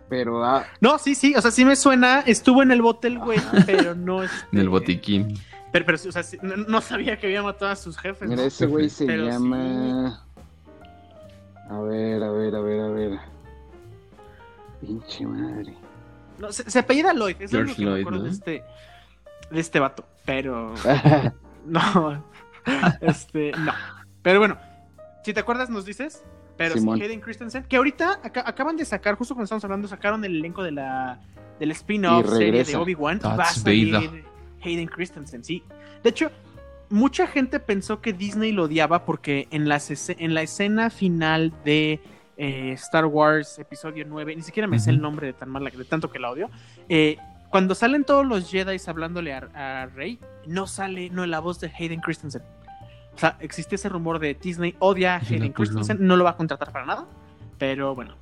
Pero 0.09 0.43
ah, 0.43 0.65
No, 0.81 0.97
sí, 0.97 1.15
sí, 1.15 1.35
o 1.35 1.41
sea, 1.41 1.51
sí 1.51 1.63
me 1.63 1.75
suena. 1.75 2.21
Estuvo 2.21 2.63
en 2.63 2.71
el 2.71 2.81
bote 2.81 3.07
el 3.07 3.19
güey, 3.19 3.39
pero 3.65 3.93
no. 3.95 4.23
este, 4.23 4.47
En 4.51 4.59
el 4.59 4.69
botiquín. 4.69 5.39
Pero, 5.71 5.85
pero, 5.85 5.97
o 5.97 6.11
sea, 6.11 6.23
sí, 6.23 6.37
no, 6.41 6.55
no 6.55 6.81
sabía 6.81 7.17
que 7.19 7.27
había 7.27 7.41
matado 7.43 7.71
a 7.71 7.75
sus 7.75 7.97
jefes. 7.97 8.27
mira, 8.29 8.43
ese 8.45 8.65
güey 8.65 8.89
se 8.89 9.05
Pero 9.05 9.25
llama. 9.25 10.23
A 11.69 11.79
ver, 11.79 12.23
a 12.23 12.31
ver, 12.31 12.55
a 12.55 12.59
ver, 12.59 12.79
a 12.81 12.87
ver. 12.89 13.19
Pinche 14.81 15.25
madre. 15.25 15.73
No, 16.37 16.51
se, 16.51 16.69
se 16.69 16.79
apellida 16.79 17.13
Lloyd, 17.13 17.37
es 17.39 17.53
lo 17.53 17.59
George 17.59 17.73
único 17.73 17.75
que 17.75 17.85
me 17.85 17.91
Lloyd, 17.91 18.01
acuerdo 18.01 18.19
¿no? 18.19 18.25
de 18.25 18.31
este, 18.31 18.63
de 19.51 19.59
este 19.59 19.79
vato. 19.79 20.05
Pero 20.25 20.73
no, 21.65 22.23
este, 23.01 23.51
no. 23.57 23.71
Pero 24.21 24.39
bueno, 24.39 24.57
si 25.23 25.33
te 25.33 25.39
acuerdas, 25.39 25.69
nos 25.69 25.85
dices. 25.85 26.23
Pero 26.57 26.75
sí. 26.77 26.87
Hayden 26.89 27.19
Christensen, 27.19 27.63
que 27.63 27.77
ahorita 27.77 28.19
aca- 28.23 28.43
acaban 28.45 28.77
de 28.77 28.85
sacar, 28.85 29.15
justo 29.15 29.33
cuando 29.33 29.45
estamos 29.45 29.63
hablando, 29.63 29.87
sacaron 29.87 30.23
el 30.25 30.35
elenco 30.37 30.61
de 30.63 30.71
la 30.71 31.19
del 31.59 31.71
spin-off 31.71 32.27
serie 32.37 32.63
de. 32.63 32.75
Obi-Wan. 32.75 33.19
Va 33.23 33.33
a 33.43 33.45
salir. 33.45 34.23
Hayden 34.63 34.87
Christensen, 34.87 35.43
sí. 35.43 35.63
De 36.03 36.09
hecho, 36.11 36.31
mucha 36.89 37.27
gente 37.27 37.59
pensó 37.59 38.01
que 38.01 38.13
Disney 38.13 38.51
lo 38.51 38.63
odiaba 38.63 39.03
porque 39.05 39.47
en, 39.51 39.67
las 39.67 39.89
en 40.09 40.33
la 40.33 40.41
escena 40.41 40.89
final 40.89 41.51
de 41.65 41.99
eh, 42.37 42.71
Star 42.73 43.05
Wars 43.05 43.57
Episodio 43.59 44.05
9, 44.07 44.35
ni 44.35 44.41
siquiera 44.41 44.67
me 44.67 44.79
sé 44.79 44.89
el 44.91 45.01
nombre 45.01 45.27
de 45.27 45.33
tan 45.33 45.49
mala, 45.49 45.69
de 45.69 45.83
tanto 45.85 46.09
que 46.11 46.19
la 46.19 46.29
odio. 46.31 46.49
eh, 46.89 47.17
cuando 47.49 47.75
salen 47.75 48.03
todos 48.03 48.25
los 48.25 48.49
Jedi 48.49 48.77
hablándole 48.87 49.31
a, 49.33 49.47
a 49.83 49.85
Rey, 49.85 50.19
no 50.47 50.65
sale 50.65 51.11
no 51.11 51.23
la 51.27 51.39
voz 51.39 51.59
de 51.59 51.71
Hayden 51.77 51.99
Christensen. 52.01 52.41
O 53.15 53.19
sea, 53.19 53.37
existe 53.39 53.75
ese 53.75 53.89
rumor 53.89 54.19
de 54.19 54.33
Disney 54.33 54.75
odia 54.79 55.15
a 55.15 55.17
Hayden 55.19 55.49
no, 55.49 55.53
pues 55.53 55.69
no. 55.69 55.75
Christensen, 55.77 56.07
no 56.07 56.15
lo 56.17 56.23
va 56.23 56.31
a 56.31 56.37
contratar 56.37 56.71
para 56.71 56.85
nada. 56.85 57.05
Pero 57.57 57.95
bueno, 57.95 58.15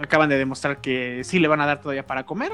acaban 0.00 0.28
de 0.28 0.38
demostrar 0.38 0.80
que 0.80 1.22
sí 1.24 1.38
le 1.38 1.48
van 1.48 1.60
a 1.60 1.66
dar 1.66 1.80
todavía 1.80 2.06
para 2.06 2.24
comer. 2.24 2.52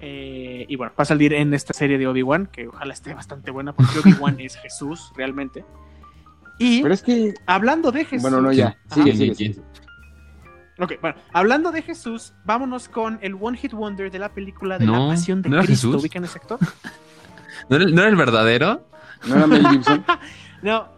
Eh, 0.00 0.66
y 0.68 0.76
bueno, 0.76 0.92
va 0.98 1.02
a 1.02 1.04
salir 1.06 1.32
en 1.32 1.54
esta 1.54 1.72
serie 1.72 1.98
de 1.98 2.06
Obi-Wan, 2.06 2.46
que 2.46 2.68
ojalá 2.68 2.92
esté 2.92 3.14
bastante 3.14 3.50
buena, 3.50 3.72
porque 3.72 3.98
Obi-Wan 4.04 4.40
es 4.40 4.56
Jesús, 4.56 5.12
realmente. 5.16 5.64
Y 6.58 6.82
Pero 6.82 6.94
es 6.94 7.02
que. 7.02 7.34
hablando 7.46 7.90
de 7.92 8.04
Jesús. 8.04 8.22
Bueno, 8.22 8.40
no, 8.40 8.52
ya. 8.52 8.68
Ajá. 8.68 8.94
Sigue, 8.94 9.04
¿Quién, 9.12 9.16
sigue, 9.16 9.34
sigue. 9.34 9.60
Ok, 10.78 10.94
bueno, 11.00 11.16
hablando 11.32 11.70
de 11.70 11.82
Jesús, 11.82 12.32
vámonos 12.44 12.88
con 12.88 13.18
el 13.22 13.36
One 13.40 13.56
Hit 13.56 13.72
Wonder 13.72 14.10
de 14.10 14.18
la 14.18 14.30
película 14.30 14.78
de 14.78 14.86
No, 14.86 15.06
la 15.08 15.14
Pasión 15.14 15.40
de 15.40 15.48
¿no 15.48 15.56
era 15.56 15.64
Cristo. 15.64 15.88
Jesús? 15.88 16.02
¿Ubican 16.02 16.24
ese 16.24 16.38
actor? 16.38 16.58
¿No 17.68 17.76
era, 17.76 17.84
no 17.86 18.00
era 18.00 18.08
el 18.08 18.16
verdadero? 18.16 18.86
¿No 19.26 19.36
era 19.36 19.46
Mel 19.46 19.66
Gibson? 19.68 20.04
No. 20.62 20.88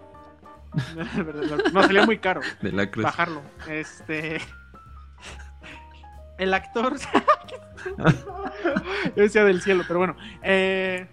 No, 1.73 1.83
salía 1.83 2.05
muy 2.07 2.19
caro 2.19 2.41
De 2.62 2.73
la 2.73 2.91
cruz. 2.91 3.05
bajarlo. 3.05 3.43
Este. 3.69 4.39
El 6.39 6.53
actor. 6.53 6.97
Yo 9.17 9.23
decía 9.23 9.45
del 9.45 9.62
cielo, 9.62 9.85
pero 9.87 10.01
bueno. 10.01 10.17
Eh, 10.43 11.07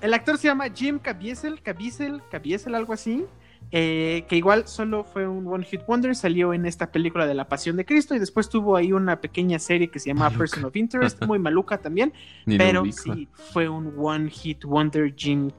el 0.00 0.14
actor 0.14 0.38
se 0.38 0.48
llama 0.48 0.64
Jim 0.74 0.98
Caviezel, 0.98 1.60
Caviezel, 1.62 2.22
Caviezel, 2.30 2.74
algo 2.74 2.94
así. 2.94 3.26
eh, 3.70 4.24
que 4.28 4.36
igual 4.36 4.66
solo 4.66 5.04
fue 5.04 5.28
un 5.28 5.46
One 5.46 5.64
Hit 5.66 5.82
Wonder, 5.86 6.16
salió 6.16 6.54
en 6.54 6.64
esta 6.64 6.90
película 6.90 7.26
de 7.26 7.34
la 7.34 7.48
Pasión 7.48 7.76
de 7.76 7.84
Cristo 7.84 8.14
y 8.14 8.18
después 8.18 8.48
tuvo 8.48 8.76
ahí 8.76 8.92
una 8.94 9.20
pequeña 9.20 9.58
serie 9.58 9.88
que 9.88 9.98
se 9.98 10.08
llama 10.08 10.24
Maluca. 10.30 10.38
Person 10.38 10.64
of 10.64 10.74
Interest, 10.76 11.22
muy 11.26 11.38
maluca 11.38 11.76
también, 11.76 12.14
pero 12.46 12.82
sí, 12.90 13.28
fue 13.52 13.68
un 13.68 13.92
One 13.98 14.30
Hit 14.30 14.64
Wonder 14.64 15.14
Jim 15.14 15.50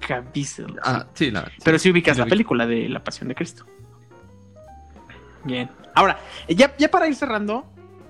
Caviezel. 0.00 0.66
sí. 0.66 0.74
Ah, 0.82 1.06
sí, 1.14 1.30
la. 1.30 1.50
Pero 1.64 1.78
sí 1.78 1.90
ubicas 1.90 2.16
sí 2.16 2.22
la 2.22 2.26
película 2.28 2.66
de 2.66 2.88
La 2.88 3.02
Pasión 3.02 3.28
de 3.28 3.34
Cristo. 3.34 3.64
Bien. 5.44 5.70
Ahora, 5.94 6.18
ya, 6.48 6.76
ya 6.76 6.90
para 6.90 7.06
ir 7.08 7.14
cerrando, 7.14 7.64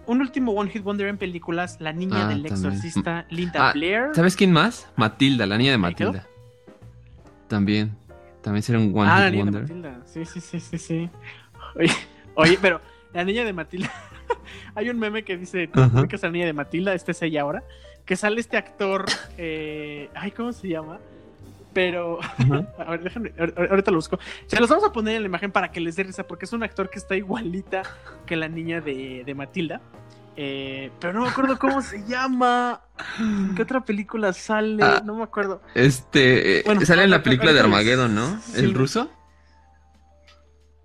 un 0.07 0.21
último 0.21 0.53
One 0.53 0.71
Hit 0.71 0.83
Wonder 0.83 1.09
en 1.09 1.19
películas, 1.19 1.77
la 1.81 1.93
niña 1.93 2.25
Ah, 2.25 2.29
del 2.29 2.43
también. 2.43 2.55
exorcista 2.55 3.27
Linda 3.31 3.69
Ah, 3.69 3.73
Blair. 3.73 4.09
¿Sabes 4.15 4.37
quién 4.37 4.53
más? 4.53 4.89
Matilda, 4.97 5.47
la 5.47 5.59
niña 5.59 5.73
de. 5.73 5.79
Matilda. 5.79 6.27
También. 7.49 7.97
También 8.43 8.63
será 8.63 8.79
un 8.79 8.93
One 8.97 9.11
ah, 9.11 9.21
la 9.21 9.27
Hit 9.27 9.33
niña 9.33 9.45
de 9.45 9.59
Wonder. 9.59 9.63
Matilda. 9.63 10.07
Sí, 10.07 10.25
sí, 10.25 10.41
sí, 10.41 10.61
sí, 10.61 10.79
sí. 10.79 11.11
Oye, 11.77 11.93
oye, 12.35 12.59
pero 12.61 12.81
la 13.13 13.25
niña 13.25 13.45
de 13.45 13.53
Matilda. 13.53 13.91
Hay 14.75 14.89
un 14.91 14.99
meme 14.99 15.23
que 15.25 15.37
dice, 15.37 15.69
¿tú 15.69 15.81
ubicas 15.83 16.23
a 16.25 16.27
la 16.29 16.33
niña 16.33 16.47
de 16.47 16.53
Matilda? 16.53 16.95
Esta 16.95 17.13
es 17.13 17.23
ella 17.23 17.43
ahora. 17.43 17.63
Que 18.05 18.15
sale 18.17 18.41
este 18.41 18.57
actor, 18.57 19.05
eh, 19.37 20.09
ay, 20.15 20.31
¿cómo 20.31 20.53
se 20.53 20.69
llama? 20.69 20.99
Pero, 21.77 22.19
a 22.79 22.91
ver, 22.91 23.03
déjenme, 23.03 23.35
ahor- 23.37 23.69
ahorita 23.71 23.91
lo 23.91 23.99
busco. 23.99 24.19
Se 24.47 24.59
los 24.59 24.71
vamos 24.71 24.83
a 24.87 24.93
poner 24.93 25.17
en 25.17 25.23
la 25.25 25.29
imagen 25.29 25.53
para 25.53 25.71
que 25.71 25.79
les 25.79 25.95
dé 25.95 26.05
risa, 26.05 26.27
porque 26.27 26.47
es 26.47 26.53
un 26.55 26.63
actor 26.63 26.89
que 26.89 26.99
está 26.99 27.15
igualita 27.17 27.83
que 28.25 28.35
la 28.35 28.49
niña 28.49 28.81
de, 28.81 29.25
de 29.27 29.35
Matilda. 29.35 29.83
Eh, 30.39 30.91
pero 30.99 31.13
no 31.13 31.21
me 31.21 31.29
acuerdo 31.29 31.59
cómo 31.59 31.83
se 31.83 32.03
llama. 32.07 32.81
¿En 33.19 33.55
¿Qué 33.55 33.61
otra 33.61 33.85
película 33.85 34.33
sale? 34.33 34.83
Ah. 34.83 35.03
no 35.05 35.17
me 35.17 35.23
acuerdo. 35.25 35.61
Este. 35.75 36.61
eh, 36.61 36.63
Bueno, 36.65 36.81
sale 36.87 37.05
en 37.05 37.11
la 37.11 37.23
película 37.23 37.53
de 37.53 37.61
Armageddon, 37.61 38.15
¿no? 38.15 38.41
sí, 38.41 38.59
¿El 38.61 38.73
ruso? 38.73 39.11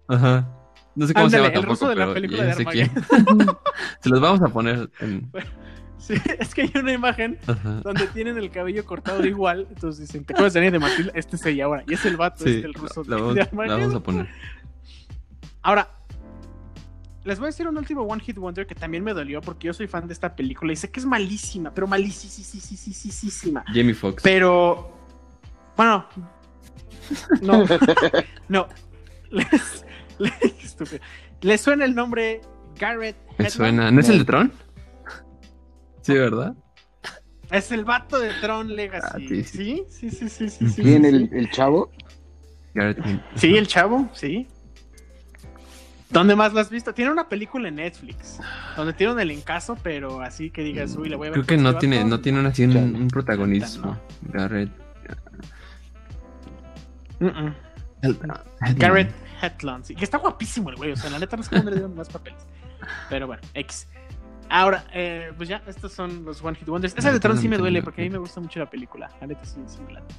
Ajá. 0.09 0.45
No 0.93 1.07
sé 1.07 1.13
cómo 1.13 1.27
Ándale, 1.27 1.29
se 1.31 1.37
llama 1.37 1.47
el 1.47 1.53
tampoco, 1.53 1.71
ruso 1.73 1.89
de 1.89 1.95
la 1.95 2.13
película 2.13 2.43
de. 2.43 2.51
Armageddon. 2.51 3.57
se 4.01 4.09
los 4.09 4.19
vamos 4.19 4.41
a 4.41 4.47
poner 4.49 4.89
en. 4.99 5.31
Sí, 6.01 6.15
es 6.39 6.53
que 6.53 6.63
hay 6.63 6.71
una 6.75 6.91
imagen 6.91 7.37
Ajá. 7.45 7.81
donde 7.83 8.07
tienen 8.07 8.37
el 8.37 8.49
cabello 8.49 8.83
cortado 8.85 9.23
igual. 9.25 9.67
Entonces 9.69 10.07
dicen, 10.07 10.25
¿te 10.25 10.33
acuerdas 10.33 10.53
de 10.53 10.59
la 10.59 10.65
niña 10.65 10.71
de 10.73 10.79
Matilda? 10.79 11.11
Este 11.15 11.35
es 11.35 11.45
ella 11.45 11.65
ahora. 11.65 11.83
Y 11.87 11.93
es 11.93 12.05
el 12.05 12.17
vato, 12.17 12.43
Sí, 12.43 12.49
este, 12.49 12.67
el 12.67 12.73
ruso 12.73 13.03
la, 13.07 13.15
de, 13.15 13.21
vamos, 13.21 13.35
de 13.35 13.41
la 13.41 13.47
Armageddon. 13.47 13.79
vamos 13.79 13.95
a 13.95 14.03
poner. 14.03 14.27
Ahora, 15.61 15.91
les 17.23 17.37
voy 17.37 17.45
a 17.45 17.49
decir 17.49 17.67
un 17.67 17.77
último 17.77 18.01
One 18.01 18.21
Hit 18.23 18.37
Wonder 18.37 18.65
que 18.65 18.73
también 18.73 19.03
me 19.03 19.13
dolió 19.13 19.41
porque 19.41 19.67
yo 19.67 19.73
soy 19.73 19.87
fan 19.87 20.07
de 20.07 20.13
esta 20.13 20.35
película 20.35 20.73
y 20.73 20.75
sé 20.75 20.89
que 20.89 20.99
es 20.99 21.05
malísima, 21.05 21.71
pero 21.71 21.85
malísima. 21.85 23.63
Jamie 23.67 23.93
Foxx. 23.93 24.23
Pero, 24.23 24.91
bueno, 25.77 26.07
no, 27.41 27.65
no. 28.49 28.67
Les, 29.29 29.85
les, 30.17 30.63
estúpido. 30.63 30.99
¿Les 31.41 31.61
suena 31.61 31.85
el 31.85 31.93
nombre 31.93 32.41
Garrett 32.77 33.15
Me 33.37 33.49
suena. 33.49 33.91
¿No 33.91 34.01
es 34.01 34.09
el 34.09 34.19
de 34.19 34.25
Tron? 34.25 34.51
Sí, 36.01 36.13
¿verdad? 36.13 36.55
Es 37.51 37.71
el 37.71 37.83
vato 37.83 38.19
de 38.19 38.31
Tron 38.41 38.75
Legacy. 38.75 39.07
Ah, 39.07 39.17
sí, 39.17 39.43
sí, 39.43 39.83
sí, 39.89 40.09
sí, 40.09 40.29
sí, 40.29 40.49
sí. 40.49 40.69
sí, 40.69 40.81
¿Quién? 40.81 41.03
sí, 41.03 41.07
El, 41.09 41.29
el 41.33 41.51
chavo? 41.51 41.91
Garrett. 42.73 42.99
Sí, 43.35 43.57
el 43.57 43.67
chavo, 43.67 44.09
sí. 44.13 44.47
¿Dónde 46.11 46.35
más 46.35 46.53
lo 46.53 46.59
has 46.59 46.69
visto? 46.69 46.93
Tiene 46.93 47.11
una 47.11 47.29
película 47.29 47.69
en 47.69 47.75
Netflix, 47.75 48.39
donde 48.75 48.93
tiene 48.93 49.13
un 49.13 49.19
elencazo, 49.19 49.77
pero 49.81 50.21
así 50.21 50.49
que 50.49 50.61
digas, 50.61 50.95
uy, 50.97 51.07
la 51.07 51.15
voy 51.15 51.27
a 51.27 51.31
ver. 51.31 51.33
Creo 51.35 51.45
que 51.45 51.55
con 51.55 51.63
no 51.63 51.69
este 51.69 51.79
tiene, 51.81 51.97
vato. 51.97 52.09
no 52.09 52.19
tiene 52.19 52.39
un, 52.39 52.45
así 52.47 52.63
un, 52.65 53.07
protagonismo. 53.07 53.97
Garrett. 54.23 54.69
Mm, 57.19 57.27
mm. 57.27 57.55
Hedlund. 58.01 58.41
Garrett 58.77 59.11
Hedlund, 59.41 59.85
sí. 59.85 59.95
Que 59.95 60.03
está 60.03 60.17
guapísimo 60.17 60.69
el 60.69 60.75
güey, 60.75 60.91
o 60.91 60.95
sea, 60.97 61.09
la 61.09 61.19
neta 61.19 61.37
no 61.37 61.43
sé 61.43 61.49
cómo 61.49 61.69
le 61.69 61.75
dieron 61.77 61.95
más 61.95 62.09
papeles. 62.09 62.41
Pero 63.09 63.27
bueno, 63.27 63.41
X. 63.53 63.87
Ahora, 64.53 64.83
eh, 64.93 65.31
pues 65.37 65.47
ya, 65.47 65.61
estos 65.65 65.93
son 65.93 66.25
los 66.25 66.43
One 66.43 66.57
Hit 66.57 66.67
Wonders. 66.67 66.93
Esa 66.97 67.11
de 67.13 67.19
Tron 67.21 67.37
sí 67.37 67.47
me 67.47 67.57
duele 67.57 67.81
porque 67.81 68.01
a 68.01 68.03
mí 68.03 68.09
me 68.09 68.17
gusta 68.17 68.41
mucho 68.41 68.59
la 68.59 68.69
película. 68.69 69.09
La 69.21 69.27
neta 69.27 69.45
sí, 69.45 69.61
sí 69.65 69.79
me 69.87 69.93
late. 69.93 70.13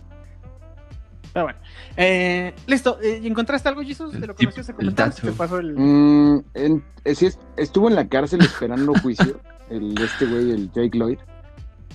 Pero 1.35 1.45
bueno. 1.47 1.59
Eh, 1.99 2.55
listo. 2.67 2.99
Eh, 3.03 3.21
¿y 3.23 3.27
¿Encontraste 3.27 3.69
algo, 3.69 3.83
Jesus? 3.83 4.13
¿De 4.19 4.27
lo 4.27 4.35
ibas 4.39 4.69
a 4.69 4.73
comentar? 4.73 5.09
el 5.09 5.13
¿Se 5.13 5.23
te 5.23 5.33
pasó 5.33 5.59
el... 5.59 5.75
Mm, 5.77 6.45
en- 6.55 6.85
eh, 7.05 7.15
sí, 7.15 7.27
es- 7.27 7.39
estuvo 7.59 7.89
en 7.89 7.95
la 7.95 8.09
cárcel 8.09 8.41
esperando 8.41 8.93
juicio, 9.03 9.39
el, 9.69 9.99
este 10.01 10.25
güey, 10.27 10.51
el 10.51 10.71
Jake 10.73 10.97
Lloyd, 10.97 11.19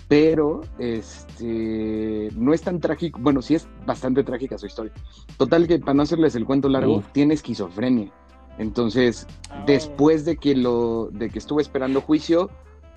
pero 0.07 0.61
este 0.79 2.29
no 2.35 2.53
es 2.53 2.61
tan 2.61 2.79
trágico, 2.79 3.19
bueno, 3.21 3.41
sí 3.41 3.55
es 3.55 3.67
bastante 3.85 4.23
trágica 4.23 4.57
su 4.57 4.65
historia. 4.67 4.91
Total 5.37 5.67
que 5.67 5.79
para 5.79 5.93
no 5.95 6.03
hacerles 6.03 6.35
el 6.35 6.45
cuento 6.45 6.69
largo, 6.69 6.97
Uf. 6.97 7.05
tiene 7.13 7.33
esquizofrenia. 7.33 8.11
Entonces, 8.57 9.27
Oh. 9.49 9.63
después 9.65 10.25
de 10.25 10.37
que 10.37 10.55
lo, 10.55 11.09
de 11.11 11.29
que 11.29 11.39
estuvo 11.39 11.59
esperando 11.61 12.01
juicio, 12.01 12.49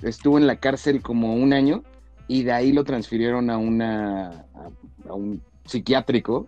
estuvo 0.03 0.39
en 0.39 0.47
la 0.47 0.57
cárcel 0.57 1.01
como 1.03 1.35
un 1.35 1.53
año 1.53 1.85
y 2.27 2.43
de 2.43 2.53
ahí 2.53 2.73
lo 2.73 2.85
transfirieron 2.85 3.51
a 3.51 3.59
una 3.59 4.47
a, 4.55 4.71
a 5.09 5.15
un 5.15 5.43
psiquiátrico, 5.65 6.47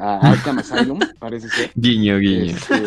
a 0.00 0.18
Arkham 0.18 0.58
Asylum, 0.58 0.98
parece 1.18 1.48
ser. 1.48 1.72
Guiño, 1.74 2.18
guiño. 2.18 2.54
Este, 2.56 2.74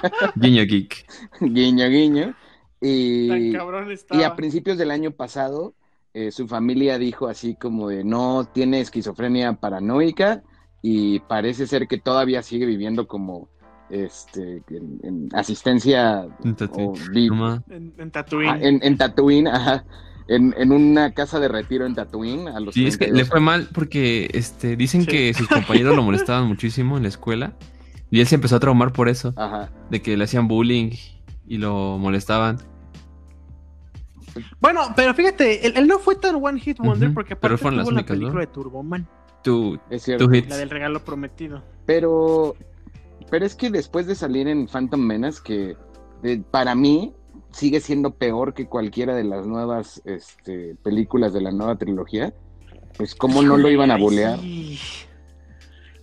Guiño 0.36 0.64
geek. 0.64 1.06
guiño, 1.40 1.88
guiño. 1.88 2.34
Y, 2.82 3.52
cabrón 3.52 3.88
y 4.10 4.22
a 4.22 4.36
principios 4.36 4.78
del 4.78 4.90
año 4.90 5.10
pasado, 5.12 5.74
eh, 6.14 6.30
su 6.30 6.48
familia 6.48 6.98
dijo 6.98 7.28
así 7.28 7.54
como 7.54 7.88
de 7.88 8.04
no 8.04 8.46
tiene 8.52 8.80
esquizofrenia 8.80 9.52
paranoica 9.54 10.42
y 10.82 11.20
parece 11.20 11.66
ser 11.66 11.86
que 11.88 11.98
todavía 11.98 12.42
sigue 12.42 12.66
viviendo 12.66 13.06
como 13.06 13.48
este 13.90 14.62
en, 14.70 15.00
en 15.02 15.28
asistencia 15.34 16.26
vi- 17.12 17.28
No 17.28 17.34
ma. 17.34 17.62
En, 17.70 17.92
en 17.98 18.10
Tatooine. 18.10 18.48
ah, 18.50 18.58
en, 18.60 18.80
en 18.82 18.96
Tatooine, 18.96 19.48
ajá, 19.48 19.84
en, 20.28 20.54
en 20.56 20.72
una 20.72 21.12
casa 21.12 21.40
de 21.40 21.48
retiro 21.48 21.86
en 21.86 21.94
Tatooine 21.94 22.48
a 22.48 22.60
los 22.60 22.74
Sí, 22.74 22.86
es 22.86 22.96
que 22.96 23.06
32 23.06 23.18
le 23.18 23.30
fue 23.30 23.40
mal 23.40 23.68
porque 23.74 24.30
este, 24.32 24.76
dicen 24.76 25.02
Sí. 25.02 25.06
que 25.08 25.34
sus 25.34 25.48
compañeros 25.48 25.96
lo 25.96 26.02
molestaban 26.02 26.46
muchísimo 26.46 26.96
en 26.96 27.02
la 27.02 27.08
escuela 27.08 27.52
y 28.10 28.20
él 28.20 28.26
se 28.26 28.34
empezó 28.36 28.56
a 28.56 28.60
traumar 28.60 28.92
por 28.92 29.08
eso, 29.08 29.32
Ajá. 29.36 29.70
de 29.90 30.02
que 30.02 30.16
le 30.16 30.24
hacían 30.24 30.46
bullying 30.48 30.90
y 31.46 31.58
lo 31.58 31.98
molestaban. 31.98 32.58
Bueno, 34.60 34.80
pero 34.94 35.12
fíjate, 35.14 35.66
él, 35.66 35.72
él 35.76 35.88
no 35.88 35.98
fue 35.98 36.14
tan 36.14 36.36
One 36.36 36.60
Hit 36.60 36.78
Wonder 36.78 37.12
porque 37.12 37.34
pero 37.34 37.54
aparte 37.54 37.62
fueron 37.62 37.76
las 37.78 37.86
tuvo 37.86 37.92
la 37.94 38.00
únicas, 38.00 38.16
¿no? 38.16 38.20
película 38.20 38.40
de 38.40 38.46
Turboman, 38.52 39.08
Tú, 39.42 39.78
Es 39.88 40.02
cierto. 40.02 40.28
la 40.30 40.56
del 40.58 40.68
regalo 40.70 41.02
prometido. 41.02 41.62
Pero, 41.86 42.54
pero 43.30 43.44
es 43.44 43.54
que 43.54 43.70
después 43.70 44.06
de 44.06 44.14
salir 44.14 44.48
en 44.48 44.66
Phantom 44.68 45.00
Menace, 45.00 45.40
que 45.44 45.76
eh, 46.22 46.42
para 46.50 46.74
mí 46.74 47.12
sigue 47.52 47.80
siendo 47.80 48.12
peor 48.14 48.54
que 48.54 48.66
cualquiera 48.66 49.14
de 49.14 49.24
las 49.24 49.46
nuevas 49.46 50.00
este, 50.04 50.76
películas 50.82 51.32
de 51.32 51.40
la 51.40 51.50
nueva 51.50 51.76
trilogía, 51.76 52.32
pues 52.96 53.14
cómo 53.14 53.42
no 53.42 53.56
lo 53.56 53.68
iban 53.70 53.90
a 53.90 53.96
bolear. 53.96 54.38
sí. 54.38 54.78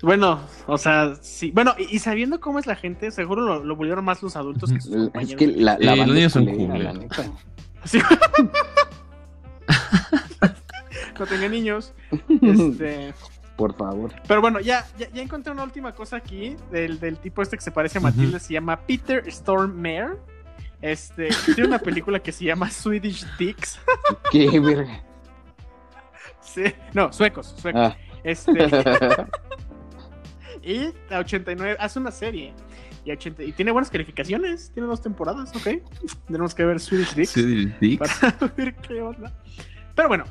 Bueno, 0.03 0.39
o 0.68 0.78
sea, 0.78 1.15
sí. 1.22 1.49
Bueno, 1.51 1.74
y, 1.78 1.95
y 1.95 1.99
sabiendo 1.99 2.39
cómo 2.39 2.59
es 2.59 2.68
la 2.68 2.76
gente, 2.76 3.09
seguro 3.09 3.41
lo, 3.41 3.63
lo 3.63 3.76
volvieron 3.76 4.05
más 4.05 4.22
los 4.22 4.36
adultos 4.36 4.72
que 4.72 4.80
sus 4.80 4.91
Es 4.93 5.01
compañeros. 5.05 5.39
que 5.39 5.47
la, 5.47 5.76
la 5.80 5.93
Eh, 5.93 5.97
los 5.97 5.97
banda 5.97 6.13
niños 6.13 6.28
es 6.28 6.34
son 6.34 6.45
culera, 6.45 6.68
culeros. 6.74 6.93
la 6.93 6.93
neta. 7.01 7.32
Sí. 7.86 7.99
no 11.20 11.26
tenga 11.26 11.49
niños. 11.49 11.93
Este, 12.41 13.13
Por 13.58 13.74
favor. 13.74 14.14
pero 14.28 14.39
bueno, 14.39 14.60
ya, 14.60 14.86
ya, 14.97 15.10
ya 15.10 15.22
encontré 15.22 15.51
una 15.51 15.64
última 15.64 15.91
cosa 15.91 16.18
aquí 16.18 16.55
del, 16.72 16.99
del 16.99 17.18
tipo 17.18 17.41
este 17.41 17.58
que 17.58 17.64
se 17.64 17.72
parece 17.72 17.97
a. 17.97 18.01
Matilda, 18.01 18.39
se 18.39 18.53
llama 18.53 18.80
Peter 18.82 19.30
Stormare. 19.30 20.18
Este, 20.82 21.30
tiene 21.55 21.68
una 21.68 21.80
película 21.80 22.20
que 22.20 22.32
se 22.32 22.45
llama 22.45 22.70
Swedish 22.70 23.26
Dicks. 23.38 23.80
Qué 24.32 24.60
verga. 24.60 25.03
Sí, 26.39 26.64
no, 26.93 27.12
suecos, 27.12 27.55
suecos. 27.58 27.82
Ah. 27.82 27.97
Este, 28.24 28.51
y 30.64 30.93
la 31.10 31.20
89 31.20 31.78
hace 31.80 31.99
una 31.99 32.12
serie. 32.12 32.53
Y, 33.05 33.12
80 33.12 33.43
y 33.43 33.51
tiene 33.53 33.72
buenas 33.72 33.89
calificaciones, 33.89 34.72
tiene 34.74 34.88
dos 34.88 35.01
temporadas, 35.01 35.55
ok. 35.55 35.82
Tenemos 36.28 36.53
que 36.53 36.66
ver 36.66 36.80
Swedish 36.80 37.16
Dicks. 37.16 37.32
Sí, 37.32 37.74
Dicks. 37.80 38.20
para 38.20 38.53
ver 38.58 38.76
qué 38.76 39.01
onda. 39.01 39.34
Pero 39.95 40.10
bueno, 40.10 40.26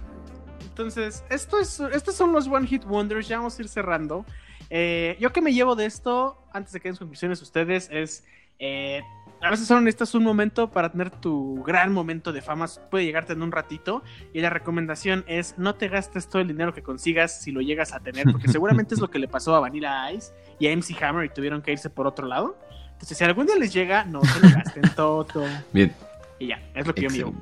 entonces, 0.76 1.24
esto 1.30 1.58
es, 1.58 1.80
estos 1.80 2.14
son 2.14 2.34
los 2.34 2.46
One 2.48 2.66
Hit 2.66 2.84
Wonders. 2.84 3.26
Ya 3.26 3.38
vamos 3.38 3.58
a 3.58 3.62
ir 3.62 3.68
cerrando. 3.68 4.26
Eh, 4.68 5.16
yo 5.18 5.32
que 5.32 5.40
me 5.40 5.54
llevo 5.54 5.74
de 5.74 5.86
esto, 5.86 6.36
antes 6.52 6.74
de 6.74 6.80
que 6.80 6.90
den 6.90 6.98
conclusiones 6.98 7.40
ustedes, 7.40 7.88
es. 7.90 8.24
eh, 8.58 9.00
a 9.40 9.50
veces 9.50 9.66
son 9.66 9.84
necesitas 9.84 10.14
un 10.14 10.22
momento 10.22 10.70
para 10.70 10.90
tener 10.92 11.10
tu 11.10 11.62
gran 11.62 11.94
momento 11.94 12.30
de 12.30 12.42
fama. 12.42 12.66
Puede 12.90 13.06
llegarte 13.06 13.32
en 13.32 13.40
un 13.40 13.52
ratito. 13.52 14.02
Y 14.34 14.42
la 14.42 14.50
recomendación 14.50 15.24
es: 15.26 15.54
no 15.56 15.76
te 15.76 15.88
gastes 15.88 16.28
todo 16.28 16.42
el 16.42 16.48
dinero 16.48 16.74
que 16.74 16.82
consigas 16.82 17.40
si 17.40 17.52
lo 17.52 17.62
llegas 17.62 17.94
a 17.94 18.00
tener, 18.00 18.26
porque 18.30 18.48
seguramente 18.48 18.94
es 18.94 19.00
lo 19.00 19.08
que 19.08 19.18
le 19.18 19.28
pasó 19.28 19.54
a 19.54 19.60
Vanilla 19.60 20.12
Ice 20.12 20.34
y 20.58 20.66
a 20.66 20.76
MC 20.76 21.02
Hammer 21.02 21.24
y 21.24 21.30
tuvieron 21.30 21.62
que 21.62 21.72
irse 21.72 21.88
por 21.88 22.06
otro 22.06 22.26
lado. 22.26 22.58
Entonces, 22.92 23.16
si 23.16 23.24
algún 23.24 23.46
día 23.46 23.56
les 23.56 23.72
llega, 23.72 24.04
no 24.04 24.22
se 24.22 24.40
lo 24.40 24.50
gasten 24.54 24.82
todo. 24.94 25.26
Bien. 25.72 25.94
Y 26.38 26.48
ya, 26.48 26.60
es 26.74 26.86
lo 26.86 26.94
que 26.94 27.00
yo 27.00 27.08
me 27.08 27.16
llevo. 27.16 27.34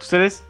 ¿Ustedes? 0.00 0.44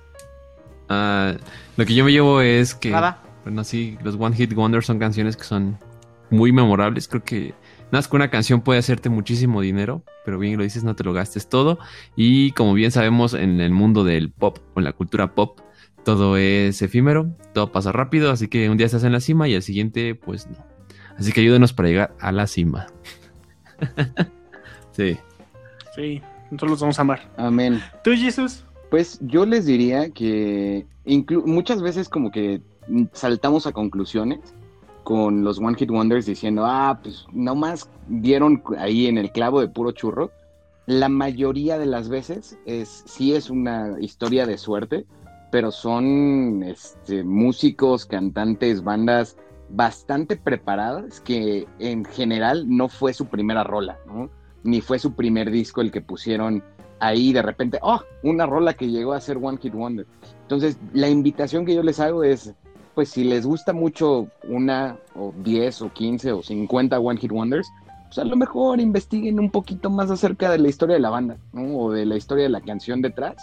Ah, 0.91 1.34
lo 1.76 1.86
que 1.86 1.95
yo 1.95 2.05
me 2.05 2.11
llevo 2.11 2.41
es 2.41 2.74
que, 2.74 2.91
Nada. 2.91 3.22
bueno, 3.45 3.62
sí, 3.62 3.97
los 4.03 4.16
One 4.16 4.34
Hit 4.34 4.53
Wonders 4.53 4.86
son 4.86 4.99
canciones 4.99 5.36
que 5.36 5.45
son 5.45 5.78
muy 6.30 6.51
memorables. 6.53 7.07
Creo 7.07 7.22
que 7.22 7.55
nada 7.86 7.99
más 7.99 8.09
que 8.09 8.16
una 8.16 8.28
canción 8.28 8.61
puede 8.61 8.80
hacerte 8.80 9.09
muchísimo 9.09 9.61
dinero, 9.61 10.03
pero 10.24 10.38
bien 10.38 10.59
lo 10.59 10.64
dices, 10.64 10.82
no 10.82 10.97
te 10.97 11.05
lo 11.05 11.12
gastes 11.12 11.49
todo. 11.49 11.78
Y 12.16 12.51
como 12.53 12.74
bien 12.74 12.91
sabemos, 12.91 13.34
en 13.34 13.61
el 13.61 13.70
mundo 13.70 14.03
del 14.03 14.32
pop, 14.32 14.59
o 14.74 14.80
en 14.80 14.84
la 14.84 14.93
cultura 14.93 15.32
pop, 15.34 15.61
todo 16.05 16.36
es 16.36 16.82
efímero, 16.82 17.36
todo 17.55 17.70
pasa 17.70 17.93
rápido, 17.93 18.32
así 18.32 18.49
que 18.49 18.68
un 18.68 18.76
día 18.76 18.86
estás 18.86 19.05
en 19.05 19.12
la 19.12 19.20
cima 19.20 19.49
y 19.49 19.55
al 19.55 19.62
siguiente, 19.62 20.16
pues 20.16 20.49
no. 20.49 20.57
Así 21.16 21.32
que 21.32 21.41
ayúdenos 21.41 21.72
para 21.72 21.88
llegar 21.88 22.16
a 22.18 22.32
la 22.32 22.49
cima. 22.49 22.88
sí. 24.93 25.18
Sí, 25.95 26.20
nosotros 26.51 26.70
los 26.70 26.80
vamos 26.80 26.99
a 26.99 27.03
amar. 27.03 27.30
Amén. 27.36 27.80
¿Tú, 28.03 28.11
Jesus? 28.16 28.64
Pues 28.91 29.20
yo 29.22 29.47
les 29.47 29.66
diría 29.66 30.11
que 30.11 30.86
muchas 31.47 31.80
veces 31.80 32.09
como 32.09 32.30
que 32.32 32.61
saltamos 33.12 33.66
a 33.66 33.72
conclusiones 33.72 34.41
con 35.05 35.45
los 35.45 35.59
One 35.59 35.76
Hit 35.76 35.91
Wonders 35.91 36.26
diciendo, 36.26 36.64
ah, 36.66 36.99
pues 37.03 37.24
nomás 37.32 37.88
dieron 38.09 38.62
ahí 38.78 39.07
en 39.07 39.16
el 39.16 39.30
clavo 39.30 39.61
de 39.61 39.68
puro 39.68 39.93
churro. 39.93 40.30
La 40.86 41.09
mayoría 41.09 41.78
de 41.78 41.86
las 41.86 42.09
veces 42.09 42.59
es, 42.66 43.05
sí 43.07 43.34
es 43.34 43.49
una 43.49 43.97
historia 44.01 44.45
de 44.45 44.59
suerte, 44.59 45.07
pero 45.53 45.70
son 45.70 46.64
este, 46.64 47.22
músicos, 47.22 48.07
cantantes, 48.07 48.82
bandas 48.82 49.36
bastante 49.68 50.36
preparadas 50.36 51.20
que 51.20 51.66
en 51.78 52.05
general 52.05 52.64
no 52.68 52.88
fue 52.88 53.14
su 53.14 53.26
primera 53.26 53.62
rola. 53.62 53.99
Ni 54.64 54.80
fue 54.80 54.99
su 54.99 55.14
primer 55.14 55.51
disco 55.51 55.80
el 55.80 55.93
que 55.93 56.03
pusieron 56.03 56.64
ahí 57.01 57.33
de 57.33 57.43
repente, 57.43 57.79
oh, 57.83 58.01
una 58.23 58.47
rola 58.47 58.75
que 58.75 58.89
llegó 58.89 59.13
a 59.13 59.21
ser 59.21 59.39
One 59.39 59.59
Hit 59.61 59.75
Wonder. 59.75 60.07
Entonces, 60.43 60.79
la 60.93 61.09
invitación 61.09 61.65
que 61.65 61.75
yo 61.75 61.83
les 61.83 61.99
hago 62.01 62.23
es, 62.23 62.55
pues 62.95 63.09
si 63.09 63.25
les 63.25 63.47
gusta 63.47 63.73
mucho 63.73 64.29
una 64.49 64.97
o 65.15 65.33
10 65.43 65.83
o 65.83 65.93
15 65.93 66.33
o 66.33 66.43
50 66.43 66.99
One 67.01 67.21
Hit 67.21 67.33
Wonders, 67.33 67.69
pues 68.07 68.19
a 68.19 68.25
lo 68.25 68.37
mejor 68.37 68.81
investiguen 68.81 69.39
un 69.39 69.51
poquito 69.51 69.89
más 69.91 70.11
acerca 70.11 70.51
de 70.51 70.59
la 70.59 70.69
historia 70.69 70.95
de 70.95 71.01
la 71.01 71.11
banda, 71.11 71.37
¿no? 71.53 71.77
O 71.77 71.93
de 71.93 72.05
la 72.05 72.17
historia 72.17 72.45
de 72.45 72.51
la 72.51 72.61
canción 72.61 73.01
detrás. 73.01 73.37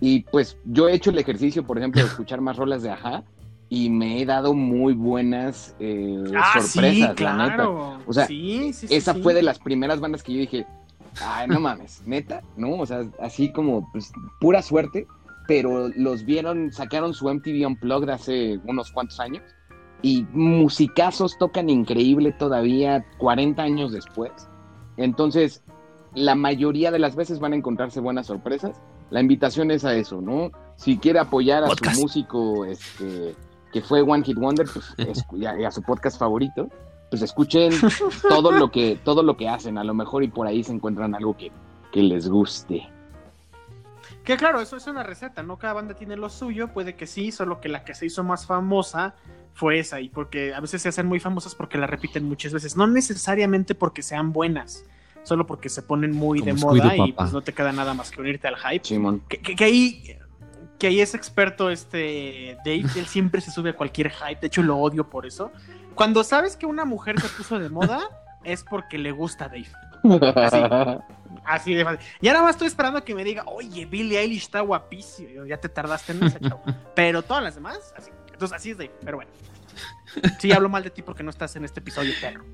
Y 0.00 0.20
pues 0.20 0.56
yo 0.64 0.88
he 0.88 0.94
hecho 0.94 1.10
el 1.10 1.18
ejercicio, 1.18 1.66
por 1.66 1.78
ejemplo, 1.78 2.00
de 2.02 2.08
escuchar 2.08 2.40
más 2.40 2.56
rolas 2.56 2.82
de 2.82 2.90
Aja 2.90 3.24
y 3.68 3.90
me 3.90 4.20
he 4.20 4.26
dado 4.26 4.54
muy 4.54 4.94
buenas 4.94 5.74
eh, 5.80 6.22
sorpresas, 6.28 7.20
la 7.20 7.48
neta. 7.48 7.68
O 7.68 8.12
sea, 8.12 8.24
Ah, 8.24 8.26
sí, 8.26 8.72
sí, 8.72 8.86
sí, 8.86 8.94
Esa 8.94 9.14
fue 9.14 9.34
de 9.34 9.42
las 9.42 9.58
primeras 9.58 9.98
bandas 10.00 10.22
que 10.22 10.32
yo 10.34 10.38
dije, 10.40 10.66
ay, 11.22 11.48
no 11.48 11.60
mames, 11.60 12.02
neta, 12.06 12.42
¿no? 12.56 12.74
O 12.78 12.86
sea, 12.86 13.02
así 13.20 13.52
como 13.52 13.90
pues, 13.92 14.12
pura 14.40 14.62
suerte, 14.62 15.06
pero 15.46 15.88
los 15.96 16.24
vieron, 16.24 16.72
sacaron 16.72 17.12
su 17.14 17.28
MTV 17.28 17.66
Unplugged 17.66 18.08
hace 18.10 18.58
unos 18.64 18.90
cuantos 18.92 19.20
años 19.20 19.42
y 20.02 20.26
musicazos 20.32 21.36
tocan 21.38 21.70
increíble 21.70 22.32
todavía 22.32 23.04
40 23.18 23.62
años 23.62 23.92
después. 23.92 24.32
Entonces, 24.96 25.62
la 26.14 26.34
mayoría 26.34 26.90
de 26.90 26.98
las 26.98 27.16
veces 27.16 27.40
van 27.40 27.52
a 27.52 27.56
encontrarse 27.56 28.00
buenas 28.00 28.26
sorpresas. 28.26 28.80
La 29.10 29.20
invitación 29.20 29.70
es 29.70 29.84
a 29.84 29.94
eso, 29.94 30.20
¿no? 30.20 30.50
Si 30.76 30.98
quiere 30.98 31.18
apoyar 31.18 31.64
a 31.64 31.68
Podcast. 31.68 31.96
su 31.96 32.02
músico 32.02 32.64
este, 32.64 33.34
que 33.72 33.80
fue 33.82 34.02
One 34.02 34.22
Hit 34.24 34.36
Wonder, 34.38 34.66
pues, 34.72 34.94
escu- 34.98 35.38
y 35.40 35.46
a- 35.46 35.60
y 35.60 35.64
a 35.64 35.70
su 35.70 35.82
podcast 35.82 36.18
favorito, 36.18 36.68
pues 37.10 37.22
escuchen 37.22 37.72
todo 38.28 38.52
lo 38.52 38.70
que 38.70 38.98
todo 39.04 39.22
lo 39.22 39.36
que 39.36 39.48
hacen 39.48 39.78
a 39.78 39.84
lo 39.84 39.94
mejor 39.94 40.22
y 40.24 40.28
por 40.28 40.46
ahí 40.46 40.64
se 40.64 40.72
encuentran 40.72 41.14
algo 41.14 41.36
que, 41.36 41.52
que 41.92 42.02
les 42.02 42.28
guste 42.28 42.88
Que 44.24 44.36
claro, 44.36 44.60
eso 44.60 44.76
es 44.76 44.86
una 44.86 45.02
receta, 45.02 45.42
¿no? 45.42 45.58
Cada 45.58 45.74
banda 45.74 45.94
tiene 45.94 46.16
lo 46.16 46.28
suyo, 46.30 46.68
puede 46.68 46.94
que 46.96 47.06
sí, 47.06 47.30
solo 47.30 47.60
que 47.60 47.68
la 47.68 47.84
que 47.84 47.94
se 47.94 48.06
hizo 48.06 48.24
más 48.24 48.46
famosa 48.46 49.14
fue 49.52 49.78
esa, 49.78 50.00
y 50.00 50.08
porque 50.08 50.52
a 50.54 50.60
veces 50.60 50.82
se 50.82 50.88
hacen 50.88 51.06
muy 51.06 51.20
famosas 51.20 51.54
porque 51.54 51.78
la 51.78 51.86
repiten 51.86 52.24
muchas 52.24 52.52
veces, 52.52 52.76
no 52.76 52.86
necesariamente 52.88 53.74
porque 53.76 54.02
sean 54.02 54.32
buenas, 54.32 54.84
solo 55.22 55.46
porque 55.46 55.68
se 55.68 55.82
ponen 55.82 56.10
muy 56.10 56.40
Como 56.40 56.52
de 56.54 56.60
moda 56.60 56.96
y 56.96 57.12
pues 57.12 57.32
no 57.32 57.40
te 57.42 57.52
queda 57.52 57.70
nada 57.72 57.94
más 57.94 58.10
que 58.10 58.20
unirte 58.20 58.48
al 58.48 58.56
hype. 58.56 58.84
Simón. 58.84 59.22
Que, 59.28 59.38
que- 59.38 59.54
que 59.54 59.64
ahí, 59.64 60.16
que 60.78 60.88
ahí 60.88 61.00
es 61.00 61.14
experto 61.14 61.70
este 61.70 62.56
Dave, 62.64 62.84
él 62.96 63.06
siempre 63.06 63.40
se 63.40 63.50
sube 63.52 63.70
a 63.70 63.76
cualquier 63.76 64.10
hype, 64.10 64.40
de 64.40 64.46
hecho 64.48 64.62
lo 64.62 64.76
odio 64.78 65.08
por 65.08 65.24
eso. 65.24 65.52
Cuando 65.94 66.24
sabes 66.24 66.56
que 66.56 66.66
una 66.66 66.84
mujer 66.84 67.20
se 67.20 67.28
puso 67.28 67.58
de 67.58 67.68
moda, 67.68 68.00
es 68.42 68.64
porque 68.64 68.98
le 68.98 69.12
gusta 69.12 69.48
Dave. 69.48 69.68
Así 71.44 71.74
de 71.74 71.84
fácil. 71.84 72.06
Y 72.20 72.28
ahora 72.28 72.42
más 72.42 72.52
estoy 72.52 72.68
esperando 72.68 72.98
a 72.98 73.04
que 73.04 73.14
me 73.14 73.24
diga, 73.24 73.44
oye, 73.46 73.86
Billie 73.86 74.18
Eilish 74.18 74.42
está 74.42 74.60
guapísimo. 74.60 75.28
Yo, 75.30 75.46
Ya 75.46 75.58
te 75.58 75.68
tardaste 75.68 76.12
en 76.12 76.24
esa, 76.24 76.40
chavo. 76.40 76.62
Pero 76.94 77.22
todas 77.22 77.42
las 77.42 77.54
demás, 77.54 77.94
así. 77.96 78.10
Entonces, 78.32 78.56
así 78.56 78.70
es 78.70 78.78
Dave. 78.78 78.92
Pero 79.04 79.18
bueno. 79.18 79.30
Sí, 80.38 80.52
hablo 80.52 80.68
mal 80.68 80.82
de 80.82 80.90
ti 80.90 81.02
porque 81.02 81.22
no 81.22 81.30
estás 81.30 81.56
en 81.56 81.64
este 81.64 81.80
episodio, 81.80 82.12
perro. 82.20 82.44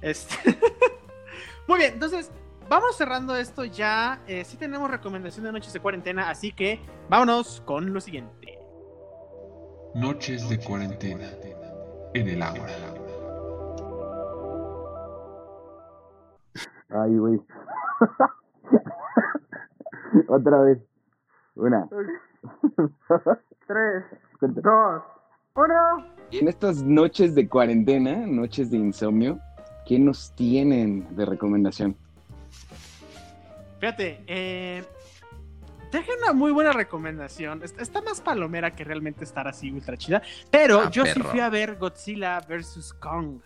Este... 0.00 0.58
Muy 1.66 1.78
bien, 1.78 1.94
entonces, 1.94 2.30
vamos 2.68 2.96
cerrando 2.96 3.36
esto 3.36 3.64
ya. 3.64 4.20
Eh, 4.26 4.44
sí 4.44 4.56
tenemos 4.56 4.90
recomendación 4.90 5.44
de 5.44 5.52
noches 5.52 5.72
de 5.72 5.80
cuarentena, 5.80 6.30
así 6.30 6.52
que 6.52 6.80
vámonos 7.08 7.62
con 7.64 7.92
lo 7.92 8.00
siguiente. 8.00 8.58
Noches 9.94 10.48
de 10.48 10.58
cuarentena 10.58 11.30
en 12.14 12.28
el 12.28 12.42
agua. 12.42 12.66
Ay, 16.90 17.16
güey. 17.18 17.40
Otra 20.28 20.60
vez. 20.62 20.78
Una. 21.54 21.88
Tres, 23.66 24.04
Cuenta. 24.38 24.60
dos, 24.62 25.02
uno. 25.54 26.06
Y 26.30 26.38
en 26.38 26.48
estas 26.48 26.82
noches 26.82 27.34
de 27.34 27.48
cuarentena, 27.48 28.26
noches 28.26 28.70
de 28.70 28.78
insomnio, 28.78 29.38
¿qué 29.86 29.98
nos 29.98 30.34
tienen 30.34 31.14
de 31.16 31.26
recomendación? 31.26 31.96
Fíjate, 33.80 34.22
eh, 34.26 34.84
deja 35.90 36.12
una 36.22 36.32
muy 36.32 36.52
buena 36.52 36.72
recomendación. 36.72 37.62
Está, 37.62 38.02
más 38.02 38.20
palomera 38.20 38.74
que 38.74 38.84
realmente 38.84 39.24
estar 39.24 39.48
así 39.48 39.70
ultra 39.70 39.96
chida. 39.96 40.22
Pero 40.50 40.82
Ah, 40.82 40.90
yo 40.90 41.04
sí 41.06 41.20
fui 41.20 41.40
a 41.40 41.48
ver 41.48 41.76
Godzilla 41.76 42.40
vs. 42.40 42.94
Kong. 42.98 43.40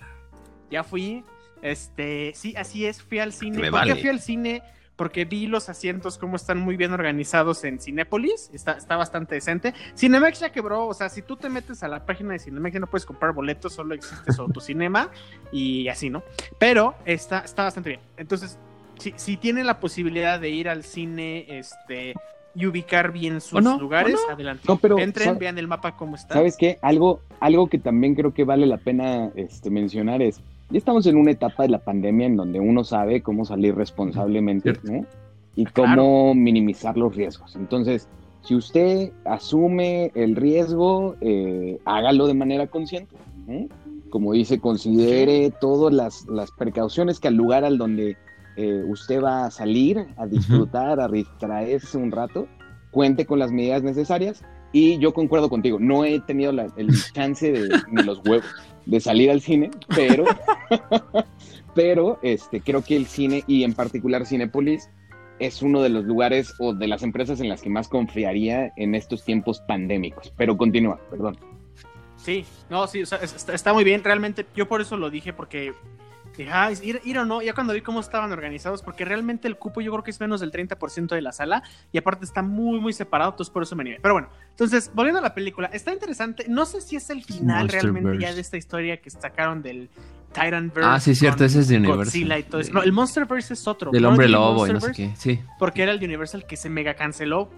Ya 0.71 0.85
fui. 0.85 1.25
Este, 1.61 2.33
sí, 2.35 2.55
así 2.57 2.87
es, 2.87 3.03
fui 3.03 3.21
al 3.21 3.33
cine. 3.33 3.59
Me 3.59 3.71
¿Por 3.71 3.85
qué 3.85 3.97
fui 3.97 4.09
al 4.09 4.21
cine? 4.21 4.63
Porque 4.97 5.25
vi 5.25 5.47
los 5.47 5.69
asientos 5.69 6.19
como 6.19 6.37
están 6.37 6.59
muy 6.59 6.77
bien 6.77 6.93
organizados 6.93 7.65
en 7.65 7.81
Cinépolis. 7.81 8.51
Está, 8.53 8.73
está 8.73 8.97
bastante 8.97 9.35
decente. 9.35 9.75
Cinemex 9.97 10.41
ya 10.41 10.53
quebró. 10.53 10.87
O 10.87 10.95
sea, 10.95 11.09
si 11.09 11.23
tú 11.23 11.37
te 11.37 11.49
metes 11.49 11.83
a 11.83 11.89
la 11.89 12.05
página 12.05 12.33
de 12.33 12.39
Cinemex 12.39 12.75
ya 12.75 12.81
no 12.81 12.87
puedes 12.87 13.07
comprar 13.07 13.33
boletos, 13.33 13.73
solo 13.73 13.95
existe 13.95 14.33
su 14.33 14.49
cinema 14.61 15.11
y 15.51 15.89
así, 15.89 16.11
¿no? 16.11 16.23
Pero 16.59 16.95
está, 17.05 17.41
está 17.41 17.65
bastante 17.65 17.91
bien. 17.91 18.01
Entonces, 18.17 18.59
si, 19.03 19.13
si 19.17 19.37
tienen 19.37 19.67
la 19.67 19.81
posibilidad 19.81 20.41
de 20.41 20.51
ir 20.51 20.69
al 20.69 20.85
cine 20.85 21.47
este, 21.49 22.15
y 22.55 22.67
ubicar 22.67 23.13
bien 23.13 23.41
sus 23.41 23.63
lugares, 23.79 24.17
adelante. 24.31 24.65
No, 24.69 24.77
pero, 24.77 24.99
Entren, 24.99 25.27
¿sabe- 25.29 25.39
vean 25.39 25.59
el 25.59 25.69
mapa 25.69 25.97
cómo 25.97 26.17
está. 26.17 26.35
¿Sabes 26.35 26.57
qué? 26.57 26.79
Algo, 26.83 27.21
algo 27.41 27.69
que 27.69 27.79
también 27.79 28.15
creo 28.15 28.33
que 28.33 28.45
vale 28.45 28.67
la 28.67 28.79
pena 28.79 29.31
este, 29.35 29.71
mencionar 29.71 30.23
es, 30.23 30.41
ya 30.71 30.79
estamos 30.79 31.07
en 31.07 31.17
una 31.17 31.33
etapa 31.33 31.65
de 31.65 31.71
la 31.71 31.79
pandemia 31.79 32.27
en 32.27 32.37
donde 32.37 32.61
uno 32.61 32.85
sabe 32.85 33.23
cómo 33.23 33.45
salir 33.45 33.75
responsablemente. 33.75 34.75
¿no? 34.85 35.05
Y 35.57 35.67
cómo 35.67 36.35
minimizar 36.35 36.97
los 36.97 37.15
riesgos. 37.15 37.57
Entonces, 37.57 38.09
si 38.43 38.55
usted 38.55 39.13
asume 39.25 40.11
el 40.15 40.35
riesgo, 40.37 41.17
eh, 41.21 41.79
hágalo 41.85 42.27
de 42.27 42.35
manera 42.35 42.67
consciente. 42.69 43.17
Como 44.11 44.33
dice, 44.33 44.61
considere 44.61 45.51
todas 45.61 45.93
las, 45.93 46.27
las 46.27 46.51
precauciones 46.53 47.19
que 47.21 47.29
al 47.29 47.35
lugar 47.35 47.65
al 47.65 47.77
donde 47.79 48.17
eh, 48.57 48.83
usted 48.87 49.23
va 49.23 49.47
a 49.47 49.51
salir, 49.51 50.07
a 50.17 50.27
disfrutar, 50.27 51.01
a 51.01 51.09
distraerse 51.09 51.97
un 51.99 52.11
rato, 52.11 52.47
cuente 52.91 53.27
con 53.27 53.39
las 53.39 53.51
medidas 53.53 53.83
necesarias. 53.83 54.45
Y 54.73 54.99
yo 54.99 55.13
concuerdo 55.13 55.51
contigo, 55.51 55.79
no 55.81 56.05
he 56.05 56.21
tenido 56.21 56.51
la- 56.53 56.73
el 56.77 56.89
chance 57.13 57.53
de, 57.53 57.69
ni 57.91 58.03
los 58.03 58.21
huevos 58.27 58.47
de 58.87 59.01
salir 59.01 59.31
al 59.31 59.41
cine, 59.41 59.71
pero, 59.95 60.25
pero 61.75 62.19
este, 62.23 62.61
creo 62.61 62.83
que 62.83 62.97
el 62.97 63.07
cine 63.07 63.45
y 63.47 63.65
en 63.65 63.75
particular 63.75 64.27
Cinépolis 64.27 64.89
es 65.39 65.63
uno 65.63 65.83
de 65.83 65.89
los 65.89 66.05
lugares 66.05 66.55
o 66.59 66.73
de 66.75 66.87
las 66.87 67.03
empresas 67.03 67.41
en 67.41 67.49
las 67.49 67.63
que 67.63 67.71
más 67.71 67.89
confiaría 67.89 68.73
en 68.77 68.95
estos 68.95 69.25
tiempos 69.25 69.61
pandémicos. 69.67 70.33
Pero 70.37 70.57
continúa, 70.57 71.01
perdón. 71.11 71.37
Sí, 72.17 72.45
no, 72.71 72.87
sí, 72.87 73.03
o 73.03 73.07
sea, 73.07 73.19
es- 73.19 73.35
está, 73.35 73.53
está 73.55 73.73
muy 73.73 73.83
bien. 73.85 74.05
Realmente, 74.05 74.47
yo 74.55 74.69
por 74.69 74.81
eso 74.81 74.97
lo 74.97 75.11
dije, 75.11 75.33
porque 75.33 75.73
dije, 76.39 76.51
ah, 76.53 76.71
ir, 76.83 77.01
ir 77.05 77.19
o 77.19 77.25
no, 77.25 77.43
ya 77.43 77.55
cuando 77.55 77.73
vi 77.73 77.81
cómo 77.81 78.01
estaban 78.01 78.33
organizados, 78.33 78.83
porque 78.83 79.05
realmente 79.05 79.49
el 79.49 79.57
cupo 79.57 79.81
yo 79.81 79.93
creo 79.93 80.05
que 80.05 80.11
es 80.11 80.21
menos 80.21 80.41
del 80.41 80.51
30% 80.51 81.09
de 81.09 81.21
la 81.21 81.33
sala, 81.33 81.63
y 81.93 81.99
aparte 81.99 82.25
está 82.25 82.43
muy, 82.43 82.81
muy 82.81 82.93
separado, 82.93 83.31
entonces 83.31 83.53
por 83.53 83.63
eso 83.63 83.77
me 83.77 83.83
animé. 83.83 83.99
Pero 84.01 84.15
bueno, 84.15 84.29
entonces, 84.51 84.91
volviendo 84.95 85.19
a 85.19 85.23
la 85.23 85.35
película, 85.35 85.69
está 85.73 85.93
interesante. 85.93 86.47
No 86.49 86.67
sé 86.67 86.81
si 86.81 86.97
es 86.97 87.11
el 87.11 87.25
final 87.25 87.69
realmente 87.69 88.19
ya 88.19 88.35
de 88.35 88.41
esta 88.41 88.57
historia 88.57 88.99
que 88.99 89.11
sacaron 89.11 89.63
del 89.63 89.91
Titanverse. 90.33 90.91
Ah, 90.91 91.01
sí, 91.01 91.15
cierto, 91.15 91.45
ese 91.45 91.61
es 91.61 91.69
de 91.69 91.77
Universal. 91.77 92.39
Y 92.39 92.43
todo 92.45 92.61
eso. 92.61 92.73
No, 92.73 92.83
el 92.83 92.93
Monsterverse 92.93 93.55
es 93.55 93.67
otro. 93.67 93.91
Del 93.91 94.05
hombre 94.05 94.29
lobo 94.29 94.67
y 94.67 94.73
no 94.73 94.81
sé 94.81 94.93
qué. 94.93 95.13
Sí. 95.17 95.41
Porque 95.59 95.83
era 95.83 95.93
el 95.93 96.03
Universal 96.03 96.47
que 96.47 96.57
se 96.57 96.71
mega 96.71 96.95
canceló 96.95 97.51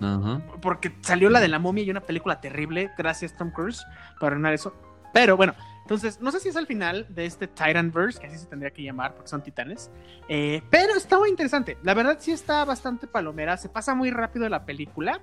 Ajá. 0.00 0.40
porque 0.60 0.92
salió 1.00 1.30
la 1.30 1.40
de 1.40 1.48
la 1.48 1.58
momia 1.58 1.84
y 1.84 1.90
una 1.90 2.00
película 2.00 2.40
terrible, 2.40 2.90
gracias 2.98 3.36
Tom 3.36 3.50
Cruise, 3.50 3.84
para 4.18 4.32
arruinar 4.32 4.52
eso. 4.52 4.74
Pero 5.12 5.36
bueno, 5.36 5.54
entonces, 5.94 6.20
no 6.20 6.30
sé 6.32 6.40
si 6.40 6.48
es 6.48 6.56
el 6.56 6.66
final 6.66 7.06
de 7.08 7.26
este 7.26 7.46
Titanverse, 7.48 8.20
que 8.20 8.26
así 8.26 8.38
se 8.38 8.46
tendría 8.46 8.70
que 8.70 8.82
llamar, 8.82 9.14
porque 9.14 9.28
son 9.28 9.42
titanes. 9.42 9.90
eh, 10.28 10.62
pero 10.70 10.94
está 10.94 11.18
muy 11.18 11.28
interesante. 11.30 11.76
La 11.82 11.94
verdad 11.94 12.16
sí 12.20 12.32
está 12.32 12.64
bastante 12.64 13.06
palomera, 13.06 13.56
se 13.56 13.68
pasa 13.68 13.94
muy 13.94 14.10
rápido 14.10 14.48
la 14.48 14.64
película. 14.64 15.20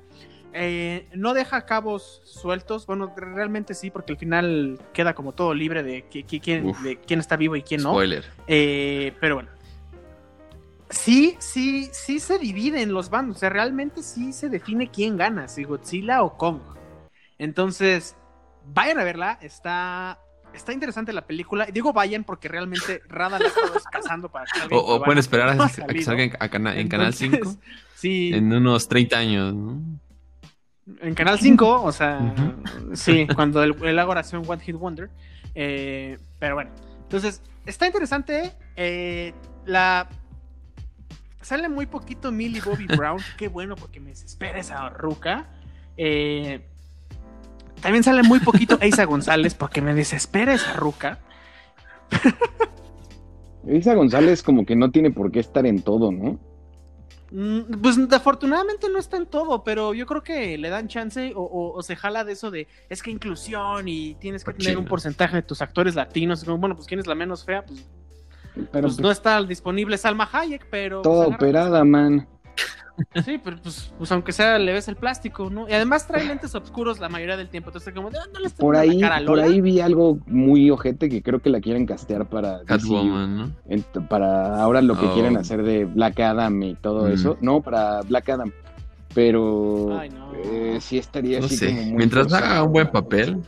eh, 0.52 1.08
no 1.14 1.36
deja 1.36 1.66
cabos 1.68 2.22
sueltos, 2.26 2.88
bueno, 2.88 3.14
realmente 3.16 3.76
sí, 3.76 3.92
porque 3.92 4.14
al 4.14 4.18
final 4.18 4.80
queda 4.94 5.14
como 5.14 5.32
todo 5.34 5.54
libre 5.54 5.84
de, 5.84 6.10
qui- 6.10 6.26
qui- 6.26 6.42
quién, 6.42 6.66
Uf. 6.66 6.82
de 6.82 6.98
quién 6.98 7.20
está 7.20 7.36
vivo 7.38 7.56
y 7.56 7.62
quién 7.62 7.84
no. 7.84 7.92
Spoiler. 7.92 8.26
Eh, 8.48 9.14
pero 9.22 9.36
bueno. 9.36 9.50
Sí, 10.90 11.36
sí, 11.40 11.88
sí 11.92 12.20
se 12.20 12.40
dividen 12.40 12.94
los 12.94 13.12
bandos. 13.12 13.38
O 13.38 13.40
sea, 13.40 13.50
realmente 13.50 14.02
sí 14.02 14.34
se 14.34 14.50
define 14.50 14.90
quién 14.90 15.18
gana, 15.18 15.48
si 15.48 15.64
Godzilla 15.64 16.24
o 16.24 16.36
Kong. 16.36 16.62
Entonces, 17.38 18.16
vayan 18.66 18.98
a 19.00 19.04
verla. 19.04 19.38
Está, 19.42 20.20
está 20.54 20.74
interesante 20.74 21.14
la 21.14 21.26
película. 21.26 21.66
Digo 21.68 21.94
vayan 21.94 22.24
porque 22.24 22.48
realmente 22.48 23.02
Rada 23.08 23.40
la 23.40 23.46
ha 23.46 23.48
estado 23.48 23.74
cazando 23.92 24.30
para 24.30 24.46
que 24.46 24.76
O, 24.76 25.02
pueden 25.04 25.20
esperar 25.20 25.56
No 25.56 25.64
a, 25.64 25.70
que 25.70 26.04
salga 26.04 26.24
en, 26.24 26.34
a 26.40 26.50
cana- 26.50 26.78
en 26.78 26.88
Canal 26.88 27.14
Entonces, 27.20 27.40
5 27.42 27.58
Sí, 27.96 28.32
en 28.34 28.52
unos 28.54 28.88
30 28.88 29.18
años. 29.18 29.54
¿no? 29.54 29.82
en 31.02 31.14
Canal 31.14 31.38
5, 31.40 31.84
o 31.84 31.92
sea, 31.92 32.34
sí, 32.94 33.28
cuando 33.36 33.62
él 33.62 34.00
haga 34.00 34.10
oración 34.10 34.44
One 34.48 34.62
Hit 34.64 34.76
Wonder. 34.76 35.10
Eh, 35.54 36.18
pero 36.40 36.56
bueno, 36.56 36.72
entonces, 37.04 37.42
está 37.66 37.86
interesante. 37.86 38.54
eh, 38.76 39.34
la. 39.66 40.08
Sale 41.42 41.70
muy 41.70 41.86
poquito 41.86 42.32
Millie 42.32 42.62
Bobby 42.62 42.86
Brown. 42.88 43.20
Qué 43.38 43.48
bueno, 43.48 43.76
porque 43.76 44.00
me 44.00 44.10
desespera 44.10 44.60
esa 44.60 44.90
ruca. 44.90 45.48
Eh, 45.96 46.69
también 47.80 48.04
sale 48.04 48.24
muy 48.24 48.40
poquito 48.40 48.78
Eisa 48.82 49.06
González, 49.06 49.54
porque 49.56 49.82
me 49.82 49.94
desespera 49.94 50.54
esa 50.54 50.74
ruca. 50.74 51.20
Isa 53.68 53.94
González 53.94 54.42
como 54.44 54.66
que 54.66 54.76
no 54.76 54.90
tiene 54.92 55.12
por 55.12 55.32
qué 55.32 55.40
estar 55.40 55.66
en 55.66 55.82
todo, 55.82 56.12
¿no? 56.12 56.40
Mm, 57.32 57.82
Pues 57.82 57.98
afortunadamente 58.12 58.88
no 58.90 58.98
está 58.98 59.18
en 59.18 59.28
todo, 59.28 59.64
pero 59.64 59.94
yo 59.94 60.06
creo 60.08 60.24
que 60.24 60.58
le 60.58 60.70
dan 60.70 60.88
chance 60.88 61.34
o, 61.36 61.42
o- 61.42 61.74
o 61.78 61.84
se 61.84 61.96
jala 61.96 62.24
de 62.24 62.32
eso 62.34 62.50
de 62.50 62.68
es 62.90 63.04
que 63.04 63.12
inclusión 63.12 63.88
y 63.88 64.16
tienes 64.16 64.44
que 64.44 64.54
tener 64.54 64.78
un 64.78 64.86
porcentaje 64.86 65.36
de 65.36 65.42
tus 65.44 65.62
actores 65.62 65.94
latinos. 65.96 66.44
Como, 66.44 66.58
bueno, 66.58 66.76
pues 66.76 66.88
quién 66.88 67.00
es 67.00 67.06
la 67.08 67.14
menos 67.16 67.44
fea, 67.46 67.64
pues, 67.66 67.86
Pero 68.72 68.88
pues, 68.88 69.00
no 69.00 69.12
está 69.12 69.44
disponible 69.44 69.98
Salma 69.98 70.28
Hayek, 70.32 70.68
pero. 70.72 71.02
toda 71.04 71.26
pues, 71.26 71.36
agarra- 71.36 71.36
operada, 71.38 71.84
man. 71.84 72.28
Sí, 73.26 73.40
pero 73.44 73.58
pues, 73.62 73.94
pues 73.98 74.12
aunque 74.12 74.32
sea 74.32 74.58
le 74.60 74.74
ves 74.74 74.88
el 74.88 74.96
plástico, 74.96 75.50
¿no? 75.50 75.68
Y 75.70 75.74
además 75.74 76.08
trae 76.08 76.24
lentes 76.26 76.54
oscuros 76.56 77.00
la 77.00 77.10
mayoría 77.10 77.38
del 77.38 77.50
tiempo. 77.50 77.70
Entonces, 77.70 77.94
como, 77.94 78.10
"Ah, 78.10 78.26
no 78.34 78.40
le 78.40 78.48
estás 78.48 78.60
Por 78.60 78.76
ahí, 78.76 79.00
cara 79.00 79.16
a 79.18 79.20
por 79.20 79.38
Lola". 79.38 79.44
ahí 79.44 79.62
vi 79.62 79.80
algo 79.80 80.20
muy 80.28 80.70
ojete 80.72 81.10
que 81.10 81.22
creo 81.22 81.40
que 81.42 81.50
la 81.50 81.60
quieren 81.62 81.86
castear 81.86 82.28
para. 82.28 82.64
Catwoman, 82.66 83.38
¿no? 83.38 83.52
Para 84.10 84.62
ahora 84.62 84.82
lo 84.82 84.98
que 85.00 85.06
Oh. 85.06 85.14
quieren 85.14 85.38
hacer 85.38 85.64
de 85.64 85.86
Black 85.86 86.20
Adam 86.20 86.62
y 86.64 86.76
todo 86.76 87.08
Mm. 87.08 87.12
eso. 87.12 87.38
No, 87.42 87.62
para 87.62 88.02
Black 88.02 88.30
Adam. 88.30 88.52
Pero 89.14 89.98
Ay, 90.00 90.10
no. 90.10 90.32
eh, 90.36 90.78
sí 90.82 90.98
estaría 90.98 91.40
No 91.40 91.46
así 91.48 91.58
sé. 91.58 91.68
como 91.70 91.82
muy 91.82 91.94
Mientras 91.96 92.32
haga 92.34 92.64
un 92.64 92.72
buen 92.72 92.92
papel. 92.92 93.42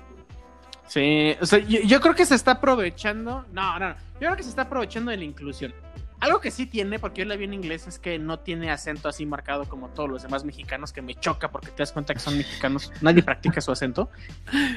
Sí, 0.87 1.33
o 1.39 1.45
sea, 1.45 1.59
yo, 1.59 1.79
yo 1.85 2.01
creo 2.01 2.15
que 2.15 2.25
se 2.25 2.35
está 2.35 2.51
aprovechando. 2.51 3.45
No, 3.53 3.79
no, 3.79 3.89
no. 3.89 3.95
Yo 4.15 4.19
creo 4.27 4.35
que 4.35 4.43
se 4.43 4.49
está 4.49 4.63
aprovechando 4.63 5.11
de 5.11 5.17
la 5.17 5.23
inclusión. 5.23 5.73
Algo 6.21 6.39
que 6.39 6.51
sí 6.51 6.65
tiene, 6.67 6.97
porque 6.99 7.19
yo 7.21 7.25
la 7.27 7.35
vi 7.35 7.43
en 7.43 7.53
inglés, 7.53 7.85
es 7.87 7.99
que 7.99 8.17
no 8.17 8.39
tiene 8.39 8.71
acento 8.71 9.09
así 9.09 9.25
marcado 9.25 9.65
como 9.67 9.89
todos 9.89 10.09
los 10.09 10.23
demás 10.23 10.45
mexicanos, 10.45 10.93
que 10.93 11.01
me 11.01 11.15
choca 11.15 11.51
porque 11.51 11.67
te 11.71 11.77
das 11.79 11.91
cuenta 11.91 12.13
que 12.13 12.19
son 12.21 12.37
mexicanos. 12.37 12.91
Nadie 13.01 13.21
practica 13.23 13.59
su 13.59 13.71
acento. 13.71 14.09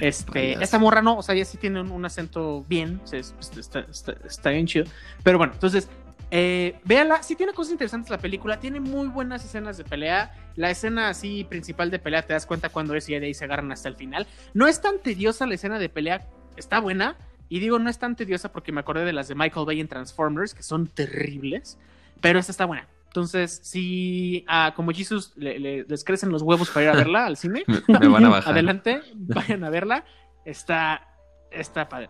Este, 0.00 0.52
esta 0.62 0.78
morra 0.78 1.02
no, 1.02 1.18
o 1.18 1.22
sea, 1.22 1.34
ella 1.34 1.44
sí 1.44 1.56
tiene 1.58 1.80
un, 1.80 1.90
un 1.90 2.04
acento 2.04 2.64
bien, 2.68 3.00
o 3.04 3.06
sea, 3.06 3.20
es- 3.20 3.34
está, 3.56 3.80
está- 3.80 4.16
está 4.26 4.50
bien 4.50 4.66
chido. 4.66 4.86
Pero 5.22 5.38
bueno, 5.38 5.52
entonces, 5.54 5.88
Eh, 6.36 6.80
véala, 6.84 7.22
sí 7.22 7.36
tiene 7.36 7.52
cosas 7.52 7.70
interesantes 7.72 8.10
la 8.10 8.18
película, 8.18 8.58
tiene 8.58 8.80
muy 8.80 9.06
buenas 9.06 9.44
escenas 9.44 9.76
de 9.76 9.84
pelea. 9.84 10.34
La 10.56 10.68
escena 10.70 11.08
así 11.08 11.44
principal 11.44 11.92
de 11.92 12.00
pelea 12.00 12.22
te 12.22 12.32
das 12.32 12.44
cuenta 12.44 12.70
cuando 12.70 12.94
es 12.96 13.08
y 13.08 13.16
de 13.16 13.26
ahí 13.26 13.34
se 13.34 13.44
agarran 13.44 13.70
hasta 13.70 13.88
el 13.88 13.94
final. 13.94 14.26
No 14.52 14.66
es 14.66 14.80
tan 14.80 14.98
tediosa 14.98 15.46
la 15.46 15.54
escena 15.54 15.78
de 15.78 15.88
pelea, 15.90 16.26
está 16.56 16.80
buena. 16.80 17.16
Y 17.48 17.60
digo, 17.60 17.78
no 17.78 17.90
es 17.90 17.98
tan 17.98 18.16
tediosa 18.16 18.52
porque 18.52 18.72
me 18.72 18.80
acordé 18.80 19.04
de 19.04 19.12
las 19.12 19.28
de 19.28 19.34
Michael 19.34 19.66
Bay 19.66 19.80
en 19.80 19.88
Transformers, 19.88 20.54
que 20.54 20.62
son 20.62 20.86
terribles, 20.86 21.78
pero 22.20 22.38
esta 22.38 22.52
está 22.52 22.64
buena. 22.64 22.88
Entonces, 23.06 23.60
si 23.62 24.44
ah, 24.48 24.72
como 24.74 24.90
Jesus 24.92 25.32
le- 25.36 25.58
le- 25.60 25.84
les 25.84 26.02
crecen 26.04 26.30
los 26.30 26.42
huevos 26.42 26.70
para 26.70 26.84
ir 26.86 26.90
a 26.90 26.96
verla 26.96 27.26
al 27.26 27.36
cine, 27.36 27.64
Me, 27.88 27.98
me 28.00 28.08
van 28.08 28.24
a 28.24 28.28
bajar. 28.28 28.52
adelante, 28.54 29.00
vayan 29.14 29.62
a 29.62 29.70
verla. 29.70 30.04
Está, 30.44 31.06
está 31.52 31.88
padre. 31.88 32.08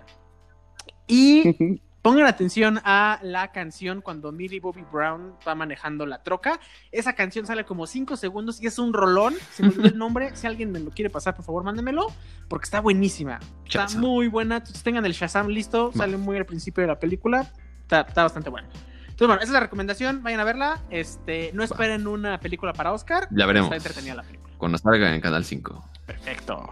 Y 1.06 1.80
pongan 2.04 2.26
atención 2.26 2.82
a 2.84 3.18
la 3.22 3.50
canción 3.50 4.02
cuando 4.02 4.30
Millie 4.30 4.60
Bobby 4.60 4.84
Brown 4.92 5.36
va 5.48 5.54
manejando 5.54 6.04
la 6.04 6.22
troca. 6.22 6.60
Esa 6.92 7.14
canción 7.14 7.46
sale 7.46 7.64
como 7.64 7.86
5 7.86 8.18
segundos 8.18 8.60
y 8.60 8.66
es 8.66 8.78
un 8.78 8.92
rolón. 8.92 9.34
Se 9.50 9.62
me 9.62 9.70
olvidó 9.70 9.88
el 9.88 9.96
nombre. 9.96 10.36
Si 10.36 10.46
alguien 10.46 10.70
me 10.70 10.80
lo 10.80 10.90
quiere 10.90 11.08
pasar, 11.08 11.34
por 11.34 11.46
favor, 11.46 11.64
mándemelo. 11.64 12.08
Porque 12.46 12.64
está 12.64 12.80
buenísima. 12.80 13.40
Está 13.64 13.88
muy 13.96 14.28
buena. 14.28 14.56
Entonces 14.58 14.82
tengan 14.82 15.06
el 15.06 15.14
Shazam 15.14 15.48
listo. 15.48 15.92
Sale 15.94 16.18
muy 16.18 16.36
al 16.36 16.44
principio 16.44 16.82
de 16.82 16.88
la 16.88 17.00
película. 17.00 17.50
Está, 17.80 18.02
está 18.02 18.24
bastante 18.24 18.50
buena. 18.50 18.68
Entonces, 18.68 19.26
bueno, 19.26 19.36
esa 19.36 19.44
es 19.44 19.52
la 19.52 19.60
recomendación. 19.60 20.22
Vayan 20.22 20.40
a 20.40 20.44
verla. 20.44 20.82
Este, 20.90 21.52
no 21.54 21.64
esperen 21.64 22.06
una 22.06 22.38
película 22.38 22.74
para 22.74 22.92
Oscar. 22.92 23.28
Ya 23.30 23.46
veremos. 23.46 23.72
Está 23.72 23.76
entretenida 23.76 24.16
la 24.16 24.24
película. 24.24 24.52
Cuando 24.58 24.76
salga 24.76 25.14
en 25.14 25.22
Canal 25.22 25.42
5. 25.42 25.90
Perfecto. 26.04 26.70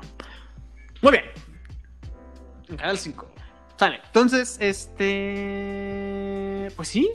Muy 1.01 1.12
bien. 1.12 1.24
En 2.68 2.76
Canal 2.76 2.99
5. 2.99 3.33
Sale. 3.79 4.01
Entonces, 4.07 4.57
este. 4.61 5.68
Pues 6.77 6.89
sí. 6.89 7.11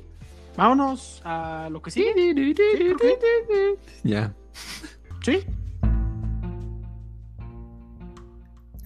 Vámonos 0.55 1.21
a 1.23 1.69
lo 1.71 1.81
que 1.81 1.91
sigue. 1.91 2.13
Sí, 2.15 2.33
creo 2.55 2.97
que 2.97 3.77
Ya. 4.03 4.33
sí. 5.23 5.45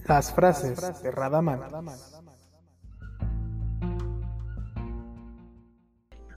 Las 0.06 0.32
frases 0.34 1.02
de 1.02 1.10
Radaman. 1.10 1.60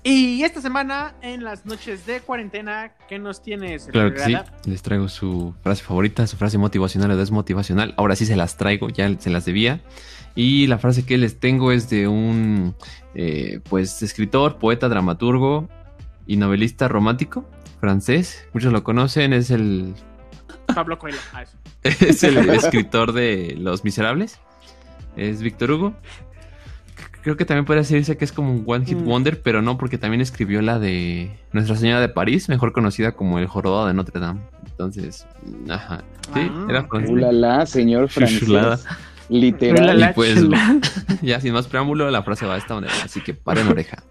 Y 0.07 0.43
esta 0.43 0.61
semana, 0.61 1.15
en 1.23 1.43
las 1.43 1.65
noches 1.65 2.05
de 2.05 2.21
cuarentena, 2.21 2.93
¿qué 3.09 3.17
nos 3.17 3.41
tienes? 3.41 3.87
Claro 3.87 4.13
que 4.13 4.19
sí. 4.19 4.35
Les 4.65 4.83
traigo 4.83 5.09
su 5.09 5.55
frase 5.63 5.83
favorita, 5.83 6.27
su 6.27 6.37
frase 6.37 6.59
motivacional 6.59 7.09
o 7.11 7.17
desmotivacional. 7.17 7.95
Ahora 7.97 8.15
sí 8.15 8.27
se 8.27 8.35
las 8.35 8.55
traigo, 8.55 8.89
ya 8.89 9.09
se 9.19 9.31
las 9.31 9.45
debía. 9.45 9.81
Y 10.35 10.67
la 10.67 10.77
frase 10.77 11.05
que 11.05 11.17
les 11.17 11.39
tengo 11.39 11.71
es 11.71 11.89
de 11.89 12.07
un 12.07 12.75
eh, 13.13 13.61
pues 13.69 14.01
escritor, 14.03 14.57
poeta, 14.57 14.89
dramaturgo 14.89 15.69
y 16.27 16.35
novelista 16.37 16.87
romántico 16.87 17.45
francés. 17.79 18.45
Muchos 18.53 18.73
lo 18.73 18.83
conocen, 18.83 19.31
es 19.33 19.49
el, 19.51 19.93
Pablo 20.73 20.97
Coelho. 20.99 21.17
Ah, 21.33 21.43
eso. 21.43 21.57
es 21.83 22.23
el 22.23 22.37
escritor 22.49 23.13
de 23.13 23.55
Los 23.57 23.83
Miserables. 23.83 24.39
Es 25.15 25.41
Víctor 25.41 25.71
Hugo. 25.71 25.93
Creo 27.21 27.37
que 27.37 27.45
también 27.45 27.65
puede 27.65 27.79
decirse 27.79 28.17
que 28.17 28.25
es 28.25 28.31
como 28.31 28.51
un 28.51 28.63
One 28.67 28.85
Hit 28.85 28.97
Mm. 28.99 29.05
Wonder, 29.05 29.41
pero 29.41 29.61
no, 29.63 29.77
porque 29.77 29.97
también 29.97 30.21
escribió 30.21 30.61
la 30.61 30.77
de 30.77 31.31
Nuestra 31.53 31.75
Señora 31.75 31.99
de 31.99 32.09
París, 32.09 32.49
mejor 32.49 32.71
conocida 32.71 33.13
como 33.13 33.39
El 33.39 33.47
Jorobado 33.47 33.87
de 33.87 33.93
Notre 33.95 34.19
Dame. 34.19 34.41
Entonces, 34.67 35.25
ajá. 35.69 36.03
Sí, 36.33 36.41
Ah. 36.51 36.67
era 36.69 36.83
francés. 36.87 37.09
Ulala, 37.11 37.65
señor 37.65 38.09
francés. 38.09 38.85
Literal. 39.29 39.99
Y 40.01 40.13
pues, 40.13 40.43
ya 41.21 41.39
sin 41.41 41.53
más 41.53 41.67
preámbulo, 41.67 42.09
la 42.11 42.23
frase 42.23 42.45
va 42.45 42.53
de 42.53 42.59
esta 42.59 42.75
manera, 42.75 42.93
así 43.03 43.21
que 43.21 43.33
paren 43.33 43.67
oreja. 43.67 44.03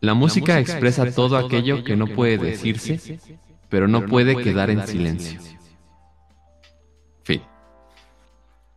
La 0.00 0.14
música, 0.14 0.58
expresa, 0.58 1.10
todo 1.12 1.36
aquello 1.36 1.84
que 1.84 1.96
no 1.96 2.06
puede 2.06 2.38
decirse, 2.38 3.20
pero 3.68 3.86
no 3.86 4.06
puede 4.06 4.36
quedar 4.36 4.70
en 4.70 4.86
silencio. 4.86 5.40
Fin. 7.22 7.42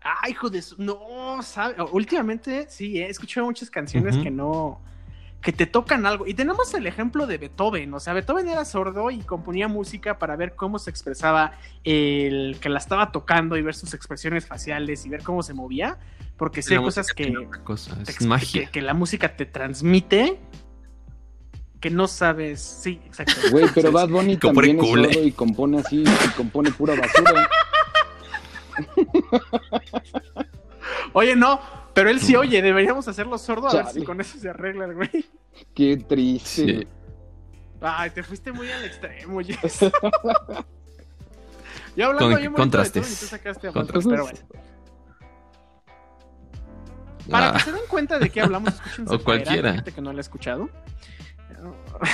Ay, 0.02 0.32
hijo 0.32 0.50
de 0.50 0.62
su... 0.62 0.76
No, 0.82 1.42
sabe. 1.42 1.76
Últimamente, 1.92 2.66
sí, 2.70 3.00
he 3.00 3.10
escuchado 3.10 3.46
muchas 3.46 3.70
canciones 3.70 4.18
que 4.18 4.30
no. 4.30 4.82
Que 5.44 5.52
te 5.52 5.66
tocan 5.68 6.06
algo. 6.06 6.26
Y 6.26 6.34
tenemos 6.34 6.74
el 6.74 6.88
ejemplo 6.88 7.28
de 7.28 7.38
Beethoven. 7.38 7.94
O 7.94 8.00
sea, 8.00 8.14
Beethoven 8.14 8.48
era 8.48 8.64
sordo 8.66 9.12
y 9.12 9.20
componía 9.20 9.68
música 9.68 10.18
para 10.18 10.36
ver 10.36 10.56
cómo 10.56 10.80
se 10.80 10.90
expresaba 10.90 11.52
el 11.84 12.58
que 12.62 12.70
la 12.70 12.80
estaba 12.80 13.12
tocando 13.12 13.58
y 13.58 13.62
ver 13.62 13.76
sus 13.76 13.94
expresiones 13.94 14.48
faciales 14.48 15.06
y 15.06 15.10
ver 15.10 15.22
cómo 15.22 15.44
se 15.44 15.54
movía. 15.54 16.00
Porque 16.38 16.62
sí 16.62 16.74
hay 16.74 16.82
cosas 16.82 17.14
que, 17.14 17.32
cosa, 17.64 17.96
te 17.98 18.04
es 18.04 18.10
ex- 18.18 18.26
magia. 18.26 18.66
que, 18.66 18.72
que 18.72 18.82
la 18.82 18.94
música 18.94 19.36
te 19.36 19.46
transmite 19.46 20.40
que 21.80 21.90
no 21.90 22.08
sabes. 22.08 22.62
Sí, 22.62 23.02
exacto. 23.06 23.34
Güey, 23.52 23.66
pero 23.76 23.92
Bad 23.92 24.08
Bunny 24.08 24.38
Compone 24.38 24.68
también 24.70 24.80
es 24.86 25.12
sordo 25.12 25.24
y 25.28 25.32
compone 25.34 25.80
así, 25.80 26.04
y 26.06 26.30
compone 26.38 26.72
pura 26.72 26.96
basura. 26.96 27.50
Oye, 31.14 31.36
no, 31.36 31.60
pero 31.94 32.10
él 32.10 32.20
sí 32.20 32.36
oye, 32.36 32.62
deberíamos 32.62 33.08
hacerlo 33.08 33.38
sordo 33.38 33.68
a 33.70 33.74
ver 33.74 33.88
si 33.88 34.04
con 34.04 34.20
eso 34.22 34.38
se 34.38 34.50
arregla 34.50 34.86
el 34.86 34.96
güey. 34.96 35.26
Qué 35.76 35.98
triste. 35.98 36.50
Sí. 36.80 36.88
Ay, 37.82 38.10
te 38.12 38.24
fuiste 38.24 38.52
muy 38.52 38.72
al 38.72 38.86
extremo, 38.86 39.42
Jess. 39.42 39.80
Yo 41.96 42.06
hablando 42.08 42.30
Con- 42.32 42.40
bien 42.40 42.52
bonito 42.52 42.52
de 42.52 42.54
contrastes. 42.56 43.04
todo 43.04 43.12
y 43.14 43.16
tú 43.16 43.26
sacaste 43.26 43.68
a 43.68 43.72
Contrastes. 43.72 44.08
Pero 44.12 44.24
bueno. 44.24 44.40
Para 47.30 47.50
Ah, 47.50 47.54
que 47.54 47.60
se 47.60 47.72
den 47.72 47.82
cuenta 47.88 48.20
de 48.20 48.30
qué 48.30 48.42
hablamos, 48.42 48.74
escuchen 48.74 49.06
O 49.10 49.20
cualquiera. 49.24 49.74
gente 49.76 49.92
que 49.92 50.02
no 50.02 50.12
la 50.12 50.20
ha 50.20 50.22
escuchado. 50.22 50.70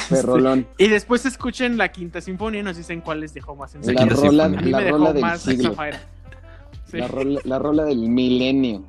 Perrolón. 0.10 0.68
Y 0.78 0.88
después 0.90 1.26
escuchen 1.26 1.78
la 1.78 1.92
quinta 1.92 2.22
sinfonía 2.22 2.60
y 2.60 2.64
nos 2.64 2.78
dicen 2.78 3.02
cuál 3.02 3.22
les 3.22 3.34
dejó 3.34 3.56
más 3.56 3.74
en 3.74 3.82
La 3.96 4.06
rola, 4.06 4.46
A 4.46 4.50
mí 4.50 4.70
la 4.70 4.78
me 4.78 4.84
dejó 4.84 4.98
rola 4.98 5.14
del 5.14 5.22
más 5.22 5.42
siglo. 5.42 5.76
Sí. 6.86 6.98
La 6.98 7.08
rola, 7.08 7.40
la 7.44 7.58
rola 7.60 7.86
del 7.86 7.98
milenio. 8.10 8.84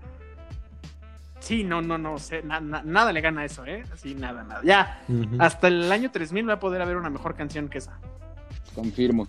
Sí, 1.41 1.64
no, 1.64 1.80
no, 1.82 1.99
no, 1.99 2.18
sé, 2.18 2.43
na- 2.43 2.61
na- 2.61 2.82
nada 2.84 3.12
le 3.12 3.20
gana 3.20 3.41
a 3.41 3.45
eso, 3.47 3.64
¿eh? 3.66 3.82
Así, 3.93 4.14
nada, 4.14 4.45
nada. 4.45 4.61
Ya, 4.62 5.03
hasta 5.38 5.68
el 5.68 5.91
año 5.91 6.11
3000 6.11 6.49
va 6.49 6.55
a 6.55 6.61
poder 6.61 6.82
haber 6.82 6.97
una 6.97 7.11
mejor 7.11 7.34
canción 7.34 7.68
que 7.68 7.78
esa. 7.78 7.99
Confirmo. 8.74 9.26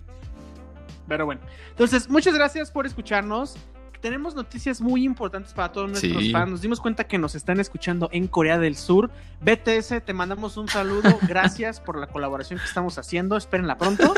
Pero 1.08 1.26
bueno, 1.26 1.40
entonces, 1.70 2.08
muchas 2.08 2.34
gracias 2.34 2.70
por 2.70 2.86
escucharnos. 2.86 3.56
Tenemos 4.00 4.34
noticias 4.34 4.80
muy 4.80 5.04
importantes 5.04 5.52
para 5.52 5.70
todos 5.72 5.88
nuestros 5.90 6.22
Sí. 6.22 6.32
fans. 6.32 6.50
Nos 6.50 6.60
dimos 6.60 6.80
cuenta 6.80 7.04
que 7.04 7.18
nos 7.18 7.34
están 7.34 7.60
escuchando 7.60 8.08
en 8.12 8.26
Corea 8.28 8.58
del 8.58 8.76
Sur. 8.76 9.10
BTS, 9.40 10.00
te 10.00 10.12
mandamos 10.12 10.56
un 10.56 10.68
saludo. 10.68 11.02
Gracias 11.28 11.80
por 11.80 11.96
la 11.98 12.08
colaboración 12.08 12.58
que 12.58 12.64
estamos 12.64 12.98
haciendo. 12.98 13.36
Espérenla 13.36 13.78
pronto. 13.78 14.12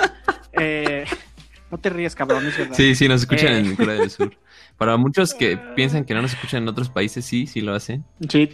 Eh, 0.52 1.04
no 1.74 1.80
te 1.80 1.90
ríes, 1.90 2.14
cabrón, 2.14 2.46
es 2.46 2.56
verdad. 2.56 2.76
Sí, 2.76 2.94
sí, 2.94 3.08
nos 3.08 3.22
escuchan 3.22 3.52
Eh. 3.52 3.58
en 3.58 3.76
Corea 3.76 3.96
del 3.96 4.10
Sur. 4.10 4.36
Para 4.78 4.96
muchos 4.96 5.34
que 5.34 5.56
piensan 5.74 6.04
que 6.04 6.14
no 6.14 6.22
nos 6.22 6.32
escuchan 6.32 6.62
en 6.62 6.68
otros 6.68 6.88
países, 6.88 7.24
sí, 7.24 7.46
sí 7.48 7.60
lo 7.60 7.74
hacen. 7.74 8.04
Sí. 8.28 8.48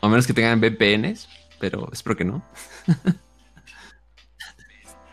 A 0.00 0.08
menos 0.08 0.26
que 0.26 0.32
tengan 0.32 0.58
VPNs, 0.60 1.28
pero 1.58 1.88
espero 1.92 2.16
que 2.16 2.24
no. 2.24 2.42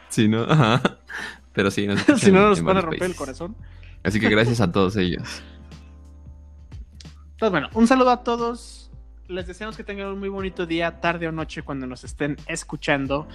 sí, 0.09 0.27
¿no? 0.27 0.43
Ajá. 0.43 0.81
Pero 1.53 1.71
sí, 1.71 1.87
nos 1.87 1.99
escuchan 1.99 2.19
si 2.19 2.31
no, 2.31 2.49
nos 2.49 2.61
van 2.61 2.77
a 2.77 2.81
romper 2.81 3.03
el 3.03 3.15
corazón. 3.15 3.55
Así 4.03 4.19
que 4.19 4.29
gracias 4.29 4.61
a 4.61 4.71
todos 4.71 4.95
ellos. 4.97 5.41
Entonces, 7.31 7.51
bueno, 7.51 7.69
un 7.73 7.87
saludo 7.87 8.11
a 8.11 8.23
todos. 8.23 8.84
Les 9.27 9.47
deseamos 9.47 9.75
que 9.75 9.83
tengan 9.83 10.07
un 10.07 10.19
muy 10.19 10.29
bonito 10.29 10.67
día, 10.67 11.01
tarde 11.01 11.27
o 11.27 11.31
noche 11.31 11.63
cuando 11.63 11.87
nos 11.87 12.03
estén 12.03 12.37
escuchando. 12.45 13.27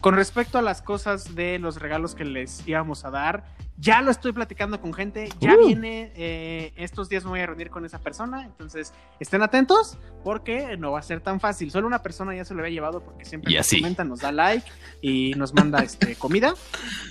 Con 0.00 0.16
respecto 0.16 0.58
a 0.58 0.62
las 0.62 0.82
cosas 0.82 1.36
de 1.36 1.60
los 1.60 1.80
regalos 1.80 2.16
que 2.16 2.24
les 2.24 2.66
íbamos 2.66 3.04
a 3.04 3.10
dar, 3.10 3.44
ya 3.78 4.02
lo 4.02 4.10
estoy 4.10 4.32
platicando 4.32 4.80
con 4.80 4.92
gente. 4.92 5.28
Ya 5.38 5.54
Uh. 5.54 5.66
viene, 5.66 6.10
eh, 6.16 6.72
estos 6.76 7.08
días 7.08 7.22
me 7.24 7.30
voy 7.30 7.40
a 7.40 7.46
reunir 7.46 7.70
con 7.70 7.84
esa 7.84 8.00
persona. 8.00 8.44
Entonces, 8.44 8.92
estén 9.20 9.40
atentos 9.42 9.98
porque 10.24 10.76
no 10.78 10.90
va 10.92 10.98
a 10.98 11.02
ser 11.02 11.20
tan 11.20 11.38
fácil. 11.38 11.70
Solo 11.70 11.86
una 11.86 12.02
persona 12.02 12.34
ya 12.34 12.44
se 12.44 12.52
lo 12.52 12.60
había 12.60 12.72
llevado 12.72 13.04
porque 13.04 13.24
siempre 13.24 13.52
Y 13.52 13.56
nos 13.56 13.66
así. 13.66 13.80
comenta, 13.80 14.02
nos 14.02 14.18
da 14.20 14.32
like 14.32 14.66
y 15.00 15.32
nos 15.36 15.54
manda 15.54 15.78
este, 15.78 16.16
comida. 16.16 16.54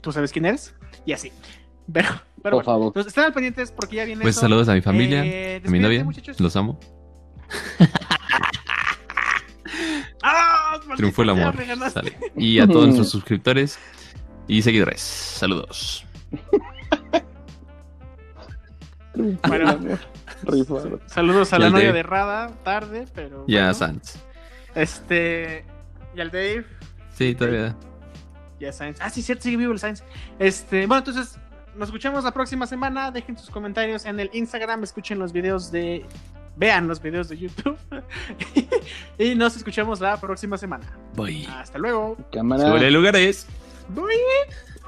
Tú 0.02 0.12
sabes 0.12 0.34
quién 0.34 0.46
eres. 0.46 0.76
Y 1.06 1.14
así. 1.14 1.32
Pero, 1.92 2.10
pero 2.10 2.24
Por 2.42 2.52
bueno, 2.52 2.64
favor. 2.66 2.88
entonces, 2.88 3.12
estén 3.12 3.24
al 3.24 3.34
pendientes 3.34 3.72
porque 3.72 3.96
ya 3.96 4.04
viene 4.04 4.24
Pues 4.24 4.36
eso. 4.36 4.42
saludos 4.42 4.68
a 4.68 4.74
mi 4.74 4.82
familia, 4.82 5.24
Eh, 5.26 5.62
a 5.66 5.70
mi 5.70 5.80
novia. 5.80 6.04
muchachos. 6.04 6.38
Los 6.42 6.54
amo. 6.58 6.78
Triunfó 10.96 11.24
el 11.24 11.30
amor. 11.30 11.56
Sale. 11.92 12.18
Y 12.36 12.60
a 12.60 12.68
todos 12.68 12.86
nuestros 12.86 13.10
suscriptores 13.12 13.80
y 14.48 14.62
seguidores. 14.62 15.02
Saludos. 15.02 16.06
Bueno. 19.48 19.98
Saludos 21.08 21.54
a 21.54 21.60
la 21.60 21.70
novia 21.70 21.94
de 21.94 22.04
Rada, 22.04 22.52
tarde, 22.64 23.06
pero. 23.14 23.46
Y 23.48 23.58
a 23.58 23.62
bueno. 23.62 23.74
Sans. 23.74 24.20
Este. 24.76 25.66
Y 26.16 26.22
al 26.22 26.32
Dave. 26.32 26.66
Sí, 27.14 27.34
todavía. 27.36 27.76
Y 28.60 28.66
a 28.66 28.74
Sainz. 28.74 29.00
Ah, 29.02 29.10
sí, 29.10 29.22
cierto, 29.22 29.44
sigue 29.44 29.58
vivo 29.58 29.74
el 29.74 29.80
Sainz. 29.80 30.04
Este. 30.40 30.86
Bueno, 30.86 31.00
entonces. 31.00 31.40
Nos 31.76 31.90
escuchamos 31.90 32.24
la 32.24 32.32
próxima 32.32 32.66
semana. 32.68 33.12
Dejen 33.12 33.38
sus 33.38 33.50
comentarios 33.50 34.06
en 34.06 34.18
el 34.20 34.30
Instagram. 34.32 34.82
Escuchen 34.84 35.20
los 35.20 35.34
videos 35.34 35.72
de 35.74 36.06
vean 36.56 36.88
los 36.88 37.02
videos 37.02 37.30
de 37.30 37.38
YouTube. 37.38 37.78
y 39.18 39.36
nos 39.36 39.56
escuchamos 39.56 40.00
la 40.00 40.20
próxima 40.20 40.58
semana. 40.58 40.86
Bye. 41.16 41.48
Hasta 41.48 41.78
luego. 41.78 42.18
Cámara. 42.32 42.70
Sobre 42.70 42.92
lugares. 42.92 43.48
Bye. 43.90 44.85